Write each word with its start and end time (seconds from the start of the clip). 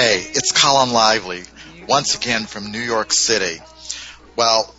Hey, 0.00 0.24
it's 0.32 0.52
Colin 0.52 0.92
Lively, 0.92 1.42
once 1.88 2.14
again 2.14 2.46
from 2.46 2.70
New 2.70 2.78
York 2.78 3.10
City. 3.10 3.60
Well, 4.36 4.72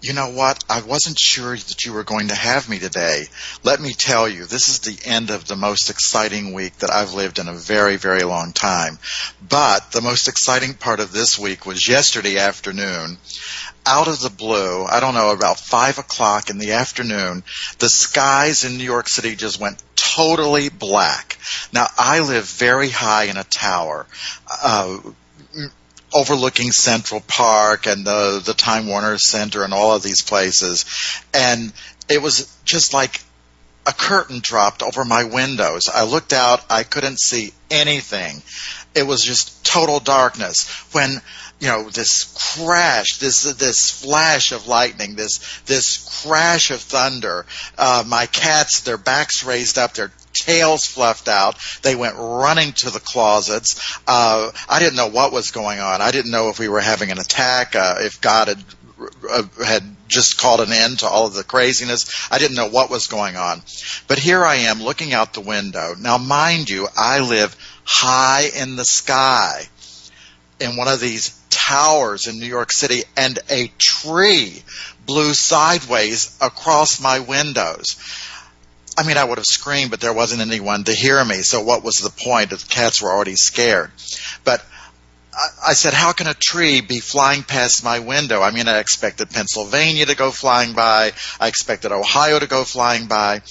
you 0.00 0.14
know 0.14 0.30
what? 0.30 0.64
I 0.70 0.80
wasn't 0.80 1.18
sure 1.18 1.54
that 1.54 1.84
you 1.84 1.92
were 1.92 2.02
going 2.02 2.28
to 2.28 2.34
have 2.34 2.66
me 2.66 2.78
today. 2.78 3.24
Let 3.62 3.78
me 3.78 3.92
tell 3.92 4.26
you, 4.26 4.46
this 4.46 4.70
is 4.70 4.78
the 4.78 4.98
end 5.06 5.28
of 5.28 5.46
the 5.46 5.54
most 5.54 5.90
exciting 5.90 6.54
week 6.54 6.78
that 6.78 6.90
I've 6.90 7.12
lived 7.12 7.38
in 7.38 7.46
a 7.46 7.52
very, 7.52 7.96
very 7.96 8.22
long 8.22 8.54
time. 8.54 8.98
But 9.46 9.92
the 9.92 10.00
most 10.00 10.28
exciting 10.28 10.72
part 10.72 11.00
of 11.00 11.12
this 11.12 11.38
week 11.38 11.66
was 11.66 11.86
yesterday 11.86 12.38
afternoon. 12.38 13.18
Out 13.84 14.08
of 14.08 14.18
the 14.18 14.30
blue, 14.30 14.86
I 14.86 15.00
don't 15.00 15.12
know, 15.12 15.30
about 15.30 15.60
five 15.60 15.98
o'clock 15.98 16.48
in 16.48 16.56
the 16.56 16.72
afternoon, 16.72 17.42
the 17.80 17.90
skies 17.90 18.64
in 18.64 18.78
New 18.78 18.84
York 18.84 19.10
City 19.10 19.36
just 19.36 19.60
went 19.60 19.82
totally 20.18 20.68
black. 20.68 21.38
Now, 21.72 21.86
I 21.96 22.20
live 22.20 22.44
very 22.44 22.90
high 22.90 23.24
in 23.24 23.36
a 23.36 23.44
tower. 23.44 24.06
Uh, 24.62 24.98
overlooking 26.12 26.72
Central 26.72 27.20
Park 27.20 27.86
and 27.86 28.04
the 28.04 28.42
the 28.44 28.54
Time 28.54 28.88
Warner 28.88 29.18
Center 29.18 29.62
and 29.62 29.72
all 29.72 29.94
of 29.94 30.02
these 30.02 30.22
places, 30.22 30.86
and 31.32 31.72
it 32.08 32.20
was 32.20 32.52
just 32.64 32.92
like 32.92 33.20
a 33.86 33.92
curtain 33.92 34.40
dropped 34.42 34.82
over 34.82 35.04
my 35.04 35.24
windows. 35.24 35.88
I 35.88 36.04
looked 36.04 36.32
out, 36.32 36.64
I 36.68 36.82
couldn't 36.82 37.20
see 37.20 37.52
anything. 37.70 38.42
It 38.94 39.06
was 39.06 39.22
just 39.22 39.64
total 39.64 40.00
darkness. 40.00 40.68
When 40.92 41.20
you 41.60 41.68
know 41.68 41.88
this 41.90 42.56
crash, 42.56 43.18
this 43.18 43.42
this 43.54 43.90
flash 43.90 44.52
of 44.52 44.66
lightning, 44.66 45.16
this 45.16 45.38
this 45.62 46.22
crash 46.22 46.70
of 46.70 46.80
thunder. 46.80 47.46
Uh, 47.76 48.04
my 48.06 48.26
cats, 48.26 48.80
their 48.80 48.98
backs 48.98 49.44
raised 49.44 49.76
up, 49.76 49.94
their 49.94 50.12
tails 50.32 50.86
fluffed 50.86 51.28
out. 51.28 51.56
They 51.82 51.96
went 51.96 52.14
running 52.16 52.72
to 52.74 52.90
the 52.90 53.00
closets. 53.00 54.00
Uh, 54.06 54.50
I 54.68 54.78
didn't 54.78 54.96
know 54.96 55.08
what 55.08 55.32
was 55.32 55.50
going 55.50 55.80
on. 55.80 56.00
I 56.00 56.12
didn't 56.12 56.30
know 56.30 56.48
if 56.48 56.58
we 56.58 56.68
were 56.68 56.80
having 56.80 57.10
an 57.10 57.18
attack, 57.18 57.74
uh, 57.74 57.96
if 57.98 58.20
God 58.20 58.48
had 58.48 58.64
uh, 59.30 59.42
had 59.64 59.82
just 60.06 60.38
called 60.38 60.60
an 60.60 60.72
end 60.72 61.00
to 61.00 61.06
all 61.06 61.26
of 61.26 61.34
the 61.34 61.44
craziness. 61.44 62.28
I 62.30 62.38
didn't 62.38 62.56
know 62.56 62.68
what 62.68 62.90
was 62.90 63.08
going 63.08 63.36
on. 63.36 63.62
But 64.06 64.18
here 64.18 64.44
I 64.44 64.56
am 64.56 64.82
looking 64.82 65.12
out 65.12 65.34
the 65.34 65.40
window. 65.40 65.94
Now, 65.98 66.18
mind 66.18 66.70
you, 66.70 66.88
I 66.96 67.20
live 67.20 67.56
high 67.84 68.50
in 68.54 68.76
the 68.76 68.84
sky 68.84 69.68
in 70.60 70.76
one 70.76 70.88
of 70.88 71.00
these 71.00 71.38
towers 71.50 72.26
in 72.26 72.38
New 72.38 72.46
York 72.46 72.72
City, 72.72 73.04
and 73.16 73.38
a 73.50 73.70
tree 73.78 74.62
blew 75.06 75.34
sideways 75.34 76.36
across 76.40 77.00
my 77.00 77.20
windows. 77.20 77.96
I 78.96 79.04
mean, 79.04 79.16
I 79.16 79.24
would 79.24 79.38
have 79.38 79.44
screamed, 79.44 79.92
but 79.92 80.00
there 80.00 80.12
wasn't 80.12 80.40
anyone 80.40 80.84
to 80.84 80.92
hear 80.92 81.24
me. 81.24 81.42
So 81.42 81.62
what 81.62 81.84
was 81.84 81.98
the 81.98 82.10
point? 82.10 82.50
The 82.50 82.56
cats 82.68 83.00
were 83.00 83.10
already 83.10 83.36
scared. 83.36 83.92
But 84.44 84.64
I, 85.66 85.74
said, 85.74 85.94
how 85.94 86.12
can 86.12 86.26
a 86.26 86.34
tree 86.34 86.80
be 86.80 86.98
flying 86.98 87.44
past 87.44 87.84
my 87.84 88.00
window? 88.00 88.42
I 88.42 88.50
mean, 88.50 88.66
I 88.66 88.78
expected 88.78 89.30
Pennsylvania 89.30 90.06
to 90.06 90.16
go 90.16 90.30
flying 90.30 90.72
by. 90.72 91.12
I 91.38 91.48
expected 91.48 91.92
Ohio 91.92 92.38
to 92.38 92.46
go 92.46 92.64
flying 92.64 93.06
by. 93.06 93.42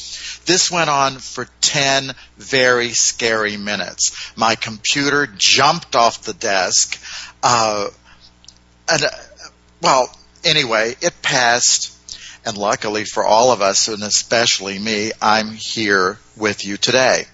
This 0.46 0.70
went 0.70 0.90
on 0.90 1.18
for 1.20 1.48
10 1.62 2.14
very 2.38 2.90
scary 2.90 3.56
minutes. 3.56 4.34
My 4.36 4.56
computer 4.56 5.28
jumped 5.38 5.96
off 5.96 6.24
the 6.24 6.34
desk. 6.34 7.02
Uh, 7.42 7.88
and, 8.92 9.04
uh, 9.04 9.10
well, 9.82 10.14
anyway, 10.44 10.96
it 11.02 11.22
passed 11.22 11.94
and 12.46 12.58
luckily 12.58 13.04
for 13.04 13.26
all 13.26 13.52
of 13.52 13.62
us, 13.62 13.90
and 13.90 14.02
especially 14.04 14.80
me, 14.80 15.12
I'm 15.22 15.52
here 15.52 16.18
with 16.38 16.66
you 16.66 16.78
today. 16.78 17.26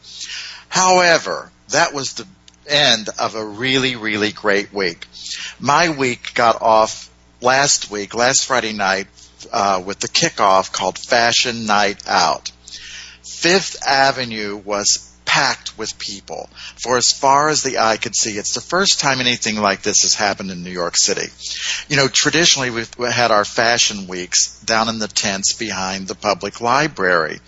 However, 0.69 1.51
that 1.69 1.93
was 1.93 2.13
the 2.13 2.25
end 2.67 3.09
of 3.19 3.35
a 3.35 3.45
really, 3.45 3.95
really 3.95 4.31
great 4.31 4.73
week. 4.73 5.07
My 5.59 5.89
week 5.89 6.33
got 6.33 6.61
off 6.61 7.09
last 7.41 7.91
week, 7.91 8.13
last 8.13 8.45
Friday 8.45 8.73
night, 8.73 9.07
uh, 9.51 9.81
with 9.85 9.99
the 9.99 10.07
kickoff 10.07 10.71
called 10.71 10.97
Fashion 10.97 11.65
Night 11.65 12.07
Out. 12.07 12.51
Fifth 13.23 13.85
Avenue 13.85 14.57
was 14.57 15.09
packed 15.25 15.75
with 15.79 15.97
people 15.97 16.47
for 16.79 16.95
as 16.95 17.11
far 17.11 17.49
as 17.49 17.63
the 17.63 17.79
eye 17.79 17.97
could 17.97 18.15
see. 18.15 18.37
It's 18.37 18.53
the 18.53 18.61
first 18.61 18.99
time 18.99 19.19
anything 19.19 19.57
like 19.59 19.81
this 19.81 20.03
has 20.03 20.13
happened 20.13 20.51
in 20.51 20.63
New 20.63 20.69
York 20.69 20.95
City. 20.95 21.27
You 21.89 21.97
know, 21.97 22.07
traditionally 22.07 22.69
we've 22.69 22.93
had 22.97 23.31
our 23.31 23.43
fashion 23.43 24.07
weeks 24.07 24.59
down 24.61 24.89
in 24.89 24.99
the 24.99 25.07
tents 25.07 25.53
behind 25.53 26.07
the 26.07 26.15
public 26.15 26.61
library. 26.61 27.39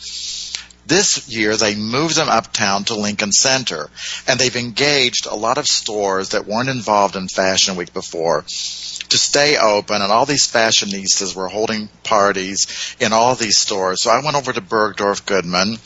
This 0.85 1.27
year, 1.27 1.57
they 1.57 1.75
moved 1.75 2.15
them 2.15 2.29
uptown 2.29 2.83
to 2.85 2.95
Lincoln 2.95 3.31
Center, 3.31 3.89
and 4.27 4.39
they've 4.39 4.55
engaged 4.55 5.25
a 5.25 5.35
lot 5.35 5.57
of 5.57 5.65
stores 5.65 6.29
that 6.29 6.45
weren't 6.45 6.69
involved 6.69 7.15
in 7.15 7.27
Fashion 7.27 7.75
Week 7.75 7.93
before 7.93 8.43
to 8.43 9.17
stay 9.17 9.57
open, 9.57 10.01
and 10.01 10.11
all 10.11 10.25
these 10.25 10.47
fashionistas 10.47 11.35
were 11.35 11.47
holding 11.47 11.89
parties 12.03 12.95
in 12.99 13.13
all 13.13 13.35
these 13.35 13.57
stores. 13.57 14.01
So 14.01 14.11
I 14.11 14.23
went 14.23 14.37
over 14.37 14.53
to 14.53 14.61
Bergdorf 14.61 15.25
Goodman 15.25 15.77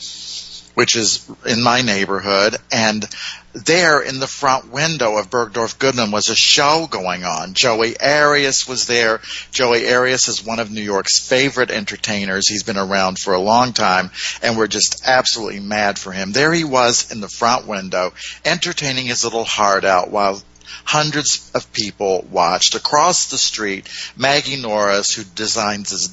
which 0.74 0.96
is 0.96 1.28
in 1.46 1.62
my 1.62 1.82
neighborhood, 1.82 2.56
and 2.72 3.04
there 3.52 4.00
in 4.00 4.20
the 4.20 4.26
front 4.26 4.70
window 4.70 5.16
of 5.16 5.30
Bergdorf 5.30 5.78
Goodman 5.78 6.10
was 6.10 6.28
a 6.28 6.36
show 6.36 6.86
going 6.88 7.24
on. 7.24 7.54
Joey 7.54 8.00
Arias 8.00 8.68
was 8.68 8.86
there. 8.86 9.20
Joey 9.50 9.92
Arias 9.92 10.28
is 10.28 10.44
one 10.44 10.60
of 10.60 10.70
New 10.70 10.82
York's 10.82 11.18
favorite 11.18 11.70
entertainers. 11.70 12.48
He's 12.48 12.62
been 12.62 12.76
around 12.76 13.18
for 13.18 13.34
a 13.34 13.40
long 13.40 13.72
time, 13.72 14.10
and 14.42 14.56
we're 14.56 14.68
just 14.68 15.02
absolutely 15.06 15.60
mad 15.60 15.98
for 15.98 16.12
him. 16.12 16.32
There 16.32 16.52
he 16.52 16.64
was 16.64 17.10
in 17.10 17.20
the 17.20 17.28
front 17.28 17.66
window, 17.66 18.12
entertaining 18.44 19.06
his 19.06 19.24
little 19.24 19.44
heart 19.44 19.84
out 19.84 20.10
while 20.10 20.40
hundreds 20.84 21.50
of 21.54 21.72
people 21.72 22.24
watched. 22.30 22.74
Across 22.74 23.30
the 23.30 23.38
street, 23.38 23.88
Maggie 24.16 24.60
Norris, 24.60 25.12
who 25.12 25.24
designs 25.24 25.90
this 25.90 26.08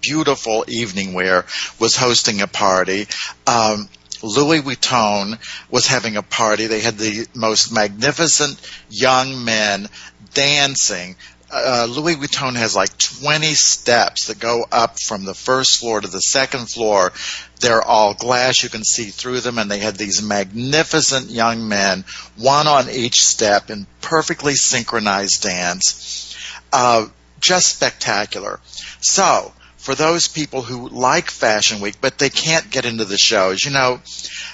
beautiful 0.00 0.64
evening 0.66 1.12
wear, 1.12 1.44
was 1.78 1.96
hosting 1.96 2.40
a 2.40 2.46
party. 2.46 3.06
Um, 3.46 3.88
Louis 4.22 4.60
Vuitton 4.62 5.38
was 5.70 5.86
having 5.86 6.16
a 6.16 6.22
party. 6.22 6.66
They 6.66 6.80
had 6.80 6.98
the 6.98 7.26
most 7.34 7.72
magnificent 7.72 8.60
young 8.88 9.44
men 9.44 9.88
dancing. 10.34 11.16
Uh, 11.52 11.88
Louis 11.90 12.14
Vuitton 12.14 12.54
has 12.54 12.76
like 12.76 12.96
20 12.96 13.54
steps 13.54 14.26
that 14.26 14.38
go 14.38 14.64
up 14.70 15.00
from 15.00 15.24
the 15.24 15.34
first 15.34 15.80
floor 15.80 16.00
to 16.00 16.06
the 16.06 16.20
second 16.20 16.70
floor. 16.70 17.12
They're 17.58 17.82
all 17.82 18.14
glass. 18.14 18.62
You 18.62 18.68
can 18.68 18.84
see 18.84 19.06
through 19.06 19.40
them. 19.40 19.58
And 19.58 19.70
they 19.70 19.80
had 19.80 19.96
these 19.96 20.22
magnificent 20.22 21.30
young 21.30 21.68
men, 21.68 22.04
one 22.36 22.68
on 22.68 22.88
each 22.88 23.20
step 23.20 23.70
in 23.70 23.86
perfectly 24.00 24.54
synchronized 24.54 25.42
dance. 25.42 26.36
Uh, 26.72 27.08
just 27.40 27.74
spectacular. 27.74 28.60
So, 29.00 29.52
for 29.80 29.94
those 29.94 30.28
people 30.28 30.60
who 30.60 30.90
like 30.90 31.30
Fashion 31.30 31.80
Week, 31.80 31.96
but 32.02 32.18
they 32.18 32.28
can't 32.28 32.70
get 32.70 32.84
into 32.84 33.06
the 33.06 33.16
shows. 33.16 33.64
You 33.64 33.70
know, 33.70 34.00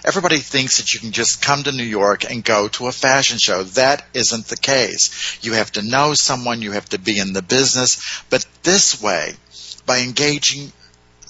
everybody 0.04 0.38
thinks 0.38 0.76
that 0.76 0.92
you 0.92 1.00
can 1.00 1.10
just 1.10 1.42
come 1.42 1.64
to 1.64 1.72
New 1.72 1.82
York 1.82 2.30
and 2.30 2.44
go 2.44 2.68
to 2.68 2.86
a 2.86 2.92
fashion 2.92 3.38
show. 3.38 3.64
That 3.64 4.04
isn't 4.14 4.46
the 4.46 4.56
case. 4.56 5.38
You 5.42 5.54
have 5.54 5.72
to 5.72 5.82
know 5.82 6.14
someone, 6.14 6.62
you 6.62 6.70
have 6.72 6.88
to 6.90 6.98
be 6.98 7.18
in 7.18 7.32
the 7.32 7.42
business. 7.42 8.22
But 8.30 8.46
this 8.62 9.02
way, 9.02 9.34
by 9.84 9.98
engaging 9.98 10.70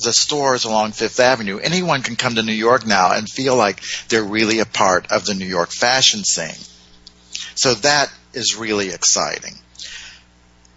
the 0.05 0.13
stores 0.13 0.67
along 0.67 0.93
Fifth 0.93 1.19
Avenue, 1.19 1.59
anyone 1.59 2.03
can 2.03 2.17
come 2.17 2.35
to 2.35 2.43
New 2.43 2.53
York 2.53 2.87
now 2.87 3.13
and 3.13 3.27
feel 3.27 3.57
like 3.57 3.81
they're 4.09 4.23
really 4.23 4.59
a 4.59 4.67
part 4.67 5.11
of 5.11 5.25
the 5.25 5.35
New 5.35 5.47
York 5.47 5.71
fashion 5.71 6.23
scene. 6.23 6.63
So 7.55 7.73
that 7.73 8.13
is 8.35 8.57
really 8.57 8.91
exciting. 8.91 9.55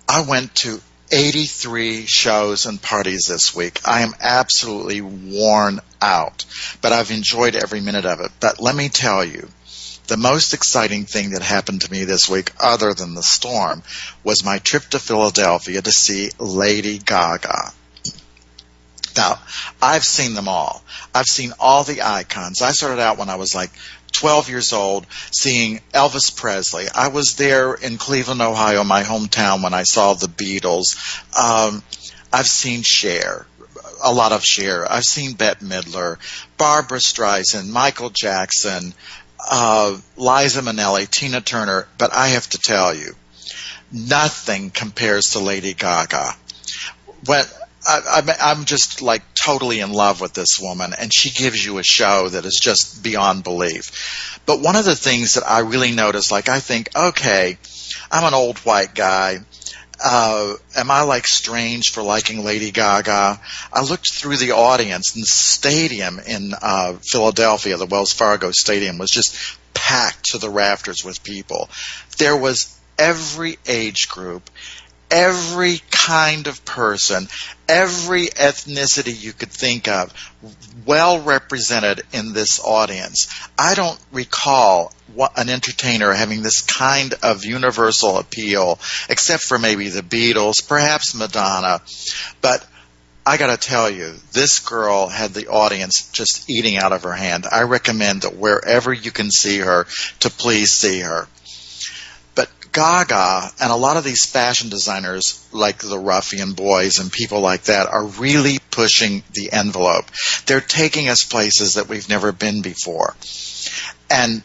I 0.07 0.21
went 0.21 0.55
to 0.55 0.79
83 1.11 2.05
shows 2.05 2.65
and 2.65 2.81
parties 2.81 3.25
this 3.27 3.55
week. 3.55 3.81
I 3.85 4.01
am 4.01 4.13
absolutely 4.19 5.01
worn 5.01 5.79
out, 6.01 6.45
but 6.81 6.93
I've 6.93 7.11
enjoyed 7.11 7.55
every 7.55 7.81
minute 7.81 8.05
of 8.05 8.19
it. 8.19 8.31
But 8.39 8.59
let 8.59 8.75
me 8.75 8.89
tell 8.89 9.25
you, 9.25 9.49
the 10.07 10.17
most 10.17 10.53
exciting 10.53 11.05
thing 11.05 11.31
that 11.31 11.41
happened 11.41 11.81
to 11.81 11.91
me 11.91 12.03
this 12.03 12.29
week, 12.29 12.51
other 12.59 12.93
than 12.93 13.13
the 13.13 13.23
storm, 13.23 13.83
was 14.23 14.43
my 14.43 14.59
trip 14.59 14.83
to 14.89 14.99
Philadelphia 14.99 15.81
to 15.81 15.91
see 15.91 16.31
Lady 16.39 16.97
Gaga. 16.97 17.73
Now, 19.15 19.39
I've 19.81 20.03
seen 20.03 20.33
them 20.33 20.47
all. 20.47 20.83
I've 21.13 21.25
seen 21.25 21.53
all 21.59 21.83
the 21.83 22.01
icons. 22.01 22.61
I 22.61 22.71
started 22.71 23.01
out 23.01 23.17
when 23.17 23.29
I 23.29 23.35
was 23.35 23.55
like 23.55 23.71
12 24.11 24.49
years 24.49 24.73
old 24.73 25.05
seeing 25.31 25.81
Elvis 25.93 26.35
Presley. 26.35 26.87
I 26.93 27.09
was 27.09 27.35
there 27.35 27.73
in 27.73 27.97
Cleveland, 27.97 28.41
Ohio, 28.41 28.83
my 28.83 29.03
hometown, 29.03 29.63
when 29.63 29.73
I 29.73 29.83
saw 29.83 30.13
the 30.13 30.27
Beatles. 30.27 30.95
Um, 31.37 31.83
I've 32.31 32.47
seen 32.47 32.83
Cher, 32.83 33.45
a 34.03 34.13
lot 34.13 34.31
of 34.31 34.43
Cher. 34.43 34.89
I've 34.91 35.03
seen 35.03 35.33
Bette 35.33 35.65
Midler, 35.65 36.17
Barbra 36.57 36.99
Streisand, 36.99 37.69
Michael 37.69 38.09
Jackson, 38.09 38.93
uh, 39.49 39.97
Liza 40.17 40.61
Minnelli, 40.61 41.09
Tina 41.09 41.41
Turner. 41.41 41.87
But 41.97 42.13
I 42.13 42.29
have 42.29 42.49
to 42.49 42.57
tell 42.59 42.93
you, 42.93 43.15
nothing 43.91 44.69
compares 44.69 45.31
to 45.31 45.39
Lady 45.39 45.73
Gaga. 45.73 46.33
When 47.25 47.45
I, 47.87 48.21
I'm 48.41 48.65
just 48.65 49.01
like 49.01 49.21
totally 49.33 49.79
in 49.79 49.91
love 49.91 50.21
with 50.21 50.33
this 50.33 50.59
woman, 50.59 50.93
and 50.97 51.13
she 51.13 51.29
gives 51.29 51.63
you 51.65 51.77
a 51.77 51.83
show 51.83 52.29
that 52.29 52.45
is 52.45 52.59
just 52.61 53.03
beyond 53.03 53.43
belief. 53.43 54.41
But 54.45 54.61
one 54.61 54.75
of 54.75 54.85
the 54.85 54.95
things 54.95 55.35
that 55.35 55.49
I 55.49 55.59
really 55.59 55.91
notice, 55.91 56.31
like 56.31 56.49
I 56.49 56.59
think, 56.59 56.89
okay, 56.95 57.57
I'm 58.11 58.25
an 58.25 58.33
old 58.33 58.57
white 58.59 58.93
guy. 58.95 59.39
Uh, 60.03 60.53
am 60.77 60.91
I 60.91 61.01
like 61.01 61.27
strange 61.27 61.91
for 61.91 62.01
liking 62.01 62.43
Lady 62.43 62.71
Gaga? 62.71 63.39
I 63.73 63.81
looked 63.83 64.13
through 64.13 64.37
the 64.37 64.51
audience, 64.51 65.15
and 65.15 65.23
the 65.23 65.27
stadium 65.27 66.19
in 66.19 66.53
uh, 66.61 66.93
Philadelphia, 67.01 67.77
the 67.77 67.85
Wells 67.85 68.13
Fargo 68.13 68.51
Stadium, 68.51 68.97
was 68.97 69.09
just 69.09 69.35
packed 69.73 70.31
to 70.31 70.37
the 70.37 70.49
rafters 70.49 71.03
with 71.03 71.23
people. 71.23 71.69
There 72.17 72.37
was 72.37 72.77
every 72.97 73.57
age 73.65 74.09
group, 74.09 74.49
every 75.11 75.81
kind 75.91 76.47
of 76.47 76.63
person, 76.65 77.27
every 77.67 78.27
ethnicity 78.27 79.19
you 79.19 79.33
could 79.33 79.51
think 79.51 79.87
of, 79.87 80.13
well 80.85 81.21
represented 81.21 82.03
in 82.13 82.33
this 82.33 82.59
audience. 82.63 83.27
I 83.57 83.75
don't 83.75 83.99
recall 84.11 84.93
an 85.35 85.49
entertainer 85.49 86.13
having 86.13 86.41
this 86.41 86.61
kind 86.61 87.13
of 87.23 87.45
universal 87.45 88.17
appeal, 88.17 88.79
except 89.09 89.43
for 89.43 89.59
maybe 89.59 89.89
the 89.89 90.01
Beatles, 90.01 90.67
perhaps 90.67 91.15
Madonna. 91.15 91.81
But 92.41 92.65
I 93.25 93.37
got 93.37 93.47
to 93.61 93.69
tell 93.69 93.89
you, 93.89 94.13
this 94.31 94.59
girl 94.59 95.07
had 95.07 95.33
the 95.33 95.47
audience 95.47 96.09
just 96.11 96.49
eating 96.49 96.77
out 96.77 96.93
of 96.93 97.03
her 97.03 97.13
hand. 97.13 97.45
I 97.51 97.63
recommend 97.63 98.23
that 98.23 98.35
wherever 98.35 98.91
you 98.91 99.11
can 99.11 99.29
see 99.29 99.59
her, 99.59 99.85
to 100.21 100.29
please 100.29 100.71
see 100.71 101.01
her. 101.01 101.27
Gaga 102.79 103.51
and 103.59 103.73
a 103.73 103.75
lot 103.75 103.97
of 103.97 104.05
these 104.05 104.25
fashion 104.25 104.69
designers, 104.69 105.45
like 105.51 105.79
the 105.79 105.99
Ruffian 105.99 106.53
Boys 106.53 106.99
and 106.99 107.11
people 107.11 107.41
like 107.41 107.63
that, 107.63 107.89
are 107.89 108.05
really 108.05 108.59
pushing 108.71 109.21
the 109.33 109.51
envelope. 109.51 110.05
They're 110.45 110.61
taking 110.61 111.09
us 111.09 111.25
places 111.25 111.73
that 111.73 111.89
we've 111.89 112.07
never 112.07 112.31
been 112.31 112.61
before. 112.61 113.17
And 114.09 114.43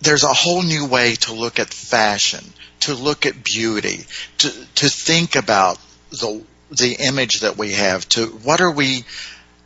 there's 0.00 0.22
a 0.22 0.32
whole 0.32 0.62
new 0.62 0.86
way 0.86 1.16
to 1.22 1.34
look 1.34 1.58
at 1.58 1.74
fashion, 1.74 2.44
to 2.80 2.94
look 2.94 3.26
at 3.26 3.42
beauty, 3.42 4.06
to, 4.38 4.50
to 4.76 4.88
think 4.88 5.34
about 5.34 5.76
the, 6.12 6.40
the 6.70 6.94
image 7.04 7.40
that 7.40 7.58
we 7.58 7.72
have, 7.72 8.08
to 8.10 8.26
what 8.26 8.60
are 8.60 8.70
we, 8.70 9.04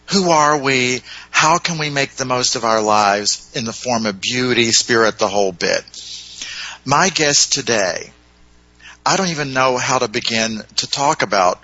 who 0.06 0.30
are 0.30 0.58
we, 0.58 1.02
how 1.30 1.58
can 1.58 1.76
we 1.76 1.90
make 1.90 2.12
the 2.12 2.24
most 2.24 2.56
of 2.56 2.64
our 2.64 2.80
lives 2.80 3.54
in 3.54 3.66
the 3.66 3.74
form 3.74 4.06
of 4.06 4.22
beauty, 4.22 4.72
spirit, 4.72 5.18
the 5.18 5.28
whole 5.28 5.52
bit. 5.52 5.84
My 6.86 7.08
guest 7.08 7.54
today, 7.54 8.10
I 9.06 9.16
don't 9.16 9.30
even 9.30 9.54
know 9.54 9.78
how 9.78 10.00
to 10.00 10.08
begin 10.08 10.62
to 10.76 10.86
talk 10.86 11.22
about 11.22 11.62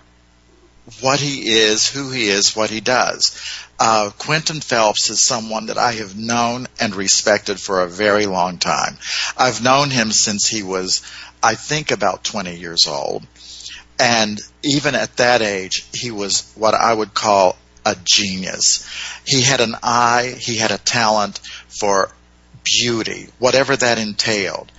what 1.02 1.20
he 1.20 1.50
is, 1.50 1.86
who 1.86 2.10
he 2.10 2.28
is, 2.28 2.56
what 2.56 2.70
he 2.70 2.80
does. 2.80 3.38
Uh, 3.78 4.10
Quinton 4.16 4.62
Phelps 4.62 5.10
is 5.10 5.22
someone 5.22 5.66
that 5.66 5.76
I 5.76 5.92
have 5.92 6.16
known 6.16 6.68
and 6.80 6.94
respected 6.94 7.60
for 7.60 7.82
a 7.82 7.88
very 7.88 8.24
long 8.24 8.56
time. 8.56 8.96
I've 9.36 9.62
known 9.62 9.90
him 9.90 10.10
since 10.10 10.46
he 10.46 10.62
was, 10.62 11.02
I 11.42 11.54
think, 11.54 11.90
about 11.90 12.24
20 12.24 12.56
years 12.56 12.86
old. 12.86 13.26
And 13.98 14.40
even 14.62 14.94
at 14.94 15.18
that 15.18 15.42
age, 15.42 15.84
he 15.92 16.10
was 16.10 16.50
what 16.54 16.74
I 16.74 16.94
would 16.94 17.12
call 17.12 17.58
a 17.84 17.94
genius. 18.02 18.88
He 19.26 19.42
had 19.42 19.60
an 19.60 19.76
eye, 19.82 20.34
he 20.38 20.56
had 20.56 20.70
a 20.70 20.78
talent 20.78 21.40
for 21.68 22.10
beauty, 22.64 23.28
whatever 23.38 23.76
that 23.76 23.98
entailed 23.98 24.72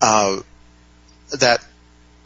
uh, 0.00 0.40
that 1.38 1.64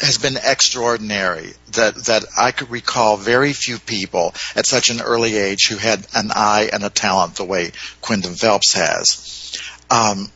has 0.00 0.18
been 0.18 0.38
extraordinary. 0.42 1.52
That 1.72 1.94
that 2.06 2.24
I 2.36 2.52
could 2.52 2.70
recall 2.70 3.16
very 3.16 3.52
few 3.52 3.78
people 3.78 4.34
at 4.56 4.66
such 4.66 4.90
an 4.90 5.00
early 5.00 5.36
age 5.36 5.68
who 5.68 5.76
had 5.76 6.06
an 6.14 6.30
eye 6.34 6.70
and 6.72 6.84
a 6.84 6.90
talent 6.90 7.36
the 7.36 7.44
way 7.44 7.72
Quinton 8.00 8.34
Phelps 8.34 8.74
has. 8.74 9.58
Um, 9.90 10.30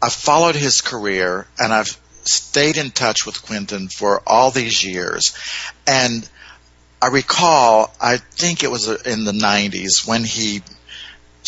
I've 0.00 0.12
followed 0.12 0.54
his 0.54 0.80
career 0.80 1.46
and 1.58 1.72
I've 1.72 1.98
stayed 2.24 2.76
in 2.76 2.90
touch 2.90 3.26
with 3.26 3.42
Quinton 3.42 3.88
for 3.88 4.22
all 4.26 4.50
these 4.50 4.84
years, 4.84 5.34
and 5.86 6.28
I 7.00 7.08
recall 7.08 7.94
I 8.00 8.16
think 8.16 8.62
it 8.62 8.70
was 8.70 8.88
in 8.88 9.24
the 9.24 9.32
'90s 9.32 10.06
when 10.06 10.24
he 10.24 10.62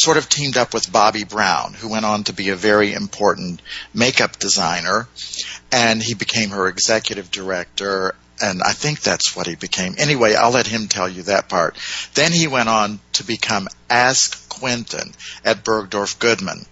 sort 0.01 0.17
of 0.17 0.29
teamed 0.29 0.57
up 0.57 0.73
with 0.73 0.91
Bobbi 0.91 1.29
Brown, 1.29 1.75
who 1.75 1.89
went 1.89 2.07
on 2.07 2.25
to 2.25 2.33
be 2.33 2.49
a 2.49 2.57
very 2.57 2.95
important 2.95 3.61
makeup 3.93 4.39
designer, 4.39 5.09
and 5.71 6.03
he 6.03 6.15
became 6.15 6.51
her 6.51 6.69
executive 6.69 7.31
director. 7.31 8.15
And 8.43 8.63
I 8.63 8.73
think 8.73 9.01
that's 9.01 9.37
what 9.37 9.47
he 9.47 9.57
became. 9.57 9.97
Anyway, 9.99 10.35
I'll 10.35 10.53
let 10.53 10.67
him 10.67 10.89
tell 10.89 11.09
you 11.09 11.25
that 11.25 11.51
part. 11.51 11.77
Then 12.15 12.33
he 12.33 12.47
went 12.47 12.71
on 12.71 13.01
to 13.15 13.25
become 13.25 13.69
Ask 13.91 14.49
Quentin 14.49 15.13
at 15.45 15.65
Bergdorf 15.65 16.19
Goodman. 16.19 16.65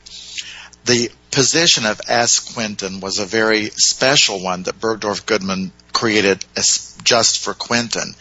The 0.86 1.10
position 1.30 1.84
of 1.84 2.00
Ask 2.08 2.54
Quentin 2.54 3.00
was 3.00 3.18
a 3.18 3.26
very 3.26 3.68
special 3.76 4.42
one 4.42 4.62
that 4.62 4.80
Bergdorf 4.80 5.26
Goodman 5.26 5.72
created 5.92 6.42
just 7.04 7.40
for 7.40 7.52
Quinton 7.52 8.14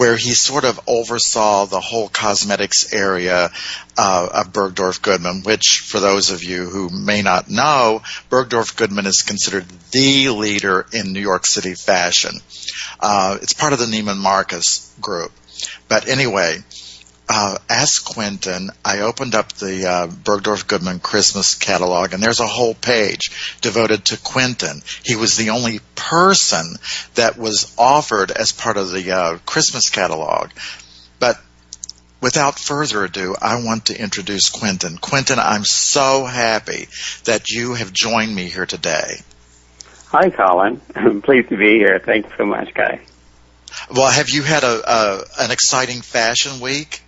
where 0.00 0.16
he 0.16 0.30
sort 0.30 0.64
of 0.64 0.80
oversaw 0.86 1.66
the 1.66 1.78
whole 1.78 2.08
cosmetics 2.08 2.90
area 2.94 3.50
uh, 3.98 4.28
of 4.32 4.50
Bergdorf 4.50 5.02
Goodman, 5.02 5.42
which, 5.42 5.80
for 5.80 6.00
those 6.00 6.30
of 6.30 6.42
you 6.42 6.64
who 6.64 6.88
may 6.88 7.20
not 7.20 7.50
know, 7.50 8.00
Bergdorf 8.30 8.78
Goodman 8.78 9.04
is 9.04 9.20
considered 9.20 9.66
the 9.90 10.30
leader 10.30 10.86
in 10.94 11.12
New 11.12 11.20
York 11.20 11.44
City 11.44 11.74
fashion. 11.74 12.40
Uh, 12.98 13.36
it's 13.42 13.52
part 13.52 13.74
of 13.74 13.78
the 13.78 13.84
Neiman 13.84 14.16
Marcus 14.16 14.90
group. 15.02 15.32
But 15.86 16.08
anyway, 16.08 16.60
uh, 17.30 17.58
Ask 17.68 18.04
Quinton, 18.04 18.70
I 18.84 19.00
opened 19.00 19.36
up 19.36 19.52
the 19.52 19.86
uh, 19.86 20.06
Bergdorf 20.08 20.66
Goodman 20.66 20.98
Christmas 20.98 21.54
catalog, 21.54 22.12
and 22.12 22.20
there's 22.20 22.40
a 22.40 22.46
whole 22.46 22.74
page 22.74 23.56
devoted 23.60 24.06
to 24.06 24.18
Quinton. 24.18 24.82
He 25.04 25.14
was 25.14 25.36
the 25.36 25.50
only 25.50 25.78
person 25.94 26.74
that 27.14 27.38
was 27.38 27.72
offered 27.78 28.32
as 28.32 28.50
part 28.50 28.76
of 28.76 28.90
the 28.90 29.12
uh, 29.12 29.38
Christmas 29.46 29.90
catalog. 29.90 30.50
But 31.20 31.40
without 32.20 32.58
further 32.58 33.04
ado, 33.04 33.36
I 33.40 33.62
want 33.62 33.86
to 33.86 34.00
introduce 34.00 34.50
Quinton. 34.50 34.98
Quinton, 34.98 35.38
I'm 35.38 35.64
so 35.64 36.24
happy 36.24 36.88
that 37.26 37.48
you 37.48 37.74
have 37.74 37.92
joined 37.92 38.34
me 38.34 38.46
here 38.48 38.66
today. 38.66 39.20
Hi, 40.08 40.30
Colin. 40.30 40.80
I'm 40.96 41.22
pleased 41.22 41.50
to 41.50 41.56
be 41.56 41.78
here. 41.78 42.00
Thanks 42.04 42.28
so 42.36 42.44
much, 42.44 42.74
Guy. 42.74 43.02
Well, 43.88 44.10
have 44.10 44.30
you 44.30 44.42
had 44.42 44.64
a, 44.64 44.82
a 44.84 45.24
an 45.38 45.50
exciting 45.52 46.00
fashion 46.00 46.58
week? 46.58 47.02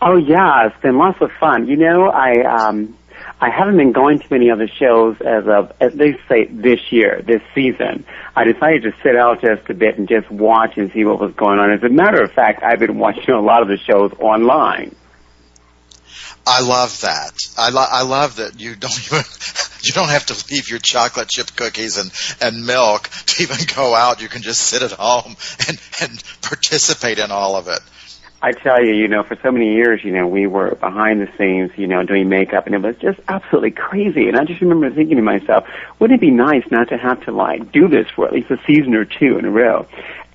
Oh 0.00 0.16
yeah, 0.16 0.66
it's 0.66 0.80
been 0.82 0.98
lots 0.98 1.20
of 1.20 1.30
fun. 1.32 1.66
You 1.68 1.76
know, 1.76 2.08
I 2.08 2.42
um 2.42 2.96
I 3.40 3.50
haven't 3.50 3.76
been 3.76 3.92
going 3.92 4.20
to 4.20 4.26
many 4.30 4.50
other 4.50 4.68
shows 4.68 5.20
as 5.20 5.46
of 5.46 5.72
at 5.80 5.96
least 5.96 6.20
say 6.28 6.44
this 6.46 6.92
year, 6.92 7.22
this 7.24 7.42
season. 7.54 8.04
I 8.36 8.44
decided 8.44 8.82
to 8.84 8.94
sit 9.02 9.16
out 9.16 9.40
just 9.40 9.68
a 9.68 9.74
bit 9.74 9.98
and 9.98 10.08
just 10.08 10.30
watch 10.30 10.76
and 10.76 10.92
see 10.92 11.04
what 11.04 11.20
was 11.20 11.34
going 11.34 11.58
on. 11.58 11.70
As 11.70 11.82
a 11.82 11.88
matter 11.88 12.22
of 12.22 12.32
fact, 12.32 12.62
I've 12.62 12.78
been 12.78 12.98
watching 12.98 13.34
a 13.34 13.40
lot 13.40 13.62
of 13.62 13.68
the 13.68 13.78
shows 13.78 14.12
online. 14.20 14.94
I 16.46 16.60
love 16.62 17.00
that. 17.02 17.32
I, 17.56 17.70
lo- 17.70 17.86
I 17.88 18.02
love 18.02 18.36
that 18.36 18.60
you 18.60 18.74
don't 18.74 19.06
even 19.06 19.22
you 19.82 19.92
don't 19.92 20.10
have 20.10 20.26
to 20.26 20.44
leave 20.52 20.70
your 20.70 20.78
chocolate 20.78 21.28
chip 21.28 21.54
cookies 21.56 21.98
and, 21.98 22.12
and 22.40 22.66
milk 22.66 23.08
to 23.08 23.42
even 23.42 23.58
go 23.74 23.94
out. 23.94 24.22
You 24.22 24.28
can 24.28 24.42
just 24.42 24.62
sit 24.62 24.82
at 24.82 24.92
home 24.92 25.36
and, 25.68 25.80
and 26.00 26.22
participate 26.42 27.18
in 27.18 27.30
all 27.30 27.56
of 27.56 27.68
it. 27.68 27.80
I 28.44 28.50
tell 28.50 28.84
you, 28.84 28.92
you 28.92 29.06
know, 29.06 29.22
for 29.22 29.36
so 29.40 29.52
many 29.52 29.72
years, 29.72 30.02
you 30.02 30.10
know, 30.10 30.26
we 30.26 30.48
were 30.48 30.74
behind 30.74 31.20
the 31.20 31.28
scenes, 31.38 31.70
you 31.76 31.86
know, 31.86 32.02
doing 32.02 32.28
makeup, 32.28 32.66
and 32.66 32.74
it 32.74 32.82
was 32.82 32.96
just 32.96 33.20
absolutely 33.28 33.70
crazy. 33.70 34.26
And 34.26 34.36
I 34.36 34.44
just 34.44 34.60
remember 34.60 34.90
thinking 34.90 35.16
to 35.16 35.22
myself, 35.22 35.64
wouldn't 36.00 36.18
it 36.18 36.20
be 36.20 36.32
nice 36.32 36.64
not 36.68 36.88
to 36.88 36.98
have 36.98 37.24
to 37.26 37.30
like 37.30 37.70
do 37.70 37.86
this 37.86 38.08
for 38.10 38.26
at 38.26 38.32
least 38.32 38.50
a 38.50 38.58
season 38.66 38.96
or 38.96 39.04
two 39.04 39.38
in 39.38 39.44
a 39.44 39.50
row? 39.50 39.86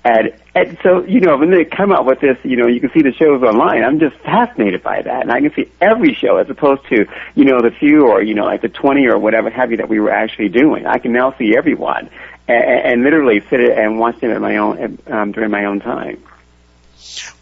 And, 0.04 0.32
and 0.54 0.78
so, 0.82 1.04
you 1.04 1.20
know, 1.20 1.36
when 1.36 1.50
they 1.50 1.66
come 1.66 1.92
out 1.92 2.06
with 2.06 2.20
this, 2.20 2.38
you 2.44 2.56
know, 2.56 2.66
you 2.66 2.80
can 2.80 2.90
see 2.92 3.02
the 3.02 3.12
shows 3.12 3.42
online. 3.42 3.84
I'm 3.84 4.00
just 4.00 4.16
fascinated 4.20 4.82
by 4.82 5.02
that. 5.02 5.22
And 5.22 5.30
I 5.30 5.42
can 5.42 5.52
see 5.52 5.70
every 5.78 6.14
show 6.14 6.38
as 6.38 6.48
opposed 6.48 6.86
to, 6.88 7.06
you 7.34 7.44
know, 7.44 7.60
the 7.60 7.70
few 7.72 8.06
or, 8.08 8.22
you 8.22 8.32
know, 8.32 8.46
like 8.46 8.62
the 8.62 8.70
20 8.70 9.06
or 9.06 9.18
whatever 9.18 9.50
have 9.50 9.70
you 9.70 9.76
that 9.76 9.90
we 9.90 10.00
were 10.00 10.10
actually 10.10 10.48
doing. 10.48 10.86
I 10.86 10.96
can 10.96 11.12
now 11.12 11.34
see 11.36 11.54
everyone 11.54 12.08
and, 12.48 12.64
and 12.64 13.02
literally 13.02 13.40
sit 13.50 13.60
and 13.60 13.98
watch 13.98 14.18
them 14.20 14.30
at 14.30 14.40
my 14.40 14.56
own, 14.56 14.98
um, 15.08 15.32
during 15.32 15.50
my 15.50 15.66
own 15.66 15.80
time. 15.80 16.22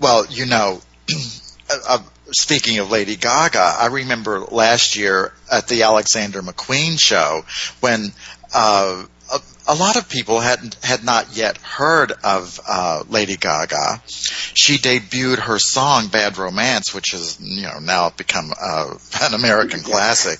Well, 0.00 0.26
you 0.26 0.46
know, 0.46 0.80
uh, 1.70 1.78
uh, 1.88 1.98
speaking 2.32 2.78
of 2.78 2.90
Lady 2.90 3.16
Gaga, 3.16 3.76
I 3.78 3.86
remember 3.86 4.40
last 4.40 4.96
year 4.96 5.32
at 5.50 5.68
the 5.68 5.84
Alexander 5.84 6.42
McQueen 6.42 7.00
show 7.00 7.44
when 7.80 8.12
uh, 8.54 9.04
a, 9.32 9.40
a, 9.68 9.74
lot 9.74 9.96
of 9.96 10.08
people 10.08 10.40
had 10.40 10.76
had 10.82 11.04
not 11.04 11.36
yet 11.36 11.58
heard 11.58 12.12
of 12.24 12.60
uh, 12.66 13.04
Lady 13.08 13.36
Gaga. 13.36 14.00
She 14.06 14.78
debuted 14.78 15.38
her 15.38 15.58
song 15.58 16.08
"Bad 16.08 16.38
Romance," 16.38 16.94
which 16.94 17.10
has 17.12 17.38
you 17.40 17.62
know 17.62 17.78
now 17.80 18.10
become 18.10 18.52
uh, 18.60 18.94
an 19.22 19.34
American 19.34 19.80
classic. 19.84 20.38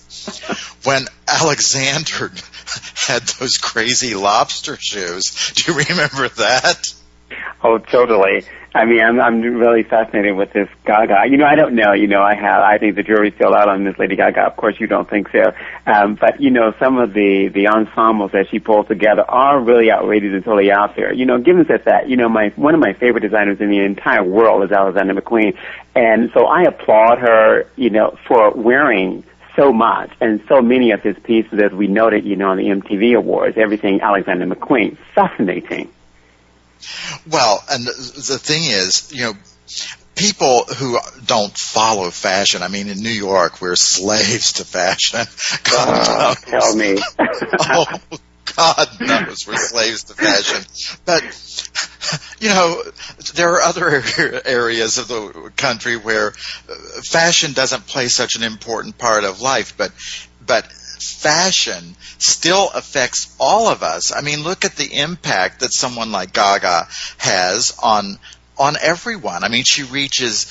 when 0.84 1.06
Alexander 1.26 2.32
had 2.94 3.22
those 3.22 3.58
crazy 3.58 4.14
lobster 4.14 4.76
shoes, 4.80 5.52
do 5.54 5.72
you 5.72 5.78
remember 5.78 6.28
that? 6.28 6.86
Oh, 7.62 7.78
totally. 7.78 8.44
I 8.76 8.84
mean, 8.84 9.00
I'm 9.00 9.18
I'm 9.18 9.40
really 9.40 9.84
fascinated 9.84 10.36
with 10.36 10.52
this 10.52 10.68
Gaga. 10.84 11.30
You 11.30 11.38
know, 11.38 11.46
I 11.46 11.54
don't 11.54 11.74
know. 11.74 11.94
You 11.94 12.08
know, 12.08 12.22
I 12.22 12.34
have. 12.34 12.62
I 12.62 12.76
think 12.76 12.94
the 12.94 13.02
jury's 13.02 13.32
still 13.34 13.54
out 13.54 13.70
on 13.70 13.84
this 13.84 13.96
Lady 13.98 14.16
Gaga. 14.16 14.42
Of 14.42 14.56
course, 14.56 14.78
you 14.78 14.86
don't 14.86 15.08
think 15.08 15.30
so. 15.30 15.52
Um, 15.86 16.14
but 16.14 16.42
you 16.42 16.50
know, 16.50 16.74
some 16.78 16.98
of 16.98 17.14
the 17.14 17.48
the 17.48 17.68
ensembles 17.68 18.32
that 18.32 18.50
she 18.50 18.58
pulls 18.58 18.86
together 18.86 19.22
are 19.22 19.58
really 19.58 19.90
outrageous 19.90 20.34
and 20.34 20.44
totally 20.44 20.70
out 20.70 20.94
there. 20.94 21.10
You 21.14 21.24
know, 21.24 21.38
given 21.38 21.64
that 21.70 21.86
that 21.86 22.10
you 22.10 22.18
know, 22.18 22.28
my 22.28 22.48
one 22.56 22.74
of 22.74 22.80
my 22.80 22.92
favorite 22.92 23.22
designers 23.22 23.62
in 23.62 23.70
the 23.70 23.80
entire 23.80 24.22
world 24.22 24.62
is 24.62 24.70
Alexander 24.70 25.14
McQueen, 25.14 25.56
and 25.94 26.30
so 26.34 26.44
I 26.44 26.64
applaud 26.64 27.18
her. 27.18 27.64
You 27.76 27.88
know, 27.88 28.18
for 28.28 28.50
wearing 28.50 29.24
so 29.56 29.72
much 29.72 30.10
and 30.20 30.42
so 30.48 30.60
many 30.60 30.90
of 30.90 31.00
his 31.00 31.16
pieces, 31.24 31.58
as 31.64 31.72
we 31.72 31.86
noted, 31.86 32.26
you 32.26 32.36
know, 32.36 32.50
on 32.50 32.58
the 32.58 32.64
MTV 32.64 33.16
Awards, 33.16 33.56
everything 33.56 34.02
Alexander 34.02 34.46
McQueen, 34.46 34.98
fascinating. 35.14 35.90
Well, 37.30 37.64
and 37.70 37.86
the 37.86 38.38
thing 38.42 38.64
is, 38.64 39.12
you 39.12 39.22
know, 39.22 39.34
people 40.16 40.64
who 40.64 40.98
don't 41.26 41.56
follow 41.56 42.10
fashion, 42.10 42.62
I 42.62 42.68
mean, 42.68 42.88
in 42.88 43.00
New 43.02 43.08
York, 43.10 43.60
we're 43.60 43.76
slaves 43.76 44.54
to 44.54 44.64
fashion. 44.64 45.20
God 45.70 45.88
uh, 45.88 46.34
tell 46.34 46.74
me. 46.74 46.98
oh, 47.18 47.86
God 48.56 48.88
knows 49.00 49.46
we're 49.46 49.56
slaves 49.56 50.04
to 50.04 50.14
fashion. 50.14 50.64
But, 51.04 51.22
you 52.40 52.48
know, 52.48 52.82
there 53.34 53.54
are 53.54 53.60
other 53.60 54.02
areas 54.44 54.98
of 54.98 55.08
the 55.08 55.52
country 55.56 55.96
where 55.96 56.30
fashion 57.04 57.52
doesn't 57.52 57.86
play 57.86 58.08
such 58.08 58.36
an 58.36 58.42
important 58.42 58.96
part 58.96 59.24
of 59.24 59.40
life, 59.40 59.76
but, 59.76 59.92
but 60.44 60.66
fashion 60.98 61.96
still 62.18 62.70
affects 62.74 63.34
all 63.38 63.68
of 63.68 63.82
us. 63.82 64.12
I 64.12 64.20
mean, 64.20 64.42
look 64.42 64.64
at 64.64 64.76
the 64.76 65.00
impact 65.00 65.60
that 65.60 65.72
someone 65.72 66.12
like 66.12 66.32
Gaga 66.32 66.88
has 67.18 67.76
on 67.82 68.18
on 68.58 68.76
everyone. 68.80 69.44
I 69.44 69.48
mean, 69.48 69.64
she 69.64 69.82
reaches 69.82 70.50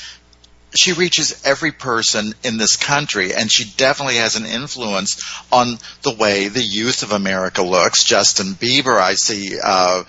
she 0.77 0.93
reaches 0.93 1.41
every 1.45 1.71
person 1.71 2.33
in 2.43 2.57
this 2.57 2.75
country, 2.75 3.33
and 3.33 3.51
she 3.51 3.65
definitely 3.77 4.17
has 4.17 4.35
an 4.35 4.45
influence 4.45 5.23
on 5.51 5.77
the 6.01 6.13
way 6.13 6.49
the 6.49 6.61
youth 6.61 7.01
of 7.01 7.11
America 7.11 7.61
looks. 7.61 8.03
Justin 8.03 8.53
Bieber, 8.55 8.99
I 8.99 9.13
see 9.15 9.57
uh, 9.61 10.03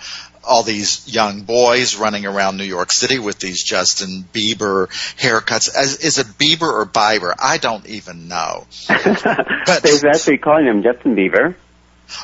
all 0.47 0.63
these 0.63 1.07
young 1.07 1.41
boys 1.41 1.95
running 1.97 2.25
around 2.25 2.57
New 2.57 2.63
York 2.63 2.91
City 2.91 3.19
with 3.19 3.39
these 3.39 3.63
Justin 3.63 4.25
Bieber 4.33 4.87
haircuts. 5.17 5.73
As, 5.73 5.97
is 5.97 6.17
it 6.17 6.27
Bieber 6.37 6.71
or 6.71 6.85
Bieber? 6.85 7.33
I 7.37 7.57
don't 7.57 7.85
even 7.87 8.27
know. 8.27 8.65
but 8.87 9.83
they're 9.83 10.09
actually 10.09 10.37
calling 10.37 10.65
him 10.65 10.83
Justin 10.83 11.15
Bieber. 11.15 11.55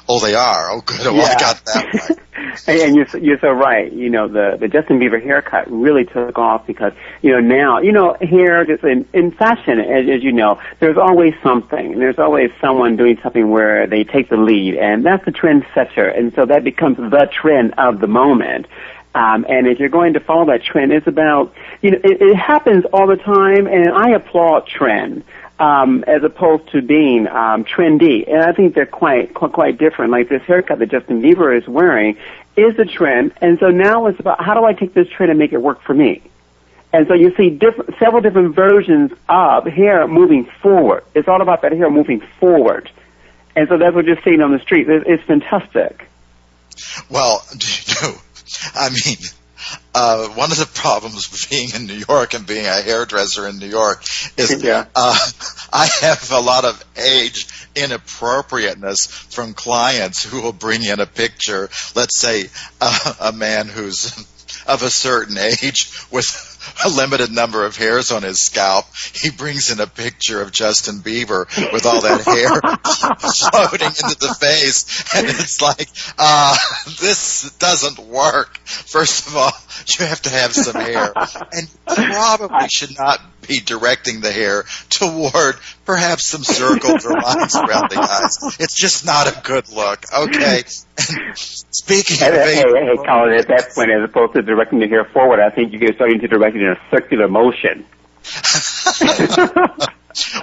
Oh, 0.07 0.19
they 0.19 0.35
are. 0.35 0.71
Oh, 0.71 0.81
good. 0.81 0.99
Well, 1.03 1.15
yeah. 1.17 1.35
I 1.35 1.39
got 1.39 1.65
that 1.65 2.19
and 2.67 2.95
you're 2.95 3.07
you're 3.17 3.39
so 3.39 3.51
right. 3.51 3.91
You 3.91 4.09
know, 4.09 4.27
the 4.27 4.57
the 4.59 4.67
Justin 4.67 4.99
Bieber 4.99 5.21
haircut 5.21 5.69
really 5.69 6.05
took 6.05 6.37
off 6.37 6.65
because 6.67 6.93
you 7.21 7.31
know 7.31 7.39
now 7.39 7.79
you 7.79 7.91
know 7.91 8.15
hair 8.19 8.65
just 8.65 8.83
in 8.83 9.07
in 9.13 9.31
fashion 9.31 9.79
as, 9.79 10.07
as 10.09 10.23
you 10.23 10.31
know 10.31 10.61
there's 10.79 10.97
always 10.97 11.33
something. 11.43 11.99
There's 11.99 12.19
always 12.19 12.51
someone 12.61 12.95
doing 12.95 13.19
something 13.21 13.49
where 13.49 13.87
they 13.87 14.03
take 14.03 14.29
the 14.29 14.37
lead, 14.37 14.75
and 14.75 15.05
that's 15.05 15.25
the 15.25 15.31
trend 15.31 15.65
setter, 15.73 16.07
and 16.07 16.33
so 16.33 16.45
that 16.45 16.63
becomes 16.63 16.97
the 16.97 17.29
trend 17.31 17.73
of 17.77 17.99
the 17.99 18.07
moment. 18.07 18.67
Um, 19.15 19.45
and 19.47 19.67
if 19.67 19.79
you're 19.79 19.89
going 19.89 20.13
to 20.13 20.19
follow 20.19 20.45
that 20.47 20.63
trend, 20.63 20.91
it's 20.91 21.05
about, 21.05 21.53
you 21.83 21.91
know, 21.91 21.99
it, 22.03 22.19
it 22.19 22.35
happens 22.35 22.83
all 22.91 23.05
the 23.05 23.15
time, 23.15 23.67
and 23.67 23.89
I 23.89 24.09
applaud 24.15 24.65
trend 24.65 25.23
um, 25.59 26.03
as 26.07 26.23
opposed 26.23 26.69
to 26.71 26.81
being 26.81 27.27
um, 27.27 27.63
trendy. 27.63 28.27
And 28.27 28.41
I 28.41 28.53
think 28.53 28.75
they're 28.75 28.85
quite, 28.85 29.33
quite 29.33 29.53
quite 29.53 29.77
different. 29.77 30.11
Like 30.11 30.29
this 30.29 30.41
haircut 30.43 30.79
that 30.79 30.89
Justin 30.89 31.21
Bieber 31.21 31.57
is 31.57 31.67
wearing 31.67 32.17
is 32.55 32.77
a 32.77 32.85
trend, 32.85 33.33
and 33.41 33.59
so 33.59 33.69
now 33.69 34.07
it's 34.07 34.19
about 34.19 34.43
how 34.43 34.53
do 34.53 34.63
I 34.63 34.73
take 34.73 34.93
this 34.93 35.07
trend 35.09 35.31
and 35.31 35.39
make 35.39 35.53
it 35.53 35.61
work 35.61 35.81
for 35.81 35.93
me. 35.93 36.21
And 36.91 37.07
so 37.07 37.15
you 37.15 37.35
see 37.35 37.49
different, 37.49 37.95
several 37.97 38.21
different 38.21 38.55
versions 38.55 39.11
of 39.27 39.65
hair 39.65 40.07
moving 40.07 40.45
forward. 40.61 41.03
It's 41.15 41.27
all 41.27 41.41
about 41.41 41.63
that 41.63 41.71
hair 41.71 41.89
moving 41.89 42.21
forward. 42.39 42.91
And 43.55 43.67
so 43.67 43.77
that's 43.77 43.95
what 43.95 44.05
you're 44.05 44.21
seeing 44.23 44.41
on 44.41 44.51
the 44.51 44.59
street. 44.59 44.87
It's, 44.87 45.03
it's 45.07 45.23
fantastic. 45.23 46.07
Well, 47.09 47.43
know, 48.03 48.13
I 48.75 48.89
mean, 48.89 49.17
uh, 49.95 50.27
one 50.29 50.51
of 50.51 50.57
the 50.57 50.65
problems 50.73 51.31
with 51.31 51.49
being 51.49 51.69
in 51.75 51.85
New 51.85 52.03
York 52.07 52.33
and 52.33 52.45
being 52.45 52.65
a 52.65 52.81
hairdresser 52.81 53.47
in 53.47 53.57
New 53.57 53.67
York 53.67 54.03
is 54.37 54.63
yeah. 54.63 54.85
uh, 54.95 55.17
I 55.73 55.87
have 56.01 56.31
a 56.31 56.39
lot 56.39 56.65
of 56.65 56.83
age 56.97 57.47
inappropriateness 57.75 59.07
from 59.07 59.53
clients 59.53 60.23
who 60.23 60.41
will 60.41 60.53
bring 60.53 60.83
in 60.83 60.99
a 60.99 61.05
picture, 61.05 61.69
let's 61.95 62.19
say 62.19 62.45
uh, 62.81 63.13
a 63.19 63.31
man 63.31 63.67
who's 63.67 64.11
of 64.67 64.83
a 64.83 64.89
certain 64.89 65.37
age 65.37 65.89
with 66.11 66.52
a 66.85 66.89
limited 66.89 67.31
number 67.31 67.65
of 67.65 67.75
hairs 67.75 68.11
on 68.11 68.23
his 68.23 68.39
scalp. 68.39 68.85
He 69.13 69.29
brings 69.29 69.71
in 69.71 69.79
a 69.79 69.87
picture 69.87 70.41
of 70.41 70.51
Justin 70.51 70.99
Bieber 70.99 71.45
with 71.71 71.85
all 71.85 72.01
that 72.01 72.21
hair 72.21 72.49
floating 73.51 73.87
into 73.87 74.17
the 74.19 74.35
face, 74.39 75.15
and 75.15 75.27
it's 75.27 75.61
like, 75.61 75.89
uh, 76.17 76.57
this 76.99 77.51
doesn't 77.57 77.99
work. 77.99 78.57
First 78.65 79.27
of 79.27 79.37
all, 79.37 79.51
you 79.87 80.05
have 80.05 80.21
to 80.23 80.29
have 80.29 80.53
some 80.53 80.79
hair, 80.81 81.13
and 81.51 81.69
probably 81.85 82.67
should 82.69 82.97
not 82.97 83.19
be 83.47 83.59
directing 83.59 84.21
the 84.21 84.31
hair 84.31 84.63
toward 84.89 85.55
perhaps 85.85 86.25
some 86.25 86.43
circles 86.43 87.05
or 87.05 87.19
lines 87.19 87.55
around 87.55 87.89
the 87.91 87.99
eyes. 87.99 88.59
It's 88.59 88.75
just 88.75 89.05
not 89.05 89.27
a 89.27 89.41
good 89.41 89.69
look. 89.69 90.05
Okay. 90.13 90.63
Speaking 91.35 92.17
hey, 92.17 92.27
of 92.27 92.33
hey, 92.33 92.55
hey, 92.55 92.63
hey, 92.63 92.97
Colin, 93.05 93.33
at 93.33 93.47
that 93.47 93.71
point, 93.75 93.91
as 93.91 94.09
opposed 94.09 94.33
to 94.33 94.41
directing 94.41 94.79
the 94.79 94.87
hair 94.87 95.05
forward, 95.05 95.39
I 95.39 95.49
think 95.49 95.73
you're 95.73 95.93
starting 95.93 96.19
to 96.21 96.27
direct 96.27 96.52
it 96.55 96.61
in 96.61 96.69
a 96.69 96.79
circular 96.89 97.27
motion. 97.27 97.85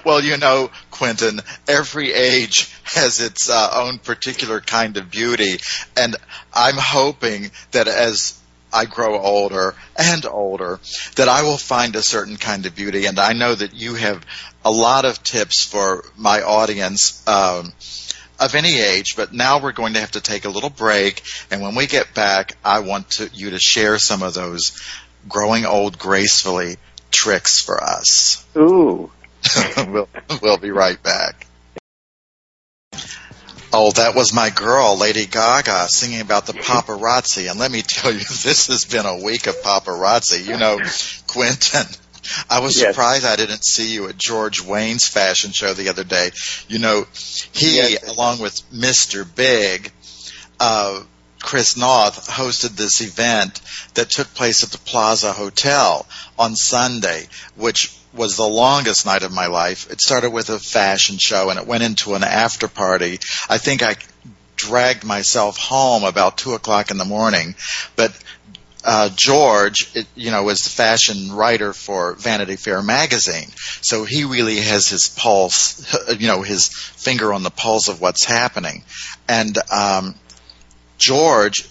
well, 0.04 0.22
you 0.22 0.36
know, 0.36 0.70
Quentin, 0.90 1.40
every 1.68 2.12
age 2.12 2.74
has 2.84 3.20
its 3.20 3.48
uh, 3.48 3.70
own 3.72 3.98
particular 3.98 4.60
kind 4.60 4.96
of 4.96 5.10
beauty, 5.10 5.58
and 5.96 6.16
I'm 6.52 6.76
hoping 6.76 7.50
that 7.72 7.88
as 7.88 8.40
I 8.72 8.84
grow 8.84 9.18
older 9.18 9.74
and 9.96 10.24
older, 10.26 10.80
that 11.16 11.28
I 11.28 11.42
will 11.42 11.58
find 11.58 11.96
a 11.96 12.02
certain 12.02 12.36
kind 12.36 12.66
of 12.66 12.74
beauty. 12.76 13.06
And 13.06 13.18
I 13.18 13.32
know 13.32 13.54
that 13.54 13.74
you 13.74 13.94
have 13.94 14.24
a 14.64 14.70
lot 14.70 15.04
of 15.04 15.22
tips 15.22 15.64
for 15.64 16.04
my 16.16 16.42
audience 16.42 17.26
um, 17.26 17.72
of 18.38 18.54
any 18.54 18.78
age. 18.78 19.16
But 19.16 19.32
now 19.32 19.60
we're 19.60 19.72
going 19.72 19.94
to 19.94 20.00
have 20.00 20.12
to 20.12 20.20
take 20.20 20.44
a 20.44 20.50
little 20.50 20.70
break. 20.70 21.22
And 21.50 21.62
when 21.62 21.74
we 21.74 21.86
get 21.86 22.14
back, 22.14 22.56
I 22.64 22.80
want 22.80 23.10
to, 23.12 23.30
you 23.32 23.50
to 23.50 23.58
share 23.58 23.98
some 23.98 24.22
of 24.22 24.34
those 24.34 24.80
growing 25.28 25.64
old 25.64 25.98
gracefully 25.98 26.76
tricks 27.10 27.60
for 27.60 27.82
us. 27.82 28.44
Ooh. 28.56 29.10
we'll, 29.76 30.08
we'll 30.42 30.58
be 30.58 30.70
right 30.70 31.02
back. 31.02 31.46
Oh, 33.72 33.92
that 33.92 34.16
was 34.16 34.34
my 34.34 34.50
girl, 34.50 34.98
Lady 34.98 35.26
Gaga, 35.26 35.86
singing 35.88 36.20
about 36.20 36.46
the 36.46 36.54
paparazzi. 36.54 37.48
And 37.48 37.60
let 37.60 37.70
me 37.70 37.82
tell 37.82 38.12
you, 38.12 38.18
this 38.42 38.66
has 38.66 38.84
been 38.84 39.06
a 39.06 39.22
week 39.22 39.46
of 39.46 39.56
paparazzi. 39.62 40.44
You 40.44 40.56
know, 40.56 40.78
Quentin, 41.28 41.86
I 42.48 42.60
was 42.60 42.80
yes. 42.80 42.88
surprised 42.88 43.24
I 43.24 43.36
didn't 43.36 43.64
see 43.64 43.92
you 43.92 44.08
at 44.08 44.18
George 44.18 44.60
Wayne's 44.60 45.06
fashion 45.06 45.52
show 45.52 45.72
the 45.72 45.88
other 45.88 46.04
day. 46.04 46.30
You 46.68 46.80
know, 46.80 47.06
he, 47.52 47.76
yes. 47.76 48.08
along 48.08 48.40
with 48.40 48.60
Mr. 48.72 49.24
Big, 49.36 49.92
uh, 50.58 51.00
Chris 51.40 51.76
Noth 51.76 52.28
hosted 52.28 52.76
this 52.76 53.00
event 53.00 53.60
that 53.94 54.10
took 54.10 54.32
place 54.34 54.62
at 54.62 54.70
the 54.70 54.78
Plaza 54.78 55.32
Hotel 55.32 56.06
on 56.38 56.54
Sunday, 56.54 57.26
which 57.56 57.96
was 58.12 58.36
the 58.36 58.46
longest 58.46 59.06
night 59.06 59.22
of 59.22 59.32
my 59.32 59.46
life. 59.46 59.90
It 59.90 60.00
started 60.00 60.30
with 60.30 60.50
a 60.50 60.58
fashion 60.58 61.18
show 61.18 61.50
and 61.50 61.58
it 61.58 61.66
went 61.66 61.82
into 61.82 62.14
an 62.14 62.24
after 62.24 62.68
party. 62.68 63.20
I 63.48 63.58
think 63.58 63.82
I 63.82 63.96
dragged 64.56 65.04
myself 65.04 65.56
home 65.56 66.04
about 66.04 66.36
two 66.36 66.54
o'clock 66.54 66.90
in 66.90 66.98
the 66.98 67.04
morning, 67.04 67.54
but 67.96 68.12
uh, 68.84 69.10
George, 69.14 69.94
it, 69.94 70.06
you 70.14 70.30
know, 70.30 70.42
was 70.42 70.62
the 70.62 70.70
fashion 70.70 71.32
writer 71.32 71.72
for 71.72 72.14
Vanity 72.14 72.56
Fair 72.56 72.82
magazine, 72.82 73.48
so 73.82 74.04
he 74.04 74.24
really 74.24 74.56
has 74.56 74.88
his 74.88 75.08
pulse, 75.08 75.94
you 76.18 76.28
know, 76.28 76.42
his 76.42 76.68
finger 76.68 77.32
on 77.32 77.42
the 77.42 77.50
pulse 77.50 77.88
of 77.88 78.00
what's 78.00 78.24
happening. 78.24 78.82
And 79.28 79.56
um, 79.70 80.14
George 81.00 81.66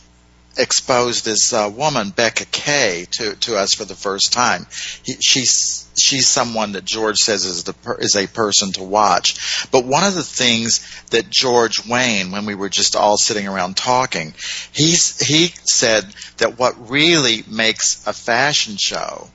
exposed 0.57 1.23
this 1.23 1.53
uh, 1.53 1.71
woman, 1.73 2.09
Becca 2.09 2.45
Kay, 2.45 3.05
to, 3.11 3.35
to 3.35 3.55
us 3.55 3.73
for 3.73 3.85
the 3.85 3.95
first 3.95 4.33
time. 4.33 4.67
He, 5.03 5.13
she's 5.21 5.87
she's 5.97 6.27
someone 6.27 6.73
that 6.73 6.83
George 6.83 7.19
says 7.19 7.45
is 7.45 7.63
the 7.63 7.75
is 7.99 8.15
a 8.15 8.27
person 8.27 8.71
to 8.73 8.83
watch. 8.83 9.67
But 9.71 9.85
one 9.85 10.03
of 10.03 10.15
the 10.15 10.23
things 10.23 10.85
that 11.11 11.29
George 11.29 11.87
Wayne, 11.87 12.31
when 12.31 12.45
we 12.45 12.55
were 12.55 12.69
just 12.69 12.95
all 12.95 13.17
sitting 13.17 13.47
around 13.47 13.77
talking, 13.77 14.33
he's 14.73 15.19
he 15.25 15.53
said 15.63 16.05
that 16.37 16.57
what 16.57 16.89
really 16.89 17.43
makes 17.47 18.05
a 18.07 18.13
fashion 18.13 18.77
show 18.77 19.29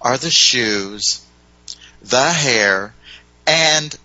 are 0.00 0.16
the 0.16 0.30
shoes, 0.30 1.24
the 2.02 2.30
hair, 2.30 2.94
and 3.46 3.96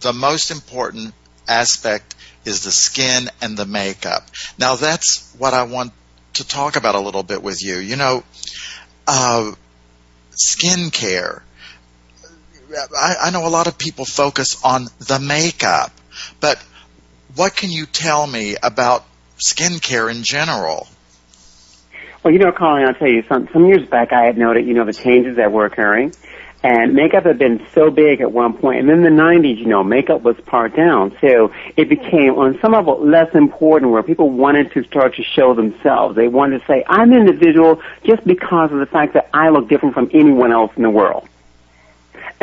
the 0.00 0.12
most 0.12 0.50
important 0.50 1.14
aspect 1.48 2.14
is 2.44 2.64
the 2.64 2.70
skin 2.70 3.28
and 3.40 3.56
the 3.56 3.66
makeup. 3.66 4.28
Now 4.58 4.76
that's 4.76 5.34
what 5.38 5.54
I 5.54 5.64
want 5.64 5.92
to 6.34 6.46
talk 6.46 6.76
about 6.76 6.94
a 6.94 7.00
little 7.00 7.22
bit 7.22 7.42
with 7.42 7.62
you. 7.62 7.76
You 7.76 7.96
know, 7.96 8.24
uh, 9.06 9.52
skin 10.30 10.90
care. 10.90 11.42
I, 12.96 13.16
I 13.24 13.30
know 13.30 13.46
a 13.46 13.48
lot 13.48 13.66
of 13.66 13.78
people 13.78 14.04
focus 14.04 14.62
on 14.64 14.86
the 14.98 15.18
makeup, 15.18 15.92
but 16.40 16.58
what 17.36 17.54
can 17.54 17.70
you 17.70 17.86
tell 17.86 18.26
me 18.26 18.56
about 18.62 19.04
skincare 19.38 20.10
in 20.10 20.22
general? 20.22 20.88
Well, 22.22 22.32
you 22.32 22.38
know, 22.38 22.52
Colin, 22.52 22.84
I'll 22.86 22.94
tell 22.94 23.08
you, 23.08 23.22
some, 23.28 23.48
some 23.52 23.66
years 23.66 23.86
back 23.86 24.12
I 24.12 24.24
had 24.24 24.38
noted, 24.38 24.66
you 24.66 24.72
know, 24.72 24.84
the 24.84 24.94
changes 24.94 25.36
that 25.36 25.52
were 25.52 25.66
occurring. 25.66 26.14
And 26.64 26.94
makeup 26.94 27.24
had 27.24 27.38
been 27.38 27.64
so 27.74 27.90
big 27.90 28.22
at 28.22 28.32
one 28.32 28.54
point, 28.54 28.80
and 28.80 28.90
in 28.90 29.02
the 29.02 29.10
90s, 29.10 29.58
you 29.58 29.66
know, 29.66 29.84
makeup 29.84 30.22
was 30.22 30.34
part 30.46 30.74
down. 30.74 31.14
So 31.20 31.52
it 31.76 31.90
became, 31.90 32.36
on 32.36 32.58
some 32.60 32.72
level, 32.72 32.98
less 33.04 33.34
important 33.34 33.92
where 33.92 34.02
people 34.02 34.30
wanted 34.30 34.72
to 34.72 34.82
start 34.84 35.14
to 35.16 35.22
show 35.22 35.52
themselves. 35.52 36.16
They 36.16 36.26
wanted 36.26 36.60
to 36.60 36.66
say, 36.66 36.82
I'm 36.88 37.12
individual 37.12 37.82
just 38.04 38.26
because 38.26 38.72
of 38.72 38.78
the 38.78 38.86
fact 38.86 39.12
that 39.12 39.28
I 39.34 39.50
look 39.50 39.68
different 39.68 39.94
from 39.94 40.10
anyone 40.14 40.52
else 40.52 40.72
in 40.74 40.82
the 40.82 40.90
world. 40.90 41.28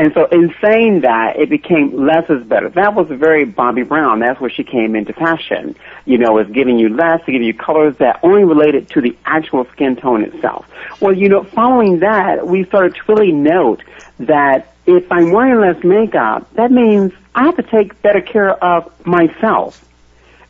And 0.02 0.12
so 0.16 0.26
in 0.26 0.52
saying 0.60 1.02
that, 1.02 1.38
it 1.38 1.48
became 1.48 1.96
less 1.96 2.28
is 2.28 2.44
better. 2.44 2.70
That 2.70 2.96
was 2.96 3.08
very 3.10 3.46
Bobbi 3.46 3.88
Brown. 3.88 4.18
That's 4.18 4.42
where 4.42 4.50
she 4.50 4.64
came 4.64 4.96
into 4.96 5.14
fashion. 5.14 5.76
You 6.06 6.18
know, 6.18 6.40
is 6.40 6.50
giving 6.50 6.80
you 6.80 6.90
less, 6.90 7.24
to 7.26 7.32
give 7.32 7.44
you 7.44 7.54
colors 7.54 7.96
that 7.98 8.20
only 8.24 8.44
related 8.44 8.90
to 8.90 9.02
the 9.02 9.16
actual 9.26 9.66
skin 9.66 9.96
tone 9.96 10.24
itself. 10.24 10.68
Well, 11.00 11.14
you 11.14 11.30
know, 11.30 11.44
following 11.44 12.00
that, 12.00 12.48
we 12.48 12.64
started 12.66 12.96
to 12.96 13.02
really 13.10 13.32
note 13.32 13.84
that 14.22 14.74
if 14.88 15.06
I'm 15.12 15.32
wearing 15.32 15.62
less 15.62 15.84
makeup, 15.84 16.52
that 16.54 16.72
means 16.72 17.14
I 17.36 17.44
have 17.44 17.58
to 17.58 17.64
take 17.64 18.02
better 18.02 18.22
care 18.22 18.56
of 18.56 19.06
myself, 19.06 19.88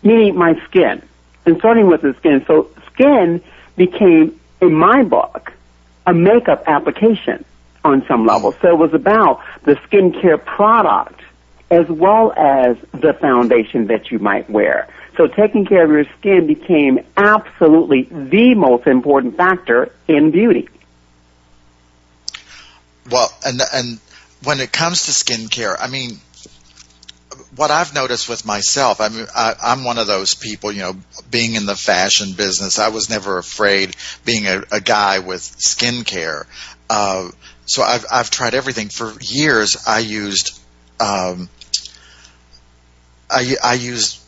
meaning 0.02 0.38
my 0.38 0.58
skin. 0.64 1.02
And 1.46 1.58
starting 1.58 1.88
with 1.88 2.04
the 2.04 2.14
skin. 2.20 2.46
So 2.48 2.70
skin 2.94 3.44
became, 3.76 4.40
in 4.62 4.74
my 4.74 5.04
book, 5.04 5.52
a 6.08 6.14
makeup 6.14 6.64
application 6.68 7.44
on 7.84 8.06
some 8.08 8.26
level. 8.26 8.54
So 8.62 8.70
it 8.70 8.78
was 8.78 8.94
about 8.94 9.42
the 9.64 9.76
skincare 9.76 10.44
product 10.44 11.22
as 11.70 11.88
well 11.88 12.34
as 12.36 12.78
the 12.92 13.14
foundation 13.14 13.88
that 13.88 14.12
you 14.12 14.20
might 14.20 14.50
wear. 14.50 14.88
So 15.18 15.28
taking 15.28 15.66
care 15.66 15.84
of 15.84 15.92
your 15.92 16.06
skin 16.20 16.48
became 16.48 17.00
absolutely 17.16 18.04
the 18.04 18.56
most 18.56 18.88
important 18.88 19.38
factor 19.38 19.92
in 20.08 20.32
beauty. 20.32 20.70
Well, 23.10 23.32
and 23.46 23.62
and 23.74 24.00
when 24.44 24.60
it 24.60 24.72
comes 24.72 25.06
to 25.06 25.12
skincare, 25.12 25.76
I 25.80 25.88
mean, 25.88 26.20
what 27.56 27.72
I've 27.72 27.94
noticed 27.94 28.30
with 28.30 28.46
myself, 28.46 29.02
I 29.02 29.10
mean, 29.10 29.26
I, 29.36 29.56
I'm 29.62 29.84
one 29.84 29.98
of 29.98 30.08
those 30.08 30.34
people, 30.34 30.72
you 30.72 30.82
know, 30.82 30.96
being 31.30 31.56
in 31.56 31.66
the 31.66 31.76
fashion 31.76 32.34
business, 32.34 32.80
I 32.80 32.90
was 32.90 33.10
never 33.10 33.38
afraid 33.38 33.96
being 34.26 34.48
a, 34.48 34.64
a 34.72 34.82
guy 34.82 35.20
with 35.20 35.42
skincare. 35.42 36.46
Uh, 36.90 37.30
so 37.66 37.84
I've 37.84 38.06
I've 38.12 38.30
tried 38.30 38.54
everything 38.54 38.90
for 38.90 39.14
years. 39.22 39.78
I 39.88 40.00
used 40.00 40.60
um, 41.00 41.50
I 43.30 43.56
I 43.64 43.74
used 43.76 44.20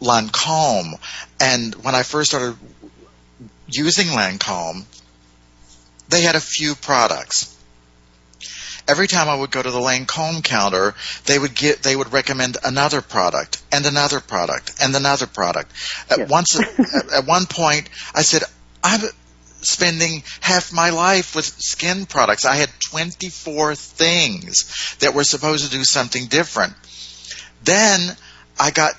Lancome, 0.00 0.94
and 1.40 1.74
when 1.76 1.94
I 1.94 2.02
first 2.02 2.30
started 2.30 2.56
using 3.68 4.06
Lancome, 4.08 4.84
they 6.08 6.22
had 6.22 6.34
a 6.36 6.40
few 6.40 6.74
products. 6.74 7.56
Every 8.88 9.06
time 9.06 9.28
I 9.28 9.34
would 9.36 9.50
go 9.50 9.62
to 9.62 9.70
the 9.70 9.78
Lancome 9.78 10.42
counter, 10.42 10.94
they 11.26 11.38
would 11.38 11.54
get 11.54 11.82
they 11.82 11.94
would 11.94 12.12
recommend 12.12 12.56
another 12.64 13.00
product 13.02 13.62
and 13.70 13.86
another 13.86 14.20
product 14.20 14.72
and 14.80 14.94
another 14.96 15.26
product. 15.26 15.70
At 16.10 16.18
Yes. 16.18 16.28
once 16.28 16.56
at, 16.58 17.12
at 17.12 17.26
one 17.26 17.46
point, 17.46 17.88
I 18.14 18.22
said, 18.22 18.42
"I'm 18.82 19.00
spending 19.62 20.22
half 20.40 20.72
my 20.72 20.90
life 20.90 21.34
with 21.34 21.44
skin 21.44 22.06
products. 22.06 22.44
I 22.44 22.56
had 22.56 22.70
24 22.80 23.74
things 23.74 24.96
that 25.00 25.14
were 25.14 25.24
supposed 25.24 25.64
to 25.64 25.70
do 25.70 25.84
something 25.84 26.26
different. 26.26 26.74
Then 27.64 28.16
I 28.58 28.70
got 28.70 28.94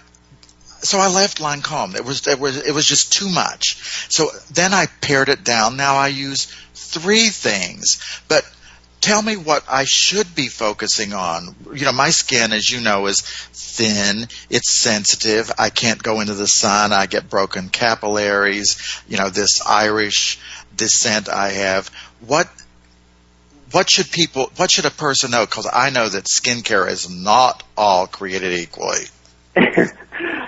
so 0.83 0.97
I 0.97 1.09
left 1.09 1.37
Lancome. 1.39 1.95
It 1.95 2.05
was 2.05 2.27
it 2.27 2.39
was 2.39 2.57
it 2.57 2.73
was 2.73 2.85
just 2.85 3.13
too 3.13 3.29
much. 3.29 3.77
So 4.11 4.29
then 4.51 4.73
I 4.73 4.87
pared 4.87 5.29
it 5.29 5.43
down. 5.43 5.77
Now 5.77 5.95
I 5.95 6.07
use 6.07 6.45
three 6.73 7.29
things. 7.29 8.01
But 8.27 8.43
tell 9.01 9.21
me 9.21 9.35
what 9.35 9.63
I 9.69 9.83
should 9.85 10.33
be 10.35 10.47
focusing 10.47 11.13
on. 11.13 11.55
You 11.73 11.85
know, 11.85 11.91
my 11.91 12.11
skin, 12.11 12.53
as 12.53 12.69
you 12.69 12.81
know, 12.81 13.07
is 13.07 13.21
thin. 13.21 14.27
It's 14.49 14.79
sensitive. 14.79 15.51
I 15.57 15.69
can't 15.69 16.01
go 16.01 16.21
into 16.21 16.35
the 16.35 16.47
sun. 16.47 16.93
I 16.93 17.07
get 17.07 17.29
broken 17.29 17.69
capillaries. 17.69 19.01
You 19.07 19.17
know, 19.17 19.29
this 19.29 19.61
Irish 19.65 20.39
descent 20.75 21.27
I 21.27 21.49
have. 21.49 21.89
What 22.25 22.49
what 23.71 23.89
should 23.89 24.11
people 24.11 24.51
what 24.57 24.69
should 24.69 24.85
a 24.85 24.91
person 24.91 25.31
know 25.31 25.45
because 25.45 25.65
i 25.71 25.89
know 25.89 26.09
that 26.09 26.25
skincare 26.25 26.89
is 26.89 27.09
not 27.09 27.63
all 27.77 28.05
created 28.05 28.51
equally 28.51 29.05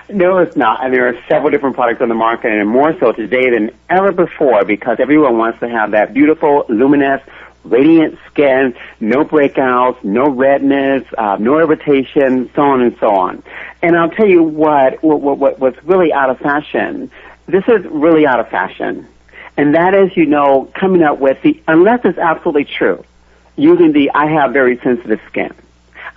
no, 0.08 0.38
it's 0.38 0.56
not. 0.56 0.84
And 0.84 0.92
there 0.92 1.08
are 1.08 1.22
several 1.28 1.50
different 1.50 1.74
products 1.74 2.00
on 2.00 2.08
the 2.08 2.14
market, 2.14 2.52
and 2.52 2.68
more 2.68 2.98
so 2.98 3.12
today 3.12 3.50
than 3.50 3.70
ever 3.90 4.12
before, 4.12 4.64
because 4.64 4.98
everyone 4.98 5.36
wants 5.36 5.60
to 5.60 5.68
have 5.68 5.90
that 5.90 6.14
beautiful, 6.14 6.64
luminous, 6.68 7.20
radiant 7.64 8.18
skin, 8.30 8.74
no 9.00 9.24
breakouts, 9.24 10.02
no 10.04 10.28
redness, 10.28 11.04
uh, 11.16 11.36
no 11.40 11.58
irritation, 11.58 12.50
so 12.54 12.62
on 12.62 12.82
and 12.82 12.96
so 12.98 13.08
on. 13.08 13.42
And 13.82 13.96
I'll 13.96 14.10
tell 14.10 14.28
you 14.28 14.42
what, 14.42 15.02
what, 15.02 15.20
what, 15.20 15.58
what's 15.58 15.82
really 15.84 16.12
out 16.12 16.30
of 16.30 16.38
fashion. 16.38 17.10
This 17.46 17.64
is 17.68 17.84
really 17.86 18.26
out 18.26 18.40
of 18.40 18.48
fashion. 18.48 19.08
And 19.56 19.74
that 19.74 19.94
is, 19.94 20.16
you 20.16 20.26
know, 20.26 20.70
coming 20.74 21.02
up 21.02 21.18
with 21.18 21.40
the, 21.42 21.62
unless 21.68 22.00
it's 22.04 22.18
absolutely 22.18 22.64
true, 22.64 23.04
using 23.56 23.92
the 23.92 24.10
I 24.12 24.26
have 24.26 24.52
very 24.52 24.78
sensitive 24.78 25.20
skin. 25.28 25.54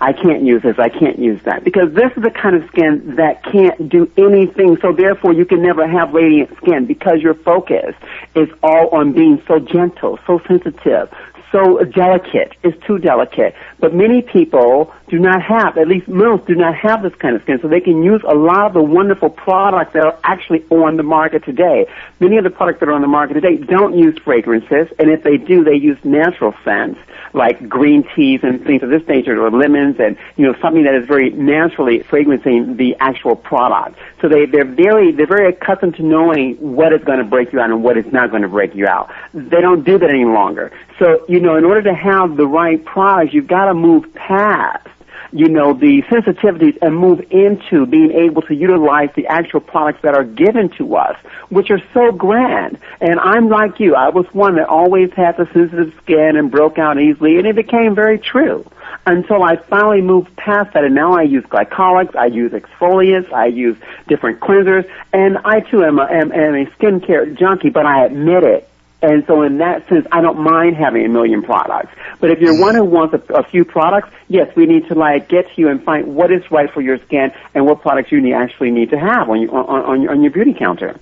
I 0.00 0.12
can't 0.12 0.42
use 0.42 0.62
this, 0.62 0.78
I 0.78 0.88
can't 0.88 1.18
use 1.18 1.42
that. 1.42 1.64
Because 1.64 1.92
this 1.92 2.12
is 2.16 2.22
the 2.22 2.30
kind 2.30 2.54
of 2.54 2.68
skin 2.68 3.16
that 3.16 3.42
can't 3.42 3.88
do 3.88 4.10
anything, 4.16 4.78
so 4.80 4.92
therefore 4.92 5.32
you 5.32 5.44
can 5.44 5.60
never 5.60 5.86
have 5.88 6.14
radiant 6.14 6.56
skin 6.58 6.86
because 6.86 7.20
your 7.20 7.34
focus 7.34 7.96
is 8.34 8.48
all 8.62 8.88
on 8.90 9.12
being 9.12 9.42
so 9.48 9.58
gentle, 9.58 10.18
so 10.24 10.40
sensitive, 10.46 11.12
so 11.52 11.82
delicate. 11.84 12.52
It's 12.62 12.78
too 12.86 12.98
delicate. 12.98 13.54
But 13.78 13.94
many 13.94 14.22
people 14.22 14.92
do 15.08 15.18
not 15.18 15.42
have, 15.42 15.78
at 15.78 15.88
least 15.88 16.08
most 16.08 16.46
do 16.46 16.54
not 16.54 16.74
have 16.74 17.02
this 17.02 17.14
kind 17.14 17.34
of 17.34 17.42
skin, 17.42 17.58
so 17.62 17.68
they 17.68 17.80
can 17.80 18.02
use 18.02 18.20
a 18.28 18.34
lot 18.34 18.66
of 18.66 18.74
the 18.74 18.82
wonderful 18.82 19.30
products 19.30 19.94
that 19.94 20.04
are 20.04 20.18
actually 20.24 20.64
on 20.70 20.96
the 20.96 21.02
market 21.02 21.44
today. 21.44 21.86
Many 22.20 22.36
of 22.36 22.44
the 22.44 22.50
products 22.50 22.80
that 22.80 22.88
are 22.88 22.92
on 22.92 23.00
the 23.00 23.08
market 23.08 23.34
today 23.34 23.56
don't 23.56 23.96
use 23.96 24.18
fragrances, 24.18 24.88
and 24.98 25.10
if 25.10 25.22
they 25.22 25.38
do, 25.38 25.64
they 25.64 25.76
use 25.76 25.98
natural 26.04 26.54
scents, 26.64 27.00
like 27.32 27.68
green 27.68 28.06
teas 28.14 28.40
and 28.42 28.62
things 28.64 28.82
of 28.82 28.90
this 28.90 29.06
nature, 29.08 29.42
or 29.42 29.50
lemons, 29.50 29.96
and, 29.98 30.16
you 30.36 30.46
know, 30.46 30.54
something 30.60 30.84
that 30.84 30.94
is 30.94 31.06
very 31.06 31.30
naturally 31.30 32.00
fragrancing 32.00 32.76
the 32.76 32.96
actual 33.00 33.36
product. 33.36 33.98
So 34.20 34.28
they, 34.28 34.44
they're 34.46 34.64
very, 34.64 35.12
they're 35.12 35.26
very 35.26 35.48
accustomed 35.48 35.96
to 35.96 36.02
knowing 36.02 36.56
what 36.56 36.92
is 36.92 37.02
going 37.04 37.18
to 37.18 37.24
break 37.24 37.52
you 37.52 37.60
out 37.60 37.70
and 37.70 37.82
what 37.82 37.96
is 37.96 38.10
not 38.12 38.30
going 38.30 38.42
to 38.42 38.48
break 38.48 38.74
you 38.74 38.86
out. 38.86 39.10
They 39.32 39.60
don't 39.60 39.84
do 39.84 39.98
that 39.98 40.10
any 40.10 40.24
longer. 40.24 40.72
So, 40.98 41.24
you 41.28 41.37
know, 41.40 41.56
in 41.56 41.64
order 41.64 41.82
to 41.82 41.94
have 41.94 42.36
the 42.36 42.46
right 42.46 42.84
products, 42.84 43.34
you've 43.34 43.48
got 43.48 43.66
to 43.66 43.74
move 43.74 44.14
past 44.14 44.88
you 45.32 45.48
know, 45.48 45.74
the 45.74 46.02
sensitivities 46.02 46.78
and 46.80 46.96
move 46.96 47.20
into 47.30 47.86
being 47.86 48.12
able 48.12 48.42
to 48.42 48.54
utilize 48.54 49.10
the 49.14 49.26
actual 49.26 49.60
products 49.60 50.00
that 50.02 50.14
are 50.14 50.24
given 50.24 50.70
to 50.70 50.96
us, 50.96 51.16
which 51.50 51.70
are 51.70 51.82
so 51.92 52.12
grand. 52.12 52.78
And 53.00 53.20
I'm 53.20 53.48
like 53.48 53.78
you. 53.78 53.94
I 53.94 54.08
was 54.08 54.26
one 54.32 54.56
that 54.56 54.68
always 54.68 55.12
had 55.12 55.36
the 55.36 55.46
sensitive 55.52 55.92
skin 56.02 56.36
and 56.36 56.50
broke 56.50 56.78
out 56.78 56.98
easily, 56.98 57.36
and 57.36 57.46
it 57.46 57.56
became 57.56 57.94
very 57.94 58.18
true 58.18 58.64
until 59.06 59.42
I 59.42 59.56
finally 59.56 60.00
moved 60.00 60.34
past 60.36 60.74
that, 60.74 60.84
and 60.84 60.94
now 60.94 61.12
I 61.12 61.22
use 61.22 61.44
glycolics, 61.44 62.16
I 62.16 62.26
use 62.26 62.52
exfoliants, 62.52 63.32
I 63.32 63.46
use 63.46 63.76
different 64.06 64.40
cleansers, 64.40 64.90
and 65.12 65.38
I 65.44 65.60
too 65.60 65.84
am 65.84 65.98
a, 65.98 66.04
am, 66.04 66.32
am 66.32 66.54
a 66.54 66.66
skincare 66.72 67.36
junkie, 67.36 67.70
but 67.70 67.86
I 67.86 68.04
admit 68.04 68.44
it. 68.44 68.67
And 69.00 69.24
so 69.26 69.42
in 69.42 69.58
that 69.58 69.88
sense, 69.88 70.06
I 70.10 70.20
don't 70.20 70.40
mind 70.40 70.76
having 70.76 71.04
a 71.04 71.08
million 71.08 71.42
products. 71.42 71.92
But 72.18 72.30
if 72.30 72.40
you're 72.40 72.52
mm-hmm. 72.52 72.62
one 72.62 72.74
who 72.74 72.84
wants 72.84 73.14
a, 73.14 73.34
a 73.34 73.42
few 73.44 73.64
products, 73.64 74.10
yes, 74.26 74.54
we 74.56 74.66
need 74.66 74.88
to 74.88 74.94
like 74.94 75.28
get 75.28 75.46
to 75.54 75.60
you 75.60 75.68
and 75.68 75.82
find 75.82 76.16
what 76.16 76.32
is 76.32 76.50
right 76.50 76.70
for 76.70 76.80
your 76.80 76.98
skin 76.98 77.32
and 77.54 77.64
what 77.64 77.80
products 77.80 78.10
you 78.10 78.20
need, 78.20 78.32
actually 78.32 78.72
need 78.72 78.90
to 78.90 78.98
have 78.98 79.30
on 79.30 79.40
your, 79.40 79.54
on, 79.54 79.84
on, 79.84 80.02
your, 80.02 80.10
on 80.10 80.22
your 80.22 80.32
beauty 80.32 80.52
counter. 80.52 80.98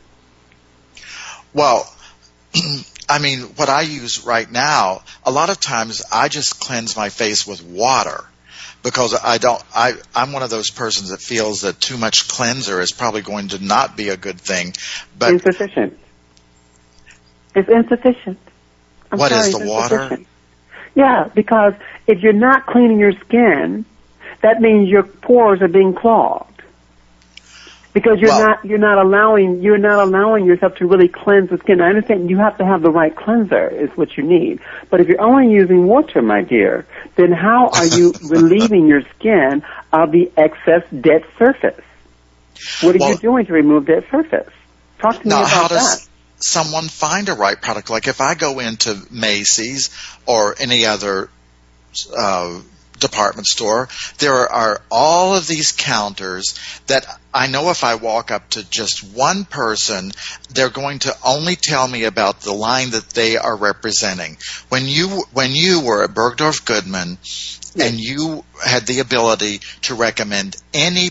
Well, 1.54 1.90
I 3.08 3.18
mean, 3.18 3.40
what 3.56 3.70
I 3.70 3.82
use 3.82 4.26
right 4.26 4.50
now, 4.50 5.02
a 5.24 5.30
lot 5.30 5.48
of 5.48 5.58
times 5.58 6.02
I 6.12 6.28
just 6.28 6.60
cleanse 6.60 6.96
my 6.96 7.08
face 7.08 7.46
with 7.46 7.64
water 7.64 8.24
because 8.82 9.18
I 9.18 9.38
don't, 9.38 9.62
I, 9.74 9.94
I'm 10.14 10.32
one 10.32 10.42
of 10.42 10.50
those 10.50 10.70
persons 10.70 11.10
that 11.10 11.20
feels 11.20 11.62
that 11.62 11.80
too 11.80 11.96
much 11.96 12.28
cleanser 12.28 12.80
is 12.80 12.92
probably 12.92 13.22
going 13.22 13.48
to 13.48 13.64
not 13.64 13.96
be 13.96 14.10
a 14.10 14.16
good 14.16 14.40
thing. 14.40 14.74
But 15.18 15.32
insufficient. 15.32 15.98
It's 17.56 17.68
insufficient. 17.68 18.38
I'm 19.10 19.18
What 19.18 19.32
is 19.32 19.50
sorry, 19.50 19.64
the 19.64 19.70
water? 19.70 20.18
Yeah, 20.94 21.28
because 21.34 21.74
if 22.06 22.20
you're 22.22 22.32
not 22.32 22.66
cleaning 22.66 22.98
your 23.00 23.12
skin, 23.12 23.84
that 24.42 24.60
means 24.60 24.88
your 24.88 25.02
pores 25.02 25.62
are 25.62 25.68
being 25.68 25.94
clogged. 25.94 26.52
because 27.94 28.20
you're 28.20 28.28
Well- 28.28 28.46
not 28.48 28.62
you're 28.62 28.76
not 28.90 28.98
allowing 28.98 29.62
you're 29.62 29.78
not 29.78 29.98
allowing 30.06 30.44
yourself 30.44 30.74
to 30.76 30.86
really 30.86 31.08
cleanse 31.08 31.48
the 31.48 31.56
skin. 31.56 31.80
I 31.80 31.88
understand 31.88 32.28
you 32.28 32.36
have 32.36 32.58
to 32.58 32.64
have 32.66 32.82
the 32.82 32.90
right 32.90 33.16
cleanser 33.16 33.68
is 33.68 33.88
what 33.96 34.18
you 34.18 34.22
need. 34.22 34.60
But 34.90 35.00
if 35.00 35.08
you're 35.08 35.22
only 35.22 35.50
using 35.50 35.86
water, 35.86 36.20
my 36.20 36.42
dear, 36.42 36.84
then 37.16 37.32
how 37.32 37.68
are 37.68 37.86
you 37.86 38.12
relieving 38.28 38.86
your 38.86 39.00
skin 39.18 39.62
of 39.94 40.12
the 40.12 40.30
excess 40.36 40.82
dead 41.00 41.24
surface? 41.38 41.80
What 42.82 42.96
are 42.96 42.98
Well- 42.98 43.10
you 43.12 43.16
doing 43.16 43.46
to 43.46 43.54
remove 43.54 43.86
dead 43.86 44.04
surface? 44.10 44.52
Talk 44.98 45.18
to 45.22 45.26
me 45.28 45.32
about 45.34 45.48
how 45.48 45.68
that. 45.68 46.06
Someone 46.38 46.88
find 46.88 47.28
a 47.28 47.34
right 47.34 47.60
product? 47.60 47.90
Like 47.90 48.08
if 48.08 48.20
I 48.20 48.34
go 48.34 48.58
into 48.58 49.00
Macy's 49.10 49.90
or 50.26 50.54
any 50.58 50.86
other 50.86 51.30
uh, 52.16 52.60
department 52.98 53.46
store, 53.46 53.88
there 54.18 54.48
are 54.48 54.80
all 54.90 55.36
of 55.36 55.46
these 55.46 55.72
counters 55.72 56.54
that 56.86 57.06
I 57.32 57.46
know 57.46 57.70
if 57.70 57.84
I 57.84 57.96
walk 57.96 58.30
up 58.30 58.50
to 58.50 58.68
just 58.68 59.04
one 59.04 59.44
person, 59.44 60.12
they're 60.50 60.70
going 60.70 61.00
to 61.00 61.16
only 61.24 61.56
tell 61.56 61.86
me 61.86 62.04
about 62.04 62.40
the 62.40 62.52
line 62.52 62.90
that 62.90 63.10
they 63.10 63.36
are 63.36 63.56
representing. 63.56 64.38
When 64.68 64.86
you 64.86 65.24
when 65.32 65.52
you 65.52 65.80
were 65.80 66.04
at 66.04 66.14
Bergdorf 66.14 66.64
Goodman 66.64 67.18
and 67.78 68.00
you 68.00 68.44
had 68.64 68.86
the 68.86 69.00
ability 69.00 69.60
to 69.82 69.94
recommend 69.94 70.56
any 70.72 71.10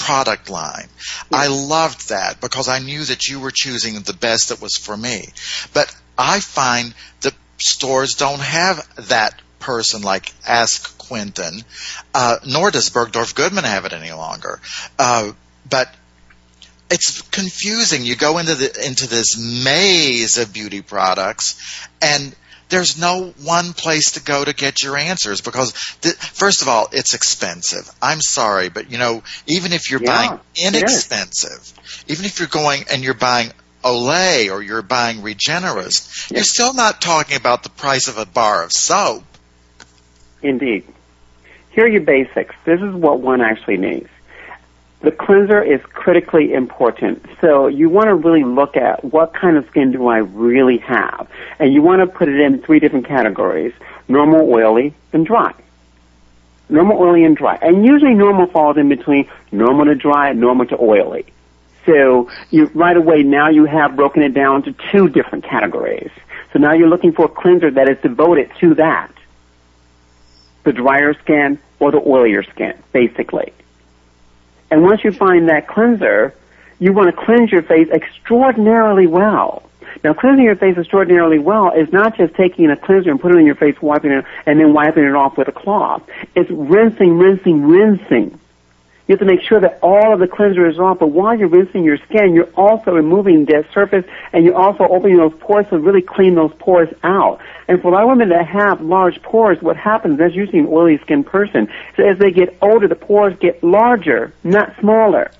product 0.00 0.50
line. 0.50 0.88
I 1.32 1.46
loved 1.46 2.08
that 2.08 2.40
because 2.40 2.68
I 2.68 2.80
knew 2.80 3.04
that 3.04 3.28
you 3.28 3.38
were 3.38 3.52
choosing 3.52 3.94
the 4.00 4.12
best 4.12 4.48
that 4.48 4.60
was 4.60 4.76
for 4.76 4.96
me. 4.96 5.28
But 5.72 5.94
I 6.18 6.40
find 6.40 6.94
that 7.20 7.34
stores 7.58 8.14
don't 8.14 8.40
have 8.40 9.08
that 9.08 9.40
person 9.60 10.02
like 10.02 10.32
Ask 10.46 10.98
Quentin, 10.98 11.62
uh, 12.14 12.38
nor 12.46 12.70
does 12.70 12.90
Bergdorf 12.90 13.34
Goodman 13.34 13.64
have 13.64 13.84
it 13.84 13.92
any 13.92 14.12
longer. 14.12 14.60
Uh, 14.98 15.32
but 15.68 15.94
it's 16.90 17.22
confusing. 17.22 18.04
You 18.04 18.16
go 18.16 18.38
into 18.38 18.54
the 18.54 18.86
into 18.86 19.06
this 19.06 19.38
maze 19.38 20.38
of 20.38 20.52
beauty 20.52 20.82
products, 20.82 21.86
and 22.02 22.34
there's 22.70 22.98
no 22.98 23.34
one 23.42 23.72
place 23.72 24.12
to 24.12 24.22
go 24.22 24.44
to 24.44 24.54
get 24.54 24.82
your 24.82 24.96
answers 24.96 25.40
because 25.40 25.72
th- 26.00 26.14
first 26.14 26.62
of 26.62 26.68
all 26.68 26.88
it's 26.92 27.14
expensive 27.14 27.90
i'm 28.00 28.20
sorry 28.20 28.68
but 28.68 28.90
you 28.90 28.98
know 28.98 29.22
even 29.46 29.72
if 29.72 29.90
you're 29.90 30.00
Yeah, 30.00 30.28
buying 30.28 30.40
inexpensive 30.56 31.72
even 32.08 32.24
if 32.24 32.38
you're 32.38 32.48
going 32.48 32.84
and 32.90 33.02
you're 33.02 33.14
buying 33.14 33.50
olay 33.84 34.50
or 34.50 34.62
you're 34.62 34.82
buying 34.82 35.18
regenerist 35.18 36.30
you're 36.30 36.44
still 36.44 36.74
not 36.74 37.00
talking 37.00 37.36
about 37.36 37.62
the 37.62 37.70
price 37.70 38.08
of 38.08 38.18
a 38.18 38.26
bar 38.26 38.62
of 38.62 38.72
soap 38.72 39.24
Indeed. 40.42 40.84
Here 41.72 41.84
are 41.84 41.88
your 41.88 42.00
basics. 42.00 42.54
This 42.64 42.80
is 42.80 42.94
what 42.94 43.20
one 43.20 43.40
actually 43.40 43.76
needs. 43.76 44.08
The 45.00 45.10
cleanser 45.10 45.62
is 45.62 45.80
critically 45.82 46.52
important. 46.52 47.24
So 47.40 47.68
you 47.68 47.88
want 47.88 48.08
to 48.08 48.14
really 48.14 48.44
look 48.44 48.76
at 48.76 49.02
what 49.02 49.32
kind 49.32 49.56
of 49.56 49.66
skin 49.68 49.92
do 49.92 50.08
I 50.08 50.18
really 50.18 50.78
have. 50.78 51.28
And 51.58 51.72
you 51.72 51.80
want 51.80 52.00
to 52.00 52.06
put 52.06 52.28
it 52.28 52.38
in 52.38 52.60
three 52.60 52.80
different 52.80 53.06
categories. 53.06 53.72
Normal, 54.08 54.52
oily, 54.52 54.94
and 55.12 55.24
dry. 55.24 55.54
Normal, 56.68 57.00
oily, 57.00 57.24
and 57.24 57.34
dry. 57.34 57.58
And 57.62 57.86
usually 57.86 58.14
normal 58.14 58.46
falls 58.46 58.76
in 58.76 58.90
between 58.90 59.28
normal 59.50 59.86
to 59.86 59.94
dry, 59.94 60.32
normal 60.34 60.66
to 60.66 60.76
oily. 60.78 61.24
So 61.86 62.30
you 62.50 62.66
right 62.74 62.96
away 62.96 63.22
now 63.22 63.48
you 63.48 63.64
have 63.64 63.96
broken 63.96 64.22
it 64.22 64.34
down 64.34 64.62
to 64.64 64.74
two 64.92 65.08
different 65.08 65.44
categories. 65.44 66.10
So 66.52 66.58
now 66.58 66.74
you're 66.74 66.88
looking 66.88 67.12
for 67.12 67.24
a 67.24 67.28
cleanser 67.28 67.70
that 67.70 67.88
is 67.88 67.96
devoted 68.02 68.50
to 68.60 68.74
that 68.74 69.10
the 70.64 70.72
drier 70.72 71.14
skin 71.14 71.58
or 71.78 71.90
the 71.90 72.00
oilier 72.00 72.48
skin, 72.50 72.74
basically. 72.92 73.52
And 74.70 74.82
once 74.82 75.04
you 75.04 75.12
find 75.12 75.48
that 75.48 75.68
cleanser, 75.68 76.34
you 76.78 76.92
want 76.92 77.14
to 77.14 77.24
cleanse 77.24 77.52
your 77.52 77.62
face 77.62 77.88
extraordinarily 77.90 79.06
well. 79.06 79.62
Now, 80.02 80.14
cleansing 80.14 80.44
your 80.44 80.56
face 80.56 80.78
extraordinarily 80.78 81.38
well 81.38 81.72
is 81.72 81.92
not 81.92 82.16
just 82.16 82.34
taking 82.34 82.70
a 82.70 82.76
cleanser 82.76 83.10
and 83.10 83.20
putting 83.20 83.38
it 83.38 83.40
in 83.40 83.46
your 83.46 83.54
face, 83.54 83.80
wiping 83.82 84.12
it, 84.12 84.24
and 84.46 84.58
then 84.58 84.72
wiping 84.72 85.04
it 85.04 85.14
off 85.14 85.36
with 85.36 85.48
a 85.48 85.52
cloth. 85.52 86.02
It's 86.34 86.50
rinsing, 86.50 87.18
rinsing, 87.18 87.66
rinsing. 87.66 88.39
You 89.10 89.14
have 89.14 89.26
to 89.26 89.34
make 89.34 89.42
sure 89.42 89.60
that 89.60 89.80
all 89.82 90.14
of 90.14 90.20
the 90.20 90.28
cleanser 90.28 90.68
is 90.68 90.78
off, 90.78 91.00
but 91.00 91.08
while 91.08 91.36
you're 91.36 91.48
rinsing 91.48 91.82
your 91.82 91.96
skin, 91.96 92.32
you're 92.32 92.48
also 92.54 92.92
removing 92.92 93.44
dead 93.44 93.66
surface 93.74 94.04
and 94.32 94.44
you're 94.44 94.54
also 94.54 94.84
opening 94.84 95.16
those 95.16 95.34
pores 95.40 95.66
to 95.70 95.80
really 95.80 96.00
clean 96.00 96.36
those 96.36 96.52
pores 96.60 96.88
out. 97.02 97.40
And 97.66 97.82
for 97.82 97.88
a 97.88 97.90
lot 97.90 98.04
of 98.04 98.08
women 98.10 98.28
that 98.28 98.46
have 98.46 98.80
large 98.80 99.20
pores, 99.22 99.60
what 99.62 99.76
happens, 99.76 100.16
that's 100.16 100.36
usually 100.36 100.60
an 100.60 100.68
oily 100.68 100.98
skinned 100.98 101.26
person, 101.26 101.68
so 101.96 102.04
as 102.04 102.20
they 102.20 102.30
get 102.30 102.56
older, 102.62 102.86
the 102.86 102.94
pores 102.94 103.36
get 103.40 103.64
larger, 103.64 104.32
not 104.44 104.78
smaller. 104.78 105.32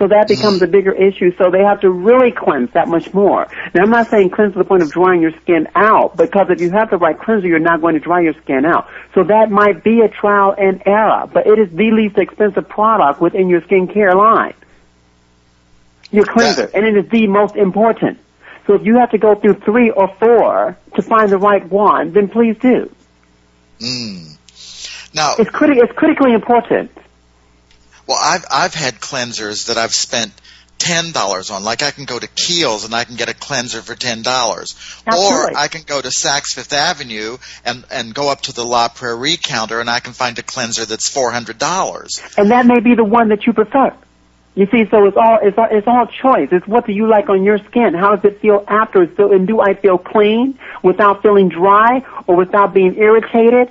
So 0.00 0.08
that 0.08 0.28
becomes 0.28 0.62
a 0.62 0.66
bigger 0.66 0.92
issue. 0.92 1.36
So 1.36 1.50
they 1.50 1.62
have 1.62 1.82
to 1.82 1.90
really 1.90 2.32
cleanse 2.32 2.70
that 2.72 2.88
much 2.88 3.12
more. 3.12 3.46
Now 3.74 3.82
I'm 3.82 3.90
not 3.90 4.08
saying 4.08 4.30
cleanse 4.30 4.54
to 4.54 4.58
the 4.58 4.64
point 4.64 4.82
of 4.82 4.90
drying 4.90 5.20
your 5.20 5.32
skin 5.42 5.68
out, 5.74 6.16
because 6.16 6.48
if 6.48 6.58
you 6.58 6.70
have 6.70 6.88
the 6.88 6.96
right 6.96 7.18
cleanser, 7.18 7.46
you're 7.46 7.58
not 7.58 7.82
going 7.82 7.92
to 7.94 8.00
dry 8.00 8.20
your 8.20 8.32
skin 8.32 8.64
out. 8.64 8.88
So 9.14 9.24
that 9.24 9.50
might 9.50 9.84
be 9.84 10.00
a 10.00 10.08
trial 10.08 10.54
and 10.56 10.82
error, 10.86 11.28
but 11.30 11.46
it 11.46 11.58
is 11.58 11.70
the 11.70 11.90
least 11.90 12.16
expensive 12.16 12.66
product 12.66 13.20
within 13.20 13.50
your 13.50 13.60
skincare 13.60 14.14
line. 14.14 14.54
Your 16.10 16.24
cleanser, 16.24 16.70
and 16.74 16.86
it 16.86 16.96
is 16.96 17.10
the 17.10 17.26
most 17.26 17.54
important. 17.54 18.18
So 18.66 18.76
if 18.76 18.86
you 18.86 18.96
have 18.96 19.10
to 19.10 19.18
go 19.18 19.34
through 19.34 19.54
three 19.60 19.90
or 19.90 20.08
four 20.14 20.78
to 20.94 21.02
find 21.02 21.30
the 21.30 21.36
right 21.36 21.64
one, 21.68 22.12
then 22.14 22.28
please 22.28 22.56
do. 22.58 22.90
mm. 23.80 24.34
now 25.14 25.34
It's, 25.38 25.50
criti- 25.50 25.76
it's 25.76 25.92
critically 25.92 26.32
important. 26.32 26.90
Well, 28.10 28.18
I've 28.20 28.44
I've 28.50 28.74
had 28.74 28.94
cleansers 28.94 29.68
that 29.68 29.78
I've 29.78 29.94
spent 29.94 30.32
ten 30.78 31.12
dollars 31.12 31.48
on. 31.52 31.62
Like 31.62 31.84
I 31.84 31.92
can 31.92 32.06
go 32.06 32.18
to 32.18 32.26
Kiehl's 32.26 32.84
and 32.84 32.92
I 32.92 33.04
can 33.04 33.14
get 33.14 33.28
a 33.28 33.34
cleanser 33.34 33.82
for 33.82 33.94
ten 33.94 34.22
dollars, 34.22 34.74
or 35.06 35.56
I 35.56 35.68
can 35.68 35.82
go 35.82 36.02
to 36.02 36.08
Saks 36.08 36.52
Fifth 36.52 36.72
Avenue 36.72 37.38
and 37.64 37.84
and 37.88 38.12
go 38.12 38.28
up 38.28 38.40
to 38.42 38.52
the 38.52 38.64
La 38.64 38.88
Prairie 38.88 39.38
counter 39.40 39.78
and 39.78 39.88
I 39.88 40.00
can 40.00 40.12
find 40.12 40.36
a 40.40 40.42
cleanser 40.42 40.84
that's 40.86 41.08
four 41.08 41.30
hundred 41.30 41.58
dollars. 41.58 42.20
and 42.36 42.50
that 42.50 42.66
may 42.66 42.80
be 42.80 42.96
the 42.96 43.04
one 43.04 43.28
that 43.28 43.46
you 43.46 43.52
prefer. 43.52 43.94
You 44.56 44.66
see, 44.66 44.88
so 44.90 45.06
it's 45.06 45.16
all 45.16 45.38
it's 45.40 45.56
all, 45.56 45.68
it's 45.70 45.86
all 45.86 46.06
choice. 46.08 46.48
It's 46.50 46.66
what 46.66 46.86
do 46.86 46.92
you 46.92 47.06
like 47.06 47.28
on 47.28 47.44
your 47.44 47.58
skin? 47.58 47.94
How 47.94 48.16
does 48.16 48.24
it 48.24 48.40
feel 48.40 48.64
afterwards? 48.66 49.16
So, 49.16 49.30
and 49.30 49.46
do 49.46 49.60
I 49.60 49.74
feel 49.74 49.98
clean 49.98 50.58
without 50.82 51.22
feeling 51.22 51.48
dry 51.48 52.04
or 52.26 52.34
without 52.34 52.74
being 52.74 52.96
irritated? 52.96 53.70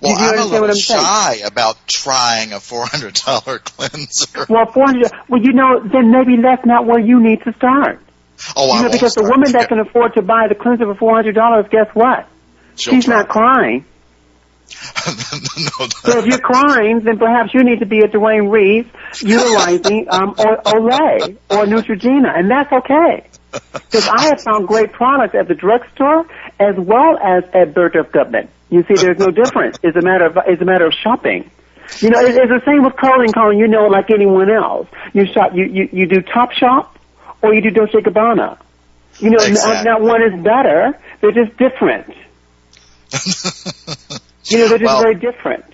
Well, 0.00 0.14
I'm 0.18 0.38
a 0.38 0.44
little 0.44 0.60
what 0.60 0.70
I'm 0.70 0.76
saying? 0.76 1.00
shy 1.00 1.34
about 1.46 1.76
trying 1.86 2.52
a 2.52 2.60
four 2.60 2.86
hundred 2.86 3.14
dollar 3.14 3.58
cleanser. 3.64 4.46
Well, 4.48 4.66
four 4.72 4.86
hundred. 4.86 5.10
Well, 5.28 5.40
you 5.42 5.52
know, 5.52 5.80
then 5.80 6.10
maybe 6.10 6.40
that's 6.42 6.64
not 6.66 6.86
where 6.86 7.00
you 7.00 7.20
need 7.22 7.42
to 7.44 7.52
start. 7.54 8.00
Oh, 8.54 8.70
I 8.70 8.76
You 8.76 8.82
know, 8.82 8.88
won't 8.88 8.92
because 8.92 9.14
the 9.14 9.22
woman 9.24 9.52
that 9.52 9.68
can 9.68 9.78
afford 9.80 10.14
to 10.14 10.22
buy 10.22 10.46
the 10.48 10.54
cleanser 10.54 10.84
for 10.84 10.94
four 10.94 11.14
hundred 11.14 11.34
dollars, 11.34 11.66
guess 11.70 11.88
what? 11.94 12.28
She'll 12.76 12.94
She's 12.94 13.06
try. 13.06 13.16
not 13.16 13.28
crying. 13.28 13.84
no, 14.68 15.86
So 16.02 16.18
if 16.18 16.26
you're 16.26 16.38
crying, 16.40 17.00
then 17.00 17.18
perhaps 17.18 17.54
you 17.54 17.62
need 17.64 17.80
to 17.80 17.86
be 17.86 18.00
at 18.00 18.12
Duane 18.12 18.48
Reade's 18.48 18.88
utilizing 19.22 20.06
um, 20.10 20.30
or 20.38 20.56
Olay 20.62 21.36
or 21.50 21.64
Neutrogena, 21.66 22.36
and 22.38 22.50
that's 22.50 22.72
okay. 22.72 23.26
Because 23.72 24.06
I 24.08 24.24
have 24.26 24.42
found 24.42 24.68
great 24.68 24.92
products 24.92 25.34
at 25.34 25.48
the 25.48 25.54
drugstore 25.54 26.26
as 26.58 26.74
well 26.76 27.18
as 27.18 27.44
at 27.54 27.74
Bergdorf 27.74 28.12
Goodman. 28.12 28.48
You 28.70 28.82
see, 28.84 28.94
there's 28.94 29.18
no 29.18 29.30
difference. 29.30 29.78
It's 29.82 29.96
a 29.96 30.02
matter 30.02 30.24
of 30.26 30.38
it's 30.46 30.60
a 30.60 30.64
matter 30.64 30.86
of 30.86 30.92
shopping. 30.94 31.50
You 32.00 32.10
know, 32.10 32.18
it's, 32.20 32.36
it's 32.36 32.50
the 32.50 32.62
same 32.66 32.82
with 32.84 32.96
clothing, 32.96 33.32
Colin. 33.32 33.58
You 33.58 33.68
know, 33.68 33.86
like 33.86 34.10
anyone 34.10 34.50
else, 34.50 34.88
you 35.12 35.24
shop, 35.26 35.52
you 35.54 35.64
you, 35.66 35.88
you 35.92 36.06
do 36.06 36.20
Top 36.20 36.50
Shop 36.52 36.98
or 37.42 37.54
you 37.54 37.60
do 37.62 37.70
Dolce 37.70 37.98
Gabbana. 38.00 38.58
You 39.18 39.30
know, 39.30 39.38
Exactly. 39.38 39.84
not, 39.84 40.00
not 40.00 40.02
one 40.02 40.22
is 40.22 40.42
better. 40.42 40.98
They're 41.20 41.32
just 41.32 41.56
different. 41.56 42.12
You 44.48 44.58
know, 44.58 44.68
they're 44.68 44.78
just 44.78 44.84
Well, 44.84 45.02
very 45.02 45.16
different. 45.16 45.64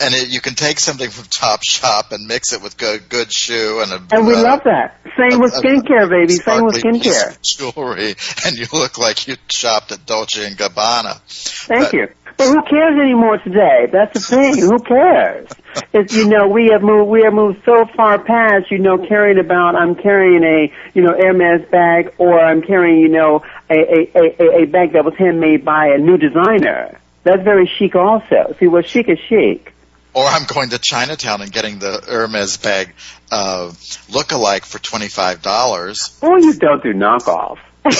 And 0.00 0.14
it, 0.14 0.28
you 0.28 0.40
can 0.40 0.54
take 0.54 0.78
something 0.78 1.10
from 1.10 1.24
Top 1.26 1.62
Shop 1.62 2.12
and 2.12 2.26
mix 2.26 2.52
it 2.52 2.62
with 2.62 2.76
good 2.76 3.08
good 3.08 3.32
shoe 3.32 3.80
and 3.82 3.92
a 3.92 4.16
And 4.16 4.26
we 4.26 4.34
uh, 4.34 4.42
love 4.42 4.60
that. 4.64 4.96
Same 5.16 5.40
with 5.40 5.52
a- 5.54 5.58
a 5.58 5.60
skincare, 5.60 6.08
baby. 6.08 6.34
Same 6.34 6.64
with 6.64 6.76
skincare. 6.76 7.38
jewelry, 7.42 8.14
and 8.46 8.56
you 8.56 8.66
look 8.72 8.98
like 8.98 9.26
you 9.28 9.36
shopped 9.48 9.92
at 9.92 10.06
Dolce 10.06 10.46
and 10.46 10.56
Gabbana. 10.56 11.20
Thank 11.66 11.84
But- 11.84 11.92
you. 11.92 12.08
But 12.36 12.46
who 12.46 12.62
cares 12.62 12.98
anymore 12.98 13.36
today? 13.36 13.86
That's 13.92 14.14
the 14.14 14.20
thing. 14.36 14.58
who 14.62 14.78
cares? 14.78 15.46
It's 15.92 16.14
you 16.14 16.26
know 16.26 16.48
we 16.48 16.68
have 16.72 16.80
moved 16.82 17.10
we 17.10 17.22
have 17.24 17.34
moved 17.34 17.58
so 17.66 17.84
far 17.94 18.18
past 18.18 18.70
you 18.70 18.78
know 18.78 18.96
caring 18.96 19.38
about 19.38 19.74
I'm 19.76 19.94
carrying 19.94 20.42
a 20.42 20.72
you 20.94 21.02
know 21.02 21.12
Hermes 21.20 21.68
bag 21.70 22.14
or 22.16 22.40
I'm 22.40 22.62
carrying 22.62 23.00
you 23.00 23.08
know 23.08 23.42
a 23.68 23.74
a 23.74 24.10
a, 24.16 24.62
a 24.62 24.64
bag 24.64 24.94
that 24.94 25.04
was 25.04 25.14
handmade 25.18 25.66
by 25.66 25.88
a 25.88 25.98
new 25.98 26.16
designer. 26.16 26.98
That's 27.22 27.42
very 27.42 27.70
chic 27.78 27.94
also. 27.94 28.54
See, 28.58 28.66
what 28.66 28.88
chic 28.88 29.08
is 29.08 29.18
chic. 29.28 29.72
Or 30.12 30.24
I'm 30.24 30.44
going 30.46 30.70
to 30.70 30.78
Chinatown 30.78 31.40
and 31.40 31.52
getting 31.52 31.78
the 31.78 32.02
Hermes 32.06 32.56
bag 32.56 32.94
uh, 33.30 33.70
look-alike 34.08 34.64
for 34.64 34.78
twenty 34.80 35.08
five 35.08 35.42
dollars. 35.42 36.18
Or 36.20 36.38
you 36.40 36.54
don't 36.54 36.82
do 36.82 36.92
knockoff. 36.94 37.58
I 37.84 37.90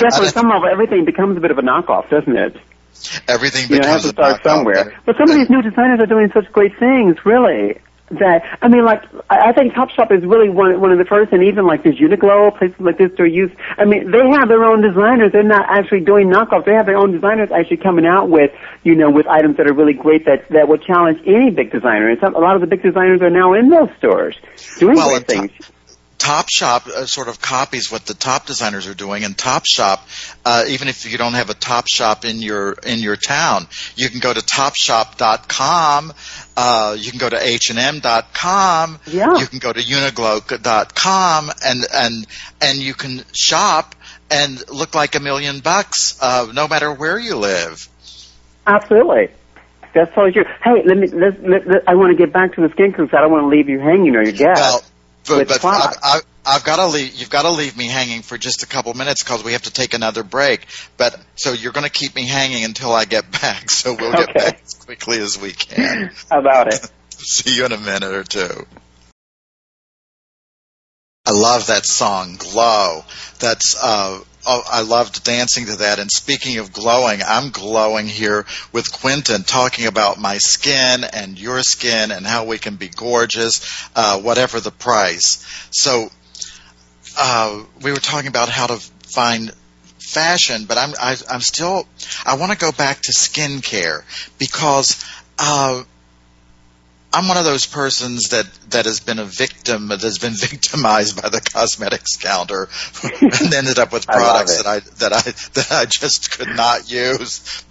guess 0.00 0.20
when 0.20 0.28
some 0.30 0.50
of 0.50 0.64
everything 0.64 1.04
becomes 1.04 1.36
a 1.36 1.40
bit 1.40 1.50
of 1.50 1.58
a 1.58 1.62
knockoff, 1.62 2.08
doesn't 2.10 2.36
it? 2.36 2.56
Everything 3.28 3.68
You 3.68 3.76
know, 3.76 3.82
becomes 3.82 4.02
to 4.02 4.08
a 4.08 4.12
start 4.12 4.40
knockoff. 4.40 4.44
somewhere. 4.44 5.00
But 5.06 5.16
some 5.16 5.30
of 5.30 5.36
these 5.36 5.48
new 5.50 5.62
designers 5.62 6.00
are 6.00 6.06
doing 6.06 6.30
such 6.34 6.50
great 6.52 6.76
things, 6.78 7.16
really. 7.24 7.78
That 8.18 8.58
I 8.60 8.68
mean, 8.68 8.84
like 8.84 9.02
I 9.30 9.52
think 9.52 9.74
Topshop 9.74 10.12
is 10.12 10.24
really 10.24 10.48
one 10.48 10.80
one 10.80 10.92
of 10.92 10.98
the 10.98 11.04
first, 11.04 11.32
and 11.32 11.42
even 11.44 11.66
like 11.66 11.82
this 11.82 11.96
Uniqlo 11.96 12.56
places 12.58 12.76
like 12.80 12.98
this, 12.98 13.10
they're 13.16 13.26
used. 13.26 13.54
I 13.78 13.84
mean, 13.84 14.10
they 14.10 14.28
have 14.38 14.48
their 14.48 14.64
own 14.64 14.82
designers. 14.82 15.32
They're 15.32 15.42
not 15.42 15.66
actually 15.68 16.00
doing 16.00 16.28
knockoffs. 16.28 16.64
They 16.64 16.74
have 16.74 16.86
their 16.86 16.98
own 16.98 17.12
designers 17.12 17.50
actually 17.50 17.78
coming 17.78 18.06
out 18.06 18.28
with 18.28 18.50
you 18.82 18.94
know 18.94 19.10
with 19.10 19.26
items 19.26 19.56
that 19.56 19.68
are 19.68 19.74
really 19.74 19.94
great 19.94 20.24
that 20.26 20.48
that 20.50 20.68
would 20.68 20.82
challenge 20.82 21.20
any 21.26 21.50
big 21.50 21.72
designer. 21.72 22.10
And 22.10 22.20
some, 22.20 22.34
a 22.34 22.40
lot 22.40 22.54
of 22.54 22.60
the 22.60 22.66
big 22.66 22.82
designers 22.82 23.20
are 23.22 23.30
now 23.30 23.54
in 23.54 23.68
those 23.68 23.88
stores 23.98 24.36
doing 24.78 24.96
Well, 24.96 25.10
great 25.10 25.26
things. 25.26 25.50
Topshop 26.22 26.86
uh, 26.86 27.04
sort 27.06 27.26
of 27.26 27.40
copies 27.40 27.90
what 27.90 28.06
the 28.06 28.14
top 28.14 28.46
designers 28.46 28.86
are 28.86 28.94
doing, 28.94 29.24
and 29.24 29.36
Topshop, 29.36 29.98
uh, 30.44 30.64
even 30.68 30.86
if 30.86 31.10
you 31.10 31.18
don't 31.18 31.32
have 31.34 31.50
a 31.50 31.54
Topshop 31.54 32.24
in 32.24 32.40
your 32.40 32.74
in 32.86 33.00
your 33.00 33.16
town, 33.16 33.66
you 33.96 34.08
can 34.08 34.20
go 34.20 34.32
to 34.32 34.40
Topshop.com. 34.40 36.12
Uh, 36.56 36.96
you 36.96 37.10
can 37.10 37.18
go 37.18 37.28
to 37.28 37.36
H&M.com. 37.44 39.00
Yeah. 39.08 39.36
You 39.36 39.46
can 39.46 39.58
go 39.58 39.72
to 39.72 39.80
Uniqlo.com, 39.80 41.50
and 41.64 41.86
and 41.92 42.26
and 42.60 42.78
you 42.78 42.94
can 42.94 43.24
shop 43.32 43.96
and 44.30 44.62
look 44.70 44.94
like 44.94 45.16
a 45.16 45.20
million 45.20 45.58
bucks, 45.58 46.16
uh, 46.22 46.46
no 46.54 46.68
matter 46.68 46.92
where 46.92 47.18
you 47.18 47.36
live. 47.36 47.88
Absolutely. 48.66 49.28
That's 49.92 50.14
totally 50.14 50.32
true. 50.32 50.44
Hey, 50.62 50.82
let 50.86 50.96
me. 50.96 51.08
Let, 51.08 51.42
let, 51.42 51.66
let- 51.66 51.88
I 51.88 51.96
want 51.96 52.16
to 52.16 52.16
get 52.16 52.32
back 52.32 52.54
to 52.54 52.60
the 52.62 52.68
skin 52.70 52.92
because 52.92 53.08
I 53.12 53.20
don't 53.20 53.32
want 53.32 53.42
to 53.42 53.48
leave 53.48 53.68
you 53.68 53.80
hanging 53.80 54.14
or 54.14 54.22
your 54.22 54.32
guest. 54.32 54.60
Well, 54.60 54.82
but, 55.26 55.48
but 55.48 55.60
product. 55.60 55.98
I, 56.02 56.18
I, 56.18 56.20
I've 56.56 56.64
got 56.64 56.76
to 56.76 56.86
leave. 56.86 57.14
You've 57.14 57.30
got 57.30 57.42
to 57.42 57.50
leave 57.50 57.76
me 57.76 57.86
hanging 57.86 58.22
for 58.22 58.36
just 58.36 58.62
a 58.62 58.66
couple 58.66 58.92
minutes 58.94 59.22
because 59.22 59.44
we 59.44 59.52
have 59.52 59.62
to 59.62 59.72
take 59.72 59.94
another 59.94 60.22
break. 60.22 60.66
But 60.96 61.18
so 61.36 61.52
you're 61.52 61.72
going 61.72 61.86
to 61.86 61.90
keep 61.92 62.14
me 62.14 62.26
hanging 62.26 62.64
until 62.64 62.92
I 62.92 63.04
get 63.04 63.30
back. 63.42 63.70
So 63.70 63.94
we'll 63.94 64.12
get 64.12 64.30
Okay. 64.30 64.44
back 64.46 64.60
as 64.64 64.74
quickly 64.74 65.18
as 65.18 65.38
we 65.38 65.52
can. 65.52 66.10
How 66.30 66.38
about 66.40 66.68
it? 66.68 66.80
See 67.10 67.54
you 67.56 67.64
in 67.64 67.72
a 67.72 67.78
minute 67.78 68.12
or 68.12 68.24
two. 68.24 68.66
I 71.24 71.30
love 71.30 71.68
that 71.68 71.86
song, 71.86 72.36
"Glow." 72.36 73.04
That's 73.38 73.76
uh, 73.80 74.18
oh, 74.46 74.62
I 74.70 74.82
loved 74.82 75.24
dancing 75.24 75.66
to 75.66 75.76
that. 75.76 75.98
And 75.98 76.10
speaking 76.10 76.58
of 76.58 76.72
glowing, 76.72 77.20
I'm 77.26 77.50
glowing 77.50 78.06
here 78.06 78.46
with 78.72 78.92
Quentin, 78.92 79.42
talking 79.42 79.86
about 79.86 80.18
my 80.18 80.38
skin 80.38 81.04
and 81.04 81.38
your 81.38 81.62
skin 81.62 82.10
and 82.10 82.26
how 82.26 82.44
we 82.44 82.58
can 82.58 82.76
be 82.76 82.88
gorgeous, 82.88 83.88
uh, 83.94 84.20
whatever 84.20 84.60
the 84.60 84.70
price. 84.70 85.44
So 85.70 86.08
uh, 87.18 87.62
we 87.82 87.90
were 87.90 87.98
talking 87.98 88.28
about 88.28 88.48
how 88.48 88.66
to 88.66 88.76
find 88.76 89.52
fashion, 89.98 90.64
but 90.66 90.78
I'm 90.78 90.94
I, 91.00 91.16
I'm 91.30 91.40
still 91.40 91.86
I 92.26 92.36
want 92.36 92.52
to 92.52 92.58
go 92.58 92.72
back 92.72 93.02
to 93.02 93.12
skincare 93.12 94.02
because. 94.38 95.04
Uh, 95.38 95.82
I'm 97.12 97.28
one 97.28 97.36
of 97.36 97.44
those 97.44 97.66
persons 97.66 98.30
that, 98.30 98.46
that 98.70 98.86
has 98.86 99.00
been 99.00 99.18
a 99.18 99.24
victim, 99.24 99.88
that 99.88 100.00
has 100.00 100.18
been 100.18 100.32
victimized 100.36 101.20
by 101.20 101.28
the 101.28 101.40
cosmetics 101.40 102.16
counter, 102.16 102.68
and 103.22 103.54
ended 103.54 103.78
up 103.78 103.92
with 103.92 104.06
products 104.06 104.60
it. 104.60 104.64
that 104.64 104.68
I 104.68 104.80
that 104.98 105.12
I 105.12 105.20
that 105.20 105.68
I 105.70 105.84
just 105.84 106.36
could 106.36 106.48
not 106.48 106.90
use. 106.90 107.64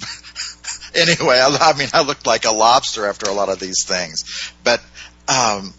anyway, 0.96 1.40
I, 1.40 1.58
I 1.60 1.78
mean, 1.78 1.90
I 1.94 2.04
looked 2.04 2.28
like 2.28 2.46
a 2.46 2.52
lobster 2.52 3.06
after 3.06 3.30
a 3.30 3.34
lot 3.34 3.50
of 3.50 3.60
these 3.60 3.84
things. 3.86 4.54
But 4.64 4.82
um, 5.28 5.74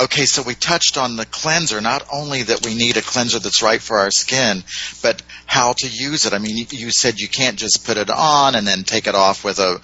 okay, 0.00 0.24
so 0.24 0.42
we 0.42 0.54
touched 0.54 0.96
on 0.96 1.16
the 1.16 1.26
cleanser. 1.26 1.80
Not 1.80 2.06
only 2.12 2.42
that 2.42 2.64
we 2.64 2.74
need 2.74 2.96
a 2.96 3.02
cleanser 3.02 3.38
that's 3.38 3.62
right 3.62 3.80
for 3.80 3.98
our 3.98 4.10
skin, 4.10 4.62
but 5.02 5.22
how 5.46 5.74
to 5.78 5.88
use 5.88 6.26
it. 6.26 6.32
I 6.32 6.38
mean, 6.38 6.66
you, 6.70 6.90
said 6.90 7.18
you 7.18 7.28
can't 7.28 7.58
just 7.58 7.84
put 7.84 7.96
it 7.96 8.10
on 8.10 8.54
and 8.54 8.66
then 8.66 8.84
take 8.84 9.06
it 9.06 9.14
off 9.14 9.44
with 9.44 9.58
a 9.58 9.80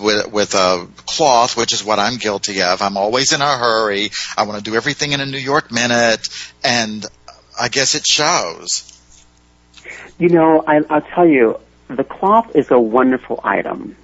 with, 0.00 0.32
with 0.32 0.54
a 0.54 0.88
cloth, 1.06 1.56
which 1.56 1.72
is 1.72 1.84
what 1.84 1.98
I'm 1.98 2.16
guilty 2.16 2.62
of. 2.62 2.82
I'm 2.82 2.96
always 2.96 3.32
in 3.32 3.40
a 3.40 3.56
hurry. 3.56 4.10
I 4.36 4.44
want 4.44 4.64
to 4.64 4.70
do 4.70 4.76
everything 4.76 5.12
in 5.12 5.20
a 5.20 5.26
New 5.26 5.38
York 5.38 5.70
minute, 5.70 6.28
and 6.64 7.04
I 7.60 7.68
guess 7.68 7.94
it 7.94 8.06
shows. 8.06 8.88
You 10.18 10.28
know, 10.28 10.62
I, 10.66 10.80
I'll 10.88 11.00
tell 11.00 11.26
you, 11.26 11.58
the 11.88 12.04
cloth 12.04 12.54
is 12.54 12.70
a 12.70 12.78
wonderful 12.78 13.40
item. 13.42 13.96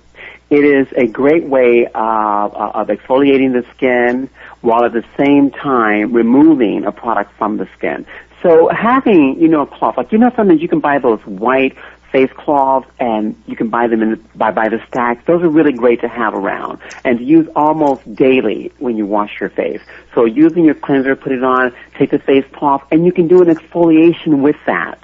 It 0.51 0.65
is 0.65 0.89
a 0.97 1.07
great 1.07 1.45
way 1.45 1.87
of, 1.87 2.55
of 2.55 2.89
exfoliating 2.89 3.53
the 3.53 3.67
skin 3.75 4.31
while 4.61 4.85
at 4.85 4.93
the 4.93 5.05
same 5.17 5.51
time 5.51 6.13
removing 6.13 6.85
a 6.85 6.93
product 6.93 7.33
from 7.39 7.57
the 7.57 7.69
skin. 7.77 8.07
So 8.43 8.69
having, 8.69 9.41
you 9.41 9.49
know, 9.49 9.63
a 9.63 9.67
cloth, 9.67 9.97
like, 9.97 10.13
you 10.13 10.19
know, 10.19 10.31
sometimes 10.37 10.63
you 10.63 10.69
can 10.69 10.81
buy 10.81 10.99
those 10.99 11.21
white 11.27 11.77
face 12.13 12.31
cloths 12.33 12.89
and 12.99 13.41
you 13.47 13.57
can 13.57 13.69
buy 13.69 13.87
them 13.87 14.03
in 14.03 14.11
the, 14.11 14.17
by, 14.35 14.51
by 14.51 14.69
the 14.69 14.83
stacks. 14.89 15.23
Those 15.27 15.43
are 15.43 15.49
really 15.49 15.73
great 15.73 16.01
to 16.01 16.09
have 16.09 16.35
around 16.35 16.79
and 17.05 17.19
to 17.19 17.25
use 17.25 17.49
almost 17.55 18.15
daily 18.15 18.73
when 18.79 18.97
you 18.97 19.07
wash 19.07 19.41
your 19.41 19.51
face. 19.51 19.83
So 20.15 20.25
using 20.25 20.65
your 20.65 20.75
cleanser, 20.75 21.17
put 21.17 21.33
it 21.33 21.45
on, 21.45 21.75
take 21.99 22.11
the 22.11 22.19
face 22.19 22.47
cloth, 22.53 22.87
and 22.91 23.05
you 23.05 23.13
can 23.13 23.29
do 23.29 23.43
an 23.43 23.49
exfoliation 23.49 24.41
with 24.41 24.57
that 24.67 25.03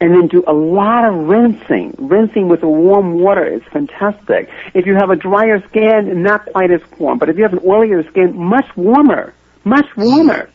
and 0.00 0.14
then 0.14 0.28
do 0.28 0.42
a 0.46 0.52
lot 0.52 1.04
of 1.04 1.14
rinsing. 1.14 1.94
Rinsing 1.98 2.48
with 2.48 2.62
the 2.62 2.68
warm 2.68 3.20
water 3.20 3.44
is 3.44 3.62
fantastic. 3.64 4.48
If 4.72 4.86
you 4.86 4.94
have 4.94 5.10
a 5.10 5.16
drier 5.16 5.62
skin, 5.68 6.22
not 6.22 6.46
quite 6.46 6.70
as 6.70 6.80
warm, 6.98 7.18
but 7.18 7.28
if 7.28 7.36
you 7.36 7.42
have 7.42 7.52
an 7.52 7.60
oilier 7.60 8.06
skin, 8.08 8.36
much 8.36 8.66
warmer, 8.76 9.34
much 9.64 9.86
warmer. 9.96 10.48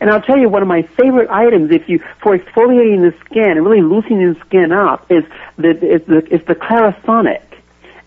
And 0.00 0.10
I'll 0.10 0.20
tell 0.20 0.36
you 0.36 0.48
one 0.48 0.62
of 0.62 0.68
my 0.68 0.82
favorite 0.82 1.30
items 1.30 1.70
if 1.70 1.88
you 1.88 2.02
for 2.20 2.36
exfoliating 2.36 3.10
the 3.10 3.16
skin 3.24 3.52
and 3.52 3.64
really 3.64 3.80
loosening 3.80 4.34
the 4.34 4.40
skin 4.40 4.72
up 4.72 5.10
is 5.10 5.24
the 5.56 5.70
is 5.70 6.02
the 6.06 6.26
is 6.34 6.44
the 6.44 6.54
Clarisonic. 6.54 7.42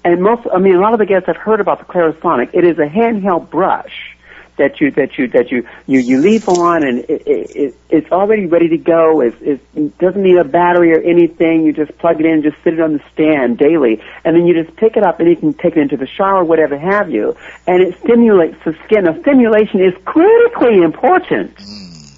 And 0.04 0.22
most 0.22 0.48
I 0.54 0.60
mean 0.60 0.76
a 0.76 0.82
lot 0.82 0.94
of 0.94 1.00
the 1.00 1.06
guests 1.06 1.28
have 1.28 1.38
heard 1.38 1.60
about 1.60 1.80
the 1.80 1.86
Clarisonic. 1.86 2.52
It 2.54 2.64
is 2.64 2.78
a 2.78 2.86
handheld 2.86 3.50
brush 3.50 4.16
that 4.60 4.80
you 4.80 4.92
that 4.92 5.18
you 5.18 5.28
that 5.30 5.52
you 5.52 5.68
you, 5.88 6.00
you 6.00 6.20
leave 6.20 6.48
on 6.48 6.84
and 6.84 7.00
it, 7.00 7.24
it, 7.26 7.56
it 7.56 7.76
it's 7.90 8.12
already 8.12 8.46
ready 8.46 8.70
to 8.70 8.78
go. 8.78 9.22
It's, 9.22 9.36
it's, 9.42 9.64
it 9.76 9.98
doesn't 9.98 10.22
need 10.22 10.38
a 10.38 10.44
battery 10.44 10.94
or 10.94 11.00
anything. 11.00 11.66
You 11.66 11.74
just 11.74 11.98
plug 11.98 12.20
it 12.20 12.26
in, 12.26 12.44
just 12.44 12.58
sit 12.64 12.74
it 12.74 12.80
on 12.80 12.94
the 12.94 13.04
stand 13.12 13.58
daily, 13.58 14.02
and 14.24 14.36
then 14.36 14.46
you 14.46 14.64
just 14.64 14.76
pick 14.78 14.96
it 14.96 15.04
up 15.04 15.20
and 15.20 15.28
you 15.28 15.36
can 15.36 15.54
take 15.54 15.76
it 15.76 15.80
into 15.80 15.98
the 15.98 16.06
shower, 16.06 16.44
whatever 16.44 16.78
have 16.78 17.10
you, 17.10 17.36
and 17.66 17.82
it 17.82 17.98
stimulates 18.00 18.64
the 18.64 18.78
skin. 18.86 19.06
Now, 19.06 19.20
stimulation 19.22 19.82
is 19.82 19.94
critically 20.06 20.84
important 20.84 21.58
hmm. 21.60 22.16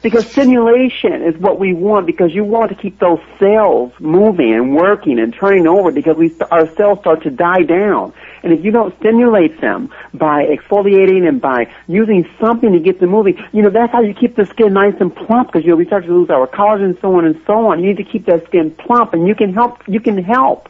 because 0.00 0.26
stimulation 0.30 1.22
is 1.22 1.36
what 1.36 1.58
we 1.58 1.74
want 1.74 2.06
because 2.06 2.32
you 2.32 2.44
want 2.44 2.70
to 2.70 2.76
keep 2.76 2.98
those 2.98 3.20
cells 3.38 3.92
moving 4.00 4.54
and 4.54 4.74
working 4.74 5.18
and 5.18 5.34
turning 5.34 5.66
over 5.66 5.92
because 5.92 6.16
we 6.16 6.34
our 6.50 6.66
cells 6.76 7.00
start 7.00 7.22
to 7.24 7.30
die 7.30 7.62
down 7.62 8.14
and 8.42 8.52
if 8.52 8.64
you 8.64 8.70
don't 8.70 8.96
stimulate 8.98 9.60
them 9.60 9.90
by 10.14 10.44
exfoliating 10.46 11.26
and 11.26 11.40
by 11.40 11.72
using 11.86 12.28
something 12.40 12.72
to 12.72 12.80
get 12.80 13.00
them 13.00 13.10
moving 13.10 13.42
you 13.52 13.62
know 13.62 13.70
that's 13.70 13.92
how 13.92 14.00
you 14.00 14.14
keep 14.14 14.36
the 14.36 14.46
skin 14.46 14.72
nice 14.72 14.94
and 15.00 15.14
plump 15.14 15.48
because 15.48 15.64
you 15.64 15.70
know 15.70 15.76
we 15.76 15.86
start 15.86 16.04
to 16.04 16.12
lose 16.12 16.30
our 16.30 16.46
collagen 16.46 16.84
and 16.84 16.98
so 17.00 17.16
on 17.16 17.24
and 17.24 17.40
so 17.46 17.66
on 17.68 17.80
you 17.80 17.86
need 17.86 17.96
to 17.96 18.04
keep 18.04 18.26
that 18.26 18.44
skin 18.46 18.70
plump 18.72 19.12
and 19.12 19.26
you 19.26 19.34
can 19.34 19.52
help 19.52 19.86
you 19.88 20.00
can 20.00 20.22
help 20.22 20.68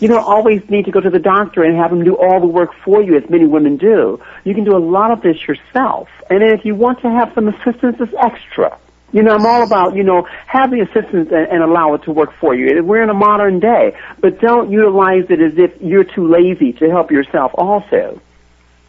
you 0.00 0.06
don't 0.06 0.24
always 0.24 0.68
need 0.70 0.84
to 0.84 0.90
go 0.92 1.00
to 1.00 1.10
the 1.10 1.18
doctor 1.18 1.64
and 1.64 1.76
have 1.76 1.90
them 1.90 2.04
do 2.04 2.16
all 2.16 2.40
the 2.40 2.46
work 2.46 2.72
for 2.84 3.02
you, 3.02 3.16
as 3.16 3.28
many 3.28 3.46
women 3.46 3.76
do. 3.76 4.20
You 4.44 4.54
can 4.54 4.64
do 4.64 4.76
a 4.76 4.78
lot 4.78 5.10
of 5.10 5.22
this 5.22 5.48
yourself. 5.48 6.08
And 6.30 6.42
if 6.42 6.64
you 6.64 6.76
want 6.76 7.00
to 7.00 7.10
have 7.10 7.32
some 7.34 7.48
assistance, 7.48 7.96
it's 7.98 8.14
extra. 8.20 8.78
You 9.10 9.22
know, 9.22 9.34
I'm 9.34 9.46
all 9.46 9.62
about, 9.62 9.96
you 9.96 10.04
know, 10.04 10.28
have 10.46 10.70
the 10.70 10.80
assistance 10.80 11.30
and, 11.32 11.48
and 11.48 11.62
allow 11.62 11.94
it 11.94 12.02
to 12.02 12.12
work 12.12 12.32
for 12.34 12.54
you. 12.54 12.84
We're 12.84 13.02
in 13.02 13.08
a 13.08 13.14
modern 13.14 13.58
day, 13.58 13.96
but 14.20 14.40
don't 14.40 14.70
utilize 14.70 15.26
it 15.30 15.40
as 15.40 15.56
if 15.56 15.80
you're 15.80 16.04
too 16.04 16.28
lazy 16.28 16.74
to 16.74 16.90
help 16.90 17.10
yourself 17.10 17.52
also. 17.54 18.20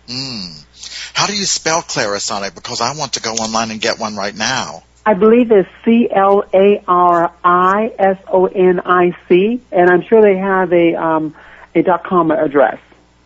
Mm. 0.08 0.65
How 1.13 1.27
do 1.27 1.36
you 1.36 1.45
spell 1.45 1.82
Clarisonic? 1.82 2.53
Because 2.53 2.82
I 2.82 2.95
want 2.95 3.13
to 3.13 3.21
go 3.21 3.32
online 3.34 3.71
and 3.71 3.79
get 3.79 3.99
one 3.99 4.15
right 4.15 4.36
now. 4.36 4.84
I 5.05 5.13
believe 5.13 5.51
it's 5.51 5.69
C 5.86 6.10
L 6.12 6.43
A 6.53 6.84
R 6.88 7.34
I 7.43 7.93
S 7.97 8.17
O 8.27 8.45
N 8.45 8.82
I 8.82 9.15
C, 9.27 9.62
and 9.71 9.89
I'm 9.89 10.03
sure 10.03 10.21
they 10.21 10.38
have 10.38 10.71
a 10.73 10.95
um, 10.95 11.36
a 11.73 11.82
dot 11.82 12.03
com 12.03 12.32
address. 12.32 12.79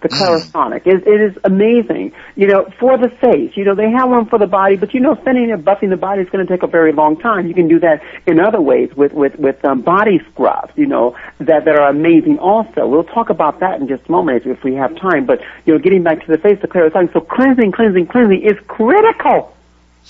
The 0.03 0.09
Clarisonic. 0.09 0.85
It, 0.85 1.07
it 1.07 1.21
is 1.21 1.37
amazing. 1.45 2.11
You 2.35 2.47
know, 2.47 2.65
for 2.77 2.97
the 2.97 3.09
face. 3.09 3.55
You 3.55 3.63
know, 3.63 3.73
they 3.73 3.89
have 3.89 4.09
one 4.09 4.25
for 4.25 4.37
the 4.37 4.47
body, 4.47 4.75
but 4.75 4.93
you 4.93 4.99
know, 4.99 5.15
spending 5.15 5.49
and 5.49 5.63
buffing 5.63 5.89
the 5.89 5.97
body 5.97 6.21
is 6.21 6.29
going 6.29 6.45
to 6.45 6.53
take 6.53 6.61
a 6.61 6.67
very 6.67 6.91
long 6.91 7.17
time. 7.17 7.47
You 7.47 7.53
can 7.53 7.69
do 7.69 7.79
that 7.79 8.03
in 8.27 8.39
other 8.39 8.59
ways 8.59 8.93
with 8.95 9.13
with 9.13 9.35
with 9.37 9.63
um, 9.63 9.81
body 9.81 10.19
scrubs. 10.31 10.73
You 10.75 10.87
know, 10.87 11.17
that 11.39 11.63
that 11.63 11.79
are 11.79 11.89
amazing. 11.89 12.37
Also, 12.39 12.85
we'll 12.85 13.05
talk 13.05 13.29
about 13.29 13.61
that 13.61 13.79
in 13.79 13.87
just 13.87 14.07
a 14.07 14.11
moment 14.11 14.45
if 14.45 14.63
we 14.63 14.73
have 14.75 14.95
time. 14.97 15.25
But 15.25 15.41
you 15.65 15.73
know, 15.73 15.79
getting 15.79 16.03
back 16.03 16.25
to 16.25 16.27
the 16.27 16.37
face, 16.37 16.59
the 16.61 16.67
Clarisonic. 16.67 17.13
So 17.13 17.21
cleansing, 17.21 17.71
cleansing, 17.71 18.07
cleansing 18.07 18.41
is 18.41 18.59
critical. 18.67 19.55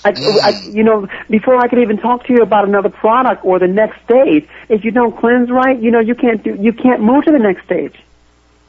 I, 0.04 0.12
I, 0.42 0.50
you 0.70 0.82
know, 0.82 1.08
before 1.30 1.56
I 1.56 1.68
could 1.68 1.78
even 1.78 1.98
talk 1.98 2.26
to 2.26 2.32
you 2.32 2.42
about 2.42 2.66
another 2.66 2.88
product 2.88 3.44
or 3.44 3.58
the 3.58 3.68
next 3.68 4.02
stage, 4.04 4.48
if 4.68 4.84
you 4.84 4.90
don't 4.90 5.16
cleanse 5.16 5.50
right, 5.50 5.80
you 5.80 5.90
know, 5.90 6.00
you 6.00 6.14
can't 6.14 6.42
do, 6.42 6.56
you 6.60 6.72
can't 6.72 7.00
move 7.00 7.24
to 7.24 7.30
the 7.30 7.38
next 7.38 7.64
stage. 7.64 7.94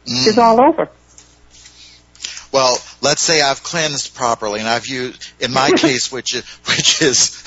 Mm. 0.05 0.27
It's 0.27 0.37
all 0.37 0.61
over. 0.61 0.89
Well, 2.55 2.81
let's 3.01 3.21
say 3.21 3.41
I've 3.41 3.63
cleansed 3.63 4.15
properly, 4.15 4.61
and 4.61 4.69
I've 4.69 4.87
used, 4.87 5.29
in 5.41 5.51
my 5.51 5.71
case, 5.75 6.09
which 6.09 6.33
is, 6.33 6.45
which 6.69 7.01
is 7.01 7.43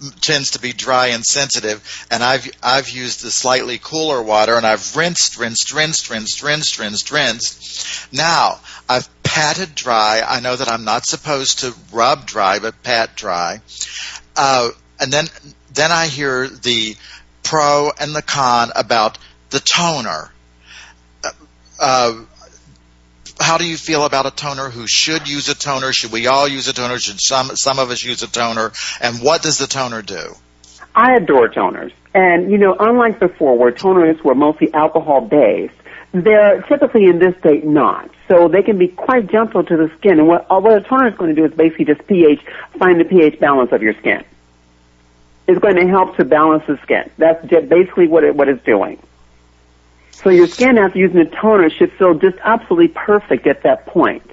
tends 0.22 0.52
to 0.52 0.58
be 0.58 0.72
dry 0.72 1.08
and 1.08 1.22
sensitive, 1.22 2.06
and 2.10 2.24
I've 2.24 2.50
I've 2.62 2.88
used 2.88 3.22
the 3.22 3.30
slightly 3.30 3.76
cooler 3.76 4.22
water, 4.22 4.56
and 4.56 4.66
I've 4.66 4.96
rinsed, 4.96 5.36
rinsed, 5.36 5.74
rinsed, 5.74 6.08
rinsed, 6.08 6.42
rinsed, 6.42 6.78
rinsed, 6.78 7.12
rinsed. 7.12 8.10
Now 8.10 8.60
I've 8.88 9.06
patted 9.22 9.74
dry. 9.74 10.22
I 10.26 10.40
know 10.40 10.56
that 10.56 10.70
I'm 10.70 10.86
not 10.86 11.04
supposed 11.04 11.58
to 11.58 11.74
rub 11.92 12.24
dry, 12.24 12.58
but 12.58 12.82
pat 12.82 13.14
dry. 13.14 13.60
Uh, 14.34 14.70
and 14.98 15.12
then 15.12 15.26
then 15.74 15.92
I 15.92 16.06
hear 16.06 16.48
the 16.48 16.96
pro 17.42 17.92
and 18.00 18.14
the 18.14 18.22
con 18.22 18.70
about 18.74 19.18
the 19.50 19.60
toner. 19.60 20.32
Uh, 21.22 21.30
uh, 21.78 22.14
how 23.40 23.58
do 23.58 23.66
you 23.66 23.76
feel 23.76 24.04
about 24.04 24.26
a 24.26 24.30
toner? 24.30 24.68
Who 24.70 24.86
should 24.86 25.28
use 25.28 25.48
a 25.48 25.54
toner? 25.54 25.92
Should 25.92 26.12
we 26.12 26.26
all 26.26 26.46
use 26.46 26.68
a 26.68 26.72
toner? 26.72 26.98
Should 26.98 27.20
some 27.20 27.56
some 27.56 27.78
of 27.78 27.90
us 27.90 28.02
use 28.04 28.22
a 28.22 28.28
toner? 28.28 28.72
And 29.00 29.22
what 29.22 29.42
does 29.42 29.58
the 29.58 29.66
toner 29.66 30.02
do? 30.02 30.34
I 30.94 31.16
adore 31.16 31.48
toners. 31.48 31.92
And, 32.14 32.50
you 32.50 32.58
know, 32.58 32.76
unlike 32.78 33.18
before 33.18 33.56
where 33.56 33.72
toners 33.72 34.22
were 34.22 34.34
mostly 34.34 34.72
alcohol 34.74 35.22
based, 35.22 35.74
they're 36.12 36.60
typically 36.62 37.06
in 37.06 37.18
this 37.18 37.36
state 37.38 37.64
not. 37.64 38.10
So 38.28 38.48
they 38.48 38.62
can 38.62 38.78
be 38.78 38.88
quite 38.88 39.30
gentle 39.30 39.64
to 39.64 39.76
the 39.76 39.90
skin. 39.98 40.18
And 40.18 40.28
what, 40.28 40.46
uh, 40.50 40.60
what 40.60 40.76
a 40.76 40.80
toner 40.82 41.08
is 41.08 41.14
going 41.14 41.34
to 41.34 41.40
do 41.40 41.46
is 41.46 41.52
basically 41.56 41.86
just 41.86 42.06
pH, 42.06 42.40
find 42.78 43.00
the 43.00 43.04
pH 43.04 43.40
balance 43.40 43.72
of 43.72 43.82
your 43.82 43.94
skin. 43.94 44.24
It's 45.46 45.58
going 45.58 45.76
to 45.76 45.86
help 45.88 46.16
to 46.16 46.24
balance 46.24 46.64
the 46.66 46.78
skin. 46.82 47.10
That's 47.16 47.44
basically 47.46 48.08
what, 48.08 48.24
it, 48.24 48.36
what 48.36 48.48
it's 48.48 48.62
doing. 48.64 49.02
So 50.22 50.30
your 50.30 50.46
skin 50.46 50.78
after 50.78 50.98
using 50.98 51.18
a 51.18 51.26
toner 51.26 51.70
should 51.70 51.92
feel 51.92 52.14
just 52.14 52.38
absolutely 52.44 52.88
perfect 52.88 53.46
at 53.46 53.62
that 53.62 53.86
point. 53.86 54.28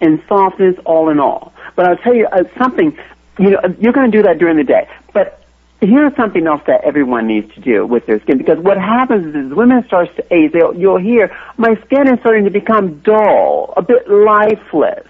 And 0.00 0.22
softness 0.28 0.76
all 0.84 1.10
in 1.10 1.20
all. 1.20 1.52
But 1.76 1.86
I'll 1.86 1.96
tell 1.96 2.14
you 2.14 2.26
uh, 2.26 2.44
something, 2.56 2.96
you 3.38 3.50
know, 3.50 3.60
you're 3.78 3.92
going 3.92 4.10
to 4.10 4.16
do 4.16 4.22
that 4.24 4.38
during 4.38 4.56
the 4.56 4.64
day. 4.64 4.88
But 5.12 5.40
here's 5.80 6.14
something 6.16 6.46
else 6.46 6.62
that 6.66 6.82
everyone 6.84 7.26
needs 7.26 7.54
to 7.54 7.60
do 7.60 7.86
with 7.86 8.06
their 8.06 8.20
skin 8.20 8.38
because 8.38 8.58
what 8.58 8.76
happens 8.76 9.34
is 9.34 9.54
women 9.54 9.84
starts 9.86 10.14
to 10.16 10.34
age, 10.34 10.52
they'll, 10.52 10.74
you'll 10.74 10.98
hear, 10.98 11.36
my 11.56 11.74
skin 11.86 12.08
is 12.08 12.18
starting 12.20 12.44
to 12.44 12.50
become 12.50 13.00
dull, 13.00 13.72
a 13.76 13.82
bit 13.82 14.08
lifeless. 14.08 15.06